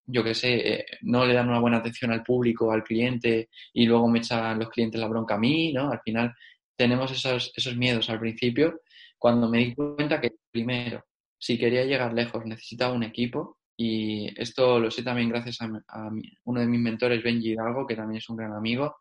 yo 0.06 0.24
qué 0.24 0.34
sé, 0.34 0.74
eh, 0.74 0.86
no 1.02 1.26
le 1.26 1.34
dan 1.34 1.50
una 1.50 1.60
buena 1.60 1.78
atención 1.78 2.12
al 2.12 2.24
público, 2.24 2.72
al 2.72 2.84
cliente, 2.84 3.50
y 3.74 3.86
luego 3.86 4.08
me 4.08 4.20
echan 4.20 4.60
los 4.60 4.70
clientes 4.70 5.00
la 5.00 5.08
bronca 5.08 5.36
a 5.36 5.39
mí, 5.39 5.74
¿no? 5.74 5.91
Al 5.91 6.02
final 6.02 6.34
tenemos 6.76 7.12
esos, 7.12 7.52
esos 7.56 7.76
miedos 7.76 8.10
al 8.10 8.20
principio, 8.20 8.82
cuando 9.18 9.50
me 9.50 9.60
di 9.60 9.74
cuenta 9.74 10.22
que, 10.22 10.34
primero, 10.52 11.04
si 11.38 11.58
quería 11.58 11.84
llegar 11.86 12.13
lejos 12.13 12.46
necesitaba 12.46 12.94
un 12.94 13.04
equipo 13.04 13.58
y 13.78 14.30
esto 14.39 14.80
lo 14.80 14.89
sé 14.89 15.04
también 15.04 15.30
gracias 15.30 15.60
a, 15.62 16.10
uno 16.46 16.60
de 16.60 16.68
mis 16.68 16.80
mentores, 16.80 17.24
Benji 17.24 17.52
Hidalgo, 17.52 17.86
que 17.86 17.96
también 17.96 18.20
es 18.20 18.30
un 18.30 18.38
gran 18.38 18.54
amigo. 18.54 18.98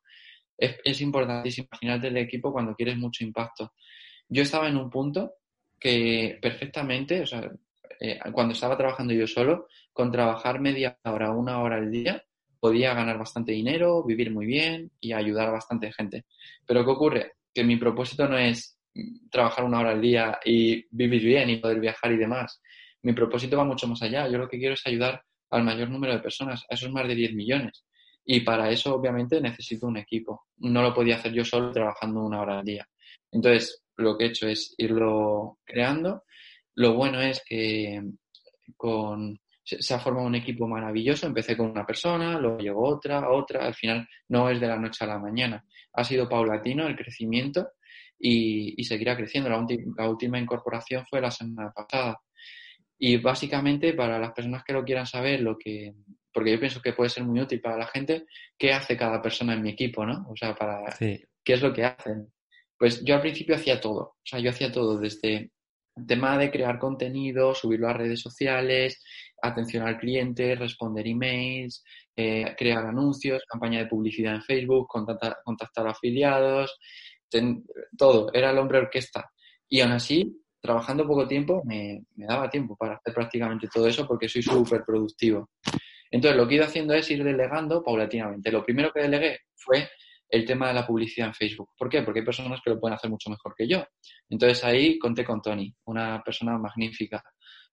Es, 0.56 0.76
es 0.84 1.00
importantísimo 1.00 1.68
imaginarte 1.70 2.08
el 2.08 2.16
equipo 2.16 2.52
cuando 2.52 2.74
quieres 2.74 2.96
mucho 2.96 3.24
impacto. 3.24 3.72
Yo 4.28 4.42
estaba 4.42 4.68
en 4.68 4.76
un 4.76 4.90
punto 4.90 5.34
que 5.78 6.38
perfectamente, 6.40 7.22
o 7.22 7.26
sea, 7.26 7.50
eh, 8.00 8.18
cuando 8.32 8.52
estaba 8.52 8.76
trabajando 8.76 9.12
yo 9.14 9.26
solo, 9.26 9.68
con 9.94 10.12
trabajar 10.12 10.60
media 10.60 10.98
hora, 11.04 11.30
una 11.30 11.62
hora 11.62 11.76
al 11.76 11.90
día, 11.90 12.22
podía 12.60 12.94
ganar 12.94 13.16
bastante 13.16 13.52
dinero, 13.52 14.04
vivir 14.04 14.32
muy 14.32 14.44
bien 14.44 14.90
y 15.00 15.12
ayudar 15.12 15.48
a 15.48 15.52
bastante 15.52 15.92
gente. 15.92 16.26
Pero 16.66 16.84
¿qué 16.84 16.90
ocurre? 16.90 17.32
Que 17.54 17.62
mi 17.62 17.76
propósito 17.76 18.28
no 18.28 18.36
es 18.36 18.78
trabajar 19.30 19.64
una 19.64 19.80
hora 19.80 19.90
al 19.92 20.00
día 20.00 20.38
y 20.44 20.84
vivir 20.90 21.22
bien 21.22 21.48
y 21.48 21.58
poder 21.58 21.80
viajar 21.80 22.12
y 22.12 22.16
demás. 22.16 22.60
Mi 23.02 23.12
propósito 23.12 23.56
va 23.56 23.64
mucho 23.64 23.86
más 23.86 24.02
allá. 24.02 24.28
Yo 24.28 24.38
lo 24.38 24.48
que 24.48 24.58
quiero 24.58 24.74
es 24.74 24.86
ayudar 24.86 25.22
al 25.50 25.62
mayor 25.62 25.90
número 25.90 26.12
de 26.12 26.20
personas, 26.20 26.64
a 26.68 26.74
esos 26.74 26.90
más 26.90 27.06
de 27.06 27.14
10 27.14 27.34
millones. 27.34 27.84
Y 28.24 28.40
para 28.40 28.70
eso, 28.70 28.94
obviamente, 28.94 29.40
necesito 29.40 29.86
un 29.86 29.98
equipo. 29.98 30.46
No 30.56 30.82
lo 30.82 30.92
podía 30.92 31.16
hacer 31.16 31.32
yo 31.32 31.44
solo 31.44 31.70
trabajando 31.70 32.22
una 32.22 32.40
hora 32.40 32.58
al 32.58 32.64
día. 32.64 32.88
Entonces, 33.30 33.84
lo 33.96 34.16
que 34.16 34.24
he 34.24 34.28
hecho 34.28 34.48
es 34.48 34.74
irlo 34.78 35.58
creando. 35.64 36.24
Lo 36.74 36.94
bueno 36.94 37.20
es 37.20 37.42
que 37.46 38.02
con, 38.76 39.38
se 39.64 39.94
ha 39.94 39.98
formado 39.98 40.26
un 40.26 40.34
equipo 40.34 40.68
maravilloso. 40.68 41.26
Empecé 41.26 41.56
con 41.56 41.70
una 41.70 41.86
persona, 41.86 42.38
luego 42.38 42.58
llegó 42.58 42.88
otra, 42.88 43.30
otra. 43.30 43.66
Al 43.66 43.74
final, 43.74 44.06
no 44.28 44.50
es 44.50 44.60
de 44.60 44.68
la 44.68 44.76
noche 44.78 45.04
a 45.04 45.08
la 45.08 45.18
mañana. 45.18 45.64
Ha 45.94 46.04
sido 46.04 46.28
paulatino 46.28 46.86
el 46.86 46.96
crecimiento 46.96 47.70
y, 48.18 48.82
seguirá 48.84 49.16
creciendo. 49.16 49.48
La, 49.48 49.64
la, 49.96 50.08
última 50.08 50.38
incorporación 50.38 51.04
fue 51.08 51.20
la 51.20 51.30
semana 51.30 51.72
pasada. 51.72 52.20
Y 52.98 53.16
básicamente 53.16 53.92
para 53.94 54.18
las 54.18 54.32
personas 54.32 54.62
que 54.64 54.72
lo 54.72 54.84
quieran 54.84 55.06
saber, 55.06 55.40
lo 55.40 55.58
que, 55.58 55.94
porque 56.32 56.52
yo 56.52 56.60
pienso 56.60 56.80
que 56.80 56.92
puede 56.92 57.10
ser 57.10 57.24
muy 57.24 57.40
útil 57.40 57.60
para 57.60 57.76
la 57.76 57.86
gente, 57.86 58.26
qué 58.58 58.72
hace 58.72 58.96
cada 58.96 59.20
persona 59.20 59.54
en 59.54 59.62
mi 59.62 59.70
equipo, 59.70 60.04
¿no? 60.04 60.26
O 60.28 60.36
sea, 60.36 60.54
para 60.54 60.94
qué 60.98 61.52
es 61.52 61.62
lo 61.62 61.72
que 61.72 61.84
hacen. 61.84 62.32
Pues 62.76 63.04
yo 63.04 63.14
al 63.14 63.20
principio 63.20 63.54
hacía 63.54 63.80
todo, 63.80 64.00
o 64.00 64.20
sea, 64.24 64.40
yo 64.40 64.50
hacía 64.50 64.72
todo 64.72 64.98
desde 64.98 65.52
el 65.96 66.06
tema 66.06 66.36
de 66.36 66.50
crear 66.50 66.78
contenido, 66.78 67.54
subirlo 67.54 67.88
a 67.88 67.92
redes 67.92 68.20
sociales, 68.20 69.02
atención 69.46 69.86
al 69.86 69.98
cliente, 69.98 70.54
responder 70.54 71.06
emails, 71.06 71.84
eh, 72.16 72.54
crear 72.56 72.86
anuncios, 72.86 73.42
campaña 73.48 73.80
de 73.80 73.86
publicidad 73.86 74.34
en 74.34 74.42
Facebook, 74.42 74.86
contactar, 74.88 75.38
contactar 75.44 75.86
afiliados, 75.88 76.78
todo, 77.96 78.32
era 78.32 78.50
el 78.50 78.58
hombre 78.58 78.78
orquesta. 78.78 79.30
Y 79.68 79.80
aún 79.80 79.92
así, 79.92 80.40
trabajando 80.60 81.06
poco 81.06 81.26
tiempo, 81.26 81.62
me, 81.64 82.04
daba 82.14 82.48
tiempo 82.48 82.76
para 82.76 82.94
hacer 82.94 83.12
prácticamente 83.12 83.68
todo 83.72 83.86
eso 83.86 84.06
porque 84.06 84.28
soy 84.28 84.42
súper 84.42 84.84
productivo. 84.84 85.50
Entonces, 86.10 86.36
lo 86.36 86.46
que 86.46 86.54
he 86.54 86.56
ido 86.58 86.66
haciendo 86.66 86.94
es 86.94 87.10
ir 87.10 87.24
delegando 87.24 87.82
paulatinamente. 87.82 88.52
Lo 88.52 88.64
primero 88.64 88.92
que 88.92 89.02
delegué 89.02 89.40
fue 89.56 89.88
el 90.28 90.44
tema 90.44 90.68
de 90.68 90.74
la 90.74 90.86
publicidad 90.86 91.28
en 91.28 91.34
Facebook. 91.34 91.70
¿Por 91.76 91.88
qué? 91.88 92.02
Porque 92.02 92.20
hay 92.20 92.24
personas 92.24 92.60
que 92.64 92.70
lo 92.70 92.80
pueden 92.80 92.94
hacer 92.94 93.10
mucho 93.10 93.30
mejor 93.30 93.54
que 93.56 93.68
yo. 93.68 93.84
Entonces 94.28 94.62
ahí 94.64 94.98
conté 94.98 95.24
con 95.24 95.42
Tony, 95.42 95.74
una 95.84 96.22
persona 96.24 96.56
magnífica. 96.58 97.22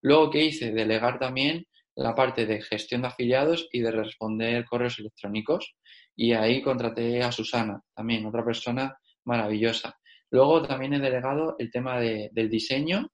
Luego, 0.01 0.29
¿qué 0.29 0.45
hice? 0.45 0.71
Delegar 0.71 1.19
también 1.19 1.65
la 1.95 2.15
parte 2.15 2.45
de 2.45 2.61
gestión 2.61 3.01
de 3.01 3.09
afiliados 3.09 3.67
y 3.71 3.81
de 3.81 3.91
responder 3.91 4.65
correos 4.65 4.99
electrónicos. 4.99 5.75
Y 6.15 6.33
ahí 6.33 6.61
contraté 6.61 7.23
a 7.23 7.31
Susana, 7.31 7.81
también 7.95 8.25
otra 8.25 8.43
persona 8.43 8.97
maravillosa. 9.25 9.97
Luego 10.29 10.61
también 10.63 10.93
he 10.93 10.99
delegado 10.99 11.55
el 11.59 11.71
tema 11.71 11.99
del 11.99 12.49
diseño 12.49 13.11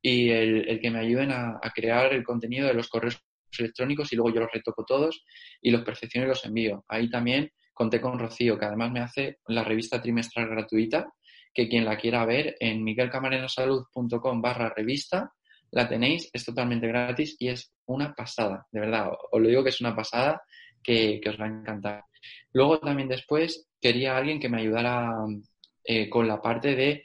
y 0.00 0.30
el, 0.30 0.80
que 0.80 0.90
me 0.90 1.00
ayuden 1.00 1.32
a, 1.32 1.58
crear 1.74 2.12
el 2.12 2.24
contenido 2.24 2.68
de 2.68 2.74
los 2.74 2.88
correos 2.88 3.22
electrónicos 3.58 4.12
y 4.12 4.16
luego 4.16 4.32
yo 4.32 4.40
los 4.40 4.52
retoco 4.52 4.84
todos 4.84 5.24
y 5.60 5.70
los 5.70 5.82
perfecciono 5.82 6.26
y 6.26 6.28
los 6.28 6.44
envío. 6.44 6.84
Ahí 6.88 7.10
también 7.10 7.50
conté 7.74 8.00
con 8.00 8.18
Rocío, 8.18 8.58
que 8.58 8.66
además 8.66 8.92
me 8.92 9.00
hace 9.00 9.38
la 9.48 9.64
revista 9.64 10.00
trimestral 10.00 10.48
gratuita, 10.48 11.12
que 11.52 11.68
quien 11.68 11.84
la 11.84 11.98
quiera 11.98 12.24
ver 12.24 12.56
en 12.60 12.84
miguelcamarenasalud.com 12.84 14.40
barra 14.40 14.72
revista, 14.74 15.32
la 15.72 15.88
tenéis, 15.88 16.28
es 16.32 16.44
totalmente 16.44 16.86
gratis 16.86 17.36
y 17.38 17.48
es 17.48 17.72
una 17.86 18.14
pasada, 18.14 18.66
de 18.70 18.80
verdad, 18.80 19.10
os 19.30 19.40
lo 19.40 19.48
digo 19.48 19.62
que 19.62 19.70
es 19.70 19.80
una 19.80 19.94
pasada 19.94 20.42
que, 20.82 21.20
que 21.22 21.30
os 21.30 21.40
va 21.40 21.44
a 21.44 21.48
encantar. 21.48 22.04
Luego 22.52 22.78
también 22.80 23.08
después 23.08 23.68
quería 23.80 24.16
alguien 24.16 24.40
que 24.40 24.48
me 24.48 24.60
ayudara 24.60 25.12
eh, 25.84 26.08
con 26.08 26.28
la 26.28 26.40
parte 26.40 26.74
de, 26.74 27.04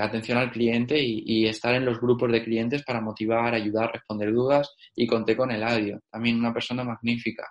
atención 0.00 0.36
al 0.38 0.50
cliente 0.50 1.00
y, 1.00 1.46
estar 1.46 1.74
en 1.74 1.84
los 1.84 2.00
grupos 2.00 2.30
de 2.32 2.42
clientes 2.42 2.82
para 2.82 3.00
motivar, 3.00 3.54
ayudar, 3.54 3.92
responder 3.92 4.32
dudas 4.32 4.74
y 4.96 5.06
conté 5.06 5.36
con 5.36 5.50
Eladio, 5.50 6.00
también 6.10 6.38
una 6.38 6.52
persona 6.52 6.82
magnífica. 6.82 7.46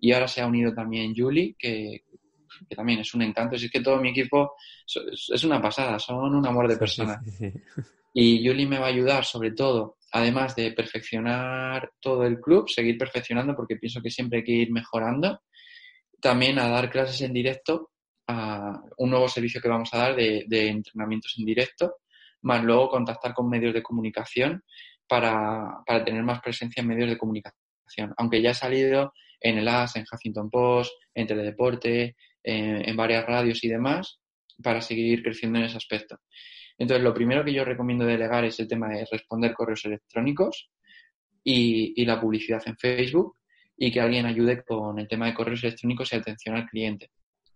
Y 0.00 0.12
ahora 0.12 0.26
se 0.26 0.40
ha 0.40 0.46
unido 0.46 0.74
también 0.74 1.14
Julie, 1.16 1.54
que, 1.56 2.04
también 2.74 3.00
es 3.00 3.14
un 3.14 3.22
encanto. 3.22 3.56
es 3.56 3.70
que 3.70 3.80
todo 3.80 4.00
mi 4.00 4.10
equipo 4.10 4.54
es 4.86 5.44
una 5.44 5.62
pasada, 5.62 5.98
son 5.98 6.34
un 6.34 6.46
amor 6.46 6.68
de 6.68 6.76
personas. 6.76 7.18
Y 8.12 8.46
Julie 8.46 8.66
me 8.66 8.78
va 8.78 8.86
a 8.86 8.90
ayudar 8.90 9.24
sobre 9.24 9.52
todo, 9.52 9.96
además 10.12 10.54
de 10.54 10.72
perfeccionar 10.72 11.92
todo 12.00 12.24
el 12.26 12.40
club, 12.40 12.68
seguir 12.68 12.98
perfeccionando 12.98 13.54
porque 13.56 13.76
pienso 13.76 14.02
que 14.02 14.10
siempre 14.10 14.38
hay 14.38 14.44
que 14.44 14.52
ir 14.52 14.70
mejorando, 14.70 15.40
también 16.20 16.58
a 16.58 16.68
dar 16.68 16.90
clases 16.90 17.20
en 17.22 17.32
directo 17.32 17.92
un 18.98 19.10
nuevo 19.10 19.28
servicio 19.28 19.60
que 19.60 19.68
vamos 19.68 19.92
a 19.92 19.98
dar 19.98 20.16
de, 20.16 20.68
entrenamientos 20.68 21.34
en 21.38 21.44
directo, 21.44 21.96
más 22.42 22.62
luego 22.62 22.88
contactar 22.88 23.34
con 23.34 23.48
medios 23.48 23.74
de 23.74 23.82
comunicación 23.82 24.62
para, 25.06 25.82
tener 26.04 26.22
más 26.22 26.40
presencia 26.40 26.80
en 26.80 26.88
medios 26.88 27.10
de 27.10 27.18
comunicación. 27.18 28.14
Aunque 28.16 28.40
ya 28.40 28.50
ha 28.50 28.54
salido 28.54 29.12
en 29.40 29.58
el 29.58 29.68
AS, 29.68 29.96
en 29.96 30.04
Huffington 30.10 30.50
Post, 30.50 30.92
en 31.14 31.26
Teledeporte, 31.26 32.16
en 32.42 32.96
varias 32.96 33.26
radios 33.26 33.62
y 33.64 33.68
demás, 33.68 34.20
para 34.62 34.80
seguir 34.80 35.22
creciendo 35.22 35.58
en 35.58 35.66
ese 35.66 35.76
aspecto. 35.76 36.18
Entonces, 36.78 37.04
lo 37.04 37.14
primero 37.14 37.44
que 37.44 37.52
yo 37.52 37.64
recomiendo 37.64 38.04
delegar 38.04 38.44
es 38.44 38.58
el 38.60 38.68
tema 38.68 38.88
de 38.88 39.06
responder 39.10 39.52
correos 39.54 39.84
electrónicos 39.84 40.70
y, 41.44 42.04
la 42.04 42.20
publicidad 42.20 42.62
en 42.66 42.76
Facebook 42.76 43.36
y 43.76 43.90
que 43.90 44.00
alguien 44.00 44.26
ayude 44.26 44.62
con 44.62 44.98
el 44.98 45.08
tema 45.08 45.26
de 45.26 45.34
correos 45.34 45.64
electrónicos 45.64 46.12
y 46.12 46.16
atención 46.16 46.56
al 46.56 46.66
cliente. 46.66 47.10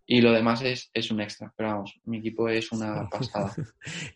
Y 0.09 0.20
lo 0.20 0.32
demás 0.32 0.62
es, 0.62 0.88
es 0.94 1.11
un 1.11 1.20
extra, 1.20 1.52
pero 1.57 1.70
vamos, 1.70 2.00
mi 2.04 2.18
equipo 2.18 2.48
es 2.48 2.70
una 2.70 3.09
pasada. 3.11 3.52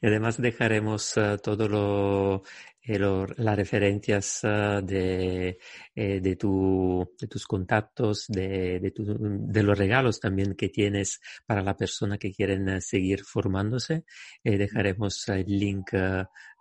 y 0.00 0.06
además 0.06 0.40
dejaremos 0.40 1.16
uh, 1.16 1.36
todo 1.42 1.68
lo, 1.68 2.42
eh, 2.82 2.98
las 2.98 3.56
referencias 3.56 4.40
uh, 4.44 4.80
de, 4.82 5.58
eh, 5.94 6.20
de, 6.20 6.36
tu, 6.36 7.14
de, 7.20 7.26
tus 7.26 7.46
contactos, 7.46 8.26
de, 8.28 8.80
de, 8.80 8.90
tu, 8.90 9.04
de, 9.04 9.62
los 9.62 9.78
regalos 9.78 10.18
también 10.18 10.54
que 10.54 10.70
tienes 10.70 11.20
para 11.44 11.62
la 11.62 11.76
persona 11.76 12.18
que 12.18 12.32
quieren 12.32 12.68
uh, 12.68 12.80
seguir 12.80 13.22
formándose. 13.22 14.04
Eh, 14.42 14.56
dejaremos 14.56 15.28
el 15.28 15.46
link 15.46 15.90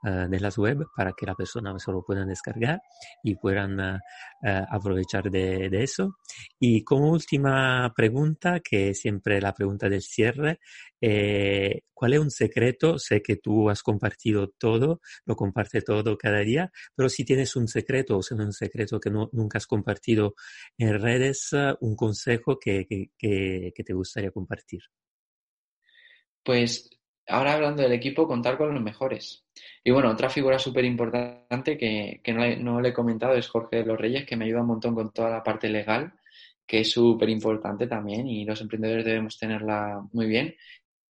eh, 0.01 0.27
de 0.29 0.39
las 0.39 0.57
web 0.57 0.85
para 0.95 1.11
que 1.11 1.25
la 1.25 1.35
persona 1.35 1.77
se 1.77 1.91
lo 1.91 2.01
puedan 2.03 2.29
descargar 2.29 2.81
y 3.21 3.35
puedan 3.35 3.77
eh, 3.81 3.99
eh, 4.45 4.63
aprovechar 4.69 5.29
de, 5.29 5.67
eso. 5.71 6.19
Y 6.57 6.85
como 6.85 7.11
última 7.11 7.93
pregunta, 7.93 8.61
que 8.61 8.93
siempre 8.93 9.41
la 9.41 9.53
pregunta 9.53 9.89
del 9.89 10.01
cierre, 10.01 10.59
¿cuál 11.93 12.13
es 12.13 12.19
un 12.19 12.31
secreto? 12.31 12.97
Sé 12.97 13.21
que 13.21 13.35
tú 13.37 13.69
has 13.69 13.83
compartido 13.83 14.49
todo, 14.57 15.01
lo 15.25 15.35
comparte 15.35 15.81
todo 15.81 16.17
cada 16.17 16.39
día, 16.39 16.71
pero 16.95 17.09
si 17.09 17.25
tienes 17.25 17.57
un 17.57 17.67
secreto 17.67 18.17
o 18.17 18.35
no 18.35 18.43
un 18.45 18.53
secreto 18.53 18.99
que 19.01 19.09
no, 19.09 19.29
nunca 19.33 19.57
has 19.57 19.67
compartido 19.67 20.35
en 20.77 20.97
redes, 20.99 21.49
un 21.81 21.95
consejo 21.97 22.57
que, 22.57 22.87
que, 22.87 23.73
que 23.75 23.83
te 23.83 23.93
gustaría 23.93 24.31
compartir. 24.31 24.81
Pues 26.43 26.89
ahora 27.29 27.53
hablando 27.53 27.81
del 27.81 27.93
equipo, 27.93 28.27
contar 28.27 28.57
con 28.57 28.73
los 28.73 28.83
mejores. 28.83 29.45
Y 29.83 29.91
bueno, 29.91 30.09
otra 30.09 30.29
figura 30.29 30.59
súper 30.59 30.85
importante 30.85 31.77
que, 31.77 32.21
no, 32.59 32.81
le 32.81 32.89
he 32.89 32.93
comentado 32.93 33.35
es 33.35 33.47
Jorge 33.47 33.77
de 33.77 33.85
los 33.85 33.99
Reyes, 33.99 34.25
que 34.25 34.35
me 34.35 34.45
ayuda 34.45 34.61
un 34.61 34.67
montón 34.67 34.95
con 34.95 35.11
toda 35.11 35.29
la 35.29 35.43
parte 35.43 35.69
legal, 35.69 36.13
que 36.67 36.81
es 36.81 36.91
súper 36.91 37.29
importante 37.29 37.87
también 37.87 38.27
y 38.27 38.45
los 38.45 38.61
emprendedores 38.61 39.05
debemos 39.05 39.37
tenerla 39.37 40.01
muy 40.11 40.27
bien. 40.27 40.55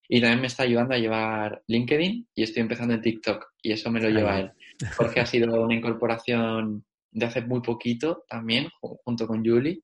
Y 0.07 0.22
también 0.22 0.41
me 0.41 0.47
está 0.47 0.63
ayudando 0.63 0.95
a 0.95 0.97
llevar 0.97 1.61
LinkedIn 1.67 2.30
y 2.34 2.43
estoy 2.43 2.61
empezando 2.61 2.95
en 2.95 3.01
TikTok 3.01 3.53
y 3.61 3.72
eso 3.72 3.91
me 3.91 4.01
lo 4.01 4.09
lleva 4.09 4.39
él. 4.39 4.51
Jorge 4.97 5.20
ha 5.20 5.26
sido 5.26 5.61
una 5.61 5.76
incorporación 5.76 6.84
de 7.11 7.26
hace 7.26 7.41
muy 7.41 7.61
poquito 7.61 8.24
también, 8.28 8.70
junto 8.80 9.28
con 9.28 9.45
Julie, 9.45 9.84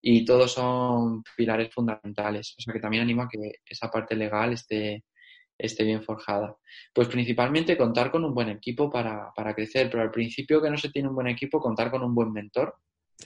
y 0.00 0.24
todos 0.24 0.52
son 0.52 1.22
pilares 1.36 1.72
fundamentales. 1.72 2.54
O 2.58 2.62
sea 2.62 2.72
que 2.72 2.80
también 2.80 3.02
animo 3.02 3.22
a 3.22 3.28
que 3.28 3.38
esa 3.64 3.90
parte 3.90 4.14
legal 4.14 4.52
esté, 4.52 5.04
esté 5.58 5.84
bien 5.84 6.02
forjada. 6.02 6.56
Pues 6.92 7.08
principalmente 7.08 7.76
contar 7.76 8.10
con 8.10 8.24
un 8.24 8.34
buen 8.34 8.48
equipo 8.48 8.90
para, 8.90 9.30
para, 9.34 9.54
crecer, 9.54 9.88
pero 9.90 10.02
al 10.02 10.10
principio 10.10 10.60
que 10.60 10.70
no 10.70 10.76
se 10.76 10.90
tiene 10.90 11.08
un 11.08 11.14
buen 11.14 11.28
equipo, 11.28 11.60
contar 11.60 11.90
con 11.90 12.02
un 12.02 12.14
buen 12.14 12.32
mentor, 12.32 12.74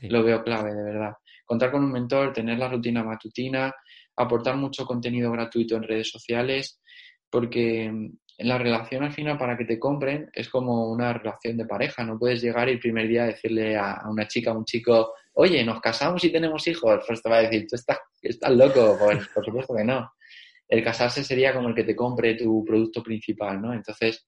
lo 0.02 0.22
veo 0.22 0.42
clave, 0.42 0.74
de 0.74 0.82
verdad. 0.82 1.14
Contar 1.44 1.70
con 1.72 1.84
un 1.84 1.92
mentor, 1.92 2.32
tener 2.32 2.58
la 2.58 2.68
rutina 2.68 3.02
matutina, 3.02 3.74
aportar 4.16 4.56
mucho 4.56 4.86
contenido 4.86 5.32
gratuito 5.32 5.76
en 5.76 5.82
redes 5.82 6.10
sociales, 6.10 6.80
porque 7.28 7.84
en 7.84 8.48
la 8.48 8.58
relación 8.58 9.02
al 9.02 9.12
final 9.12 9.36
para 9.36 9.56
que 9.56 9.64
te 9.64 9.78
compren 9.78 10.30
es 10.32 10.48
como 10.48 10.90
una 10.90 11.12
relación 11.12 11.56
de 11.56 11.66
pareja, 11.66 12.04
no 12.04 12.18
puedes 12.18 12.40
llegar 12.40 12.68
y 12.68 12.72
el 12.72 12.80
primer 12.80 13.08
día 13.08 13.24
decirle 13.24 13.76
a, 13.76 14.02
una 14.08 14.26
chica, 14.26 14.50
a 14.50 14.56
un 14.56 14.64
chico, 14.64 15.12
oye, 15.34 15.64
nos 15.64 15.80
casamos 15.80 16.24
y 16.24 16.32
tenemos 16.32 16.66
hijos, 16.66 17.04
pues 17.06 17.22
te 17.22 17.28
va 17.28 17.36
a 17.36 17.42
decir, 17.42 17.66
tú 17.68 17.76
estás, 17.76 17.98
estás 18.22 18.52
loco, 18.52 18.96
pues 18.98 19.28
por 19.28 19.44
supuesto 19.44 19.74
que 19.74 19.84
no 19.84 20.10
el 20.70 20.84
casarse 20.84 21.24
sería 21.24 21.52
como 21.52 21.68
el 21.68 21.74
que 21.74 21.82
te 21.82 21.96
compre 21.96 22.34
tu 22.34 22.64
producto 22.64 23.02
principal, 23.02 23.60
¿no? 23.60 23.74
Entonces, 23.74 24.26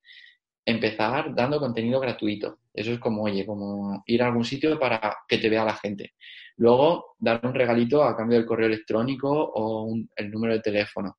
empezar 0.64 1.32
dando 1.34 1.60
contenido 1.60 2.00
gratuito. 2.00 2.58
Eso 2.74 2.92
es 2.92 2.98
como, 2.98 3.22
oye, 3.22 3.46
como 3.46 4.02
ir 4.06 4.22
a 4.22 4.26
algún 4.26 4.44
sitio 4.44 4.78
para 4.78 5.18
que 5.28 5.38
te 5.38 5.48
vea 5.48 5.64
la 5.64 5.76
gente. 5.76 6.14
Luego, 6.56 7.14
dar 7.18 7.40
un 7.44 7.54
regalito 7.54 8.02
a 8.02 8.16
cambio 8.16 8.38
del 8.38 8.46
correo 8.46 8.66
electrónico 8.66 9.30
o 9.30 9.94
el 10.16 10.30
número 10.30 10.54
de 10.54 10.60
teléfono. 10.60 11.16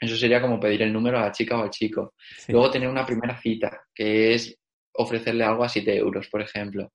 Eso 0.00 0.16
sería 0.16 0.40
como 0.40 0.60
pedir 0.60 0.82
el 0.82 0.92
número 0.92 1.18
a 1.18 1.22
la 1.22 1.32
chica 1.32 1.58
o 1.58 1.62
al 1.62 1.70
chico. 1.70 2.14
Luego, 2.48 2.70
tener 2.70 2.88
una 2.88 3.04
primera 3.04 3.36
cita, 3.40 3.82
que 3.92 4.34
es 4.34 4.56
ofrecerle 4.94 5.44
algo 5.44 5.64
a 5.64 5.68
7 5.68 5.96
euros, 5.96 6.28
por 6.28 6.40
ejemplo. 6.40 6.92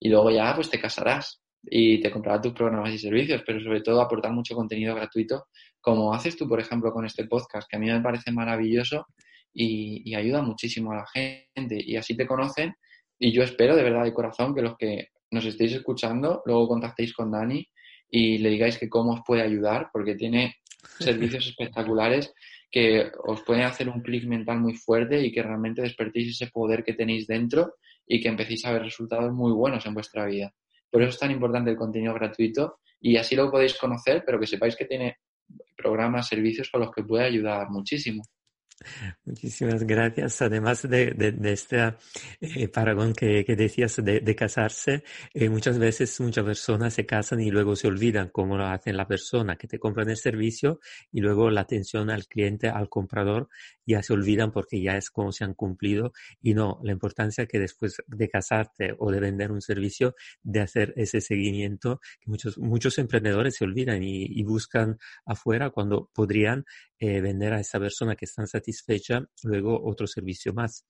Y 0.00 0.08
luego 0.08 0.30
ya, 0.30 0.54
pues 0.54 0.70
te 0.70 0.80
casarás 0.80 1.41
y 1.62 2.00
te 2.00 2.10
comprarás 2.10 2.42
tus 2.42 2.52
programas 2.52 2.92
y 2.92 2.98
servicios, 2.98 3.42
pero 3.46 3.60
sobre 3.60 3.80
todo 3.80 4.00
aportar 4.00 4.32
mucho 4.32 4.54
contenido 4.54 4.94
gratuito 4.94 5.46
como 5.82 6.14
haces 6.14 6.36
tú, 6.36 6.48
por 6.48 6.60
ejemplo, 6.60 6.92
con 6.92 7.04
este 7.04 7.26
podcast, 7.26 7.68
que 7.68 7.76
a 7.76 7.80
mí 7.80 7.90
me 7.90 8.00
parece 8.00 8.30
maravilloso 8.30 9.06
y, 9.52 10.14
ayuda 10.14 10.40
muchísimo 10.40 10.92
a 10.92 10.96
la 10.96 11.06
gente 11.06 11.76
y 11.78 11.96
así 11.96 12.16
te 12.16 12.26
conocen. 12.26 12.74
Y 13.18 13.32
yo 13.32 13.42
espero 13.42 13.76
de 13.76 13.82
verdad 13.82 14.04
de 14.04 14.14
corazón 14.14 14.54
que 14.54 14.62
los 14.62 14.76
que 14.76 15.08
nos 15.30 15.44
estéis 15.44 15.72
escuchando 15.72 16.42
luego 16.46 16.68
contactéis 16.68 17.12
con 17.12 17.30
Dani 17.30 17.68
y 18.08 18.38
le 18.38 18.50
digáis 18.50 18.78
que 18.78 18.88
cómo 18.88 19.14
os 19.14 19.20
puede 19.26 19.42
ayudar, 19.42 19.90
porque 19.92 20.14
tiene 20.14 20.56
servicios 20.98 21.48
espectaculares 21.48 22.32
que 22.70 23.10
os 23.24 23.42
pueden 23.42 23.64
hacer 23.64 23.88
un 23.88 24.00
clic 24.02 24.24
mental 24.24 24.60
muy 24.60 24.74
fuerte 24.74 25.20
y 25.20 25.32
que 25.32 25.42
realmente 25.42 25.82
despertéis 25.82 26.30
ese 26.30 26.50
poder 26.50 26.84
que 26.84 26.94
tenéis 26.94 27.26
dentro 27.26 27.74
y 28.06 28.20
que 28.20 28.28
empecéis 28.28 28.64
a 28.64 28.72
ver 28.72 28.82
resultados 28.82 29.32
muy 29.32 29.52
buenos 29.52 29.84
en 29.84 29.94
vuestra 29.94 30.26
vida. 30.26 30.54
Por 30.92 31.00
eso 31.00 31.10
es 31.10 31.18
tan 31.18 31.30
importante 31.30 31.70
el 31.70 31.76
contenido 31.76 32.12
gratuito 32.12 32.80
y 33.00 33.16
así 33.16 33.34
lo 33.34 33.50
podéis 33.50 33.78
conocer, 33.78 34.22
pero 34.26 34.38
que 34.38 34.46
sepáis 34.46 34.76
que 34.76 34.84
tiene 34.84 35.16
programas, 35.74 36.28
servicios 36.28 36.68
con 36.70 36.82
los 36.82 36.92
que 36.92 37.02
puede 37.02 37.24
ayudar 37.24 37.70
muchísimo. 37.70 38.22
Muchísimas 39.24 39.84
gracias. 39.84 40.42
Además 40.42 40.82
de, 40.82 41.12
de, 41.12 41.52
este 41.52 41.94
eh, 42.40 42.68
paragón 42.68 43.12
que, 43.12 43.44
que, 43.44 43.56
decías 43.56 43.96
de, 44.04 44.36
casarse, 44.36 45.04
eh, 45.32 45.48
muchas 45.48 45.78
veces 45.78 46.20
muchas 46.20 46.44
personas 46.44 46.94
se 46.94 47.06
casan 47.06 47.40
y 47.40 47.50
luego 47.50 47.76
se 47.76 47.88
olvidan 47.88 48.28
cómo 48.30 48.56
lo 48.56 48.66
hacen 48.66 48.96
la 48.96 49.06
persona 49.06 49.56
que 49.56 49.68
te 49.68 49.78
compra 49.78 50.04
el 50.04 50.16
servicio 50.16 50.80
y 51.10 51.20
luego 51.20 51.50
la 51.50 51.62
atención 51.62 52.10
al 52.10 52.26
cliente, 52.26 52.68
al 52.68 52.88
comprador, 52.88 53.48
ya 53.86 54.02
se 54.02 54.12
olvidan 54.12 54.52
porque 54.52 54.80
ya 54.80 54.96
es 54.96 55.10
como 55.10 55.32
se 55.32 55.44
han 55.44 55.54
cumplido 55.54 56.12
y 56.40 56.54
no, 56.54 56.80
la 56.82 56.92
importancia 56.92 57.46
que 57.46 57.58
después 57.58 57.96
de 58.06 58.28
casarte 58.28 58.94
o 58.98 59.10
de 59.10 59.20
vender 59.20 59.52
un 59.52 59.60
servicio, 59.60 60.14
de 60.42 60.60
hacer 60.60 60.92
ese 60.96 61.20
seguimiento, 61.20 62.00
que 62.20 62.30
muchos, 62.30 62.58
muchos 62.58 62.98
emprendedores 62.98 63.56
se 63.56 63.64
olvidan 63.64 64.02
y, 64.02 64.42
buscan 64.42 64.98
afuera 65.24 65.70
cuando 65.70 66.10
podrían 66.12 66.64
eh, 66.98 67.20
vender 67.20 67.52
a 67.52 67.60
esa 67.60 67.78
persona 67.78 68.16
que 68.16 68.24
está 68.24 68.46
satisfecha 68.46 69.24
luego 69.44 69.80
otro 69.82 70.06
servicio 70.06 70.52
más. 70.52 70.84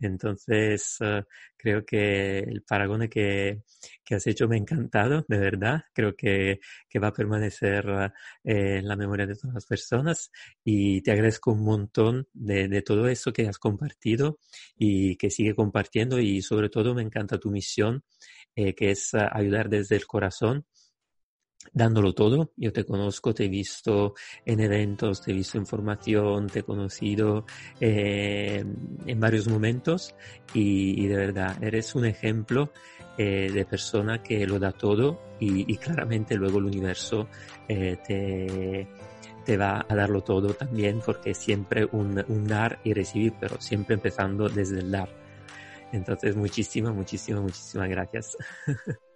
Entonces, 0.00 0.98
uh, 1.00 1.22
creo 1.56 1.84
que 1.84 2.38
el 2.38 2.62
paragone 2.62 3.08
que, 3.08 3.62
que, 4.04 4.14
has 4.14 4.26
hecho 4.26 4.48
me 4.48 4.56
ha 4.56 4.58
encantado, 4.58 5.24
de 5.28 5.38
verdad. 5.38 5.82
Creo 5.92 6.14
que, 6.16 6.60
que 6.88 6.98
va 6.98 7.08
a 7.08 7.12
permanecer 7.12 7.88
uh, 7.88 8.10
en 8.44 8.86
la 8.86 8.96
memoria 8.96 9.26
de 9.26 9.34
todas 9.34 9.54
las 9.54 9.66
personas 9.66 10.30
y 10.64 11.02
te 11.02 11.12
agradezco 11.12 11.52
un 11.52 11.64
montón 11.64 12.28
de, 12.32 12.82
todo 12.82 13.08
eso 13.08 13.32
que 13.32 13.48
has 13.48 13.58
compartido 13.58 14.38
y 14.76 15.16
que 15.16 15.30
sigue 15.30 15.54
compartiendo 15.54 16.20
y 16.20 16.42
sobre 16.42 16.68
todo 16.68 16.94
me 16.94 17.02
encanta 17.02 17.38
tu 17.38 17.50
misión, 17.50 18.04
eh, 18.54 18.74
que 18.74 18.90
es 18.92 19.14
ayudar 19.14 19.68
desde 19.68 19.96
el 19.96 20.06
corazón 20.06 20.66
dándolo 21.72 22.12
todo. 22.12 22.52
Yo 22.56 22.72
te 22.72 22.84
conozco, 22.84 23.34
te 23.34 23.44
he 23.44 23.48
visto 23.48 24.14
en 24.44 24.60
eventos, 24.60 25.22
te 25.22 25.32
he 25.32 25.34
visto 25.34 25.58
en 25.58 25.66
formación, 25.66 26.48
te 26.48 26.60
he 26.60 26.62
conocido 26.62 27.44
eh, 27.80 28.64
en 29.06 29.20
varios 29.20 29.48
momentos 29.48 30.14
y, 30.54 31.06
de 31.06 31.16
verdad 31.16 31.62
eres 31.62 31.94
un 31.94 32.04
ejemplo 32.04 32.72
eh, 33.16 33.50
de 33.52 33.64
persona 33.64 34.22
que 34.22 34.46
lo 34.46 34.58
da 34.58 34.72
todo 34.72 35.20
y, 35.40 35.76
claramente 35.76 36.34
luego 36.34 36.58
el 36.58 36.66
universo 36.66 37.28
eh, 37.68 37.96
te, 38.06 38.88
te 39.44 39.56
va 39.56 39.86
a 39.88 39.94
darlo 39.94 40.22
todo 40.22 40.54
también 40.54 41.00
porque 41.04 41.34
siempre 41.34 41.86
un, 41.92 42.24
un 42.28 42.46
dar 42.46 42.80
y 42.84 42.92
recibir, 42.92 43.34
pero 43.40 43.60
siempre 43.60 43.94
empezando 43.94 44.48
desde 44.48 44.80
el 44.80 44.90
dar. 44.90 45.08
Entonces, 45.92 46.36
muchísimas, 46.36 46.94
muchísimas, 46.94 47.42
muchísimas 47.42 47.88
gracias. 47.88 48.36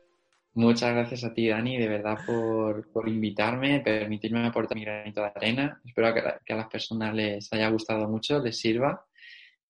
Muchas 0.55 0.93
gracias 0.93 1.25
a 1.25 1.33
ti, 1.33 1.49
Dani, 1.49 1.79
de 1.79 1.89
verdad 1.89 2.19
por, 2.27 2.91
por 2.93 3.09
invitarme, 3.09 3.81
permitirme 3.81 4.47
aportar 4.47 4.77
mi 4.77 4.85
granito 4.85 5.23
de 5.23 5.33
arena. 5.35 5.81
Espero 5.85 6.13
que, 6.13 6.53
a 6.53 6.57
las 6.57 6.69
personas 6.69 7.15
les 7.15 7.51
haya 7.53 7.71
gustado 7.71 8.07
mucho, 8.07 8.39
les 8.39 8.59
sirva. 8.59 9.07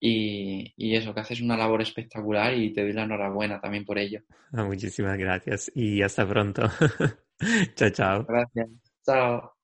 Y, 0.01 0.75
y, 0.77 0.97
eso, 0.97 1.15
que 1.15 1.21
haces 1.21 1.41
una 1.41 1.57
labor 1.57 1.81
espectacular 1.81 2.53
y 2.55 2.73
te 2.73 2.83
doy 2.83 2.93
la 2.93 3.05
enhorabuena 3.05 3.61
también 3.61 3.85
por 3.85 3.99
ello. 3.99 4.23
Muchísimas 4.53 5.17
gracias 5.17 5.71
y 5.75 6.03
hasta 6.03 6.29
pronto. 6.29 6.63
chao, 7.77 7.91
chao. 7.91 8.27
Gracias. 8.27 8.69
Chao. 9.07 9.62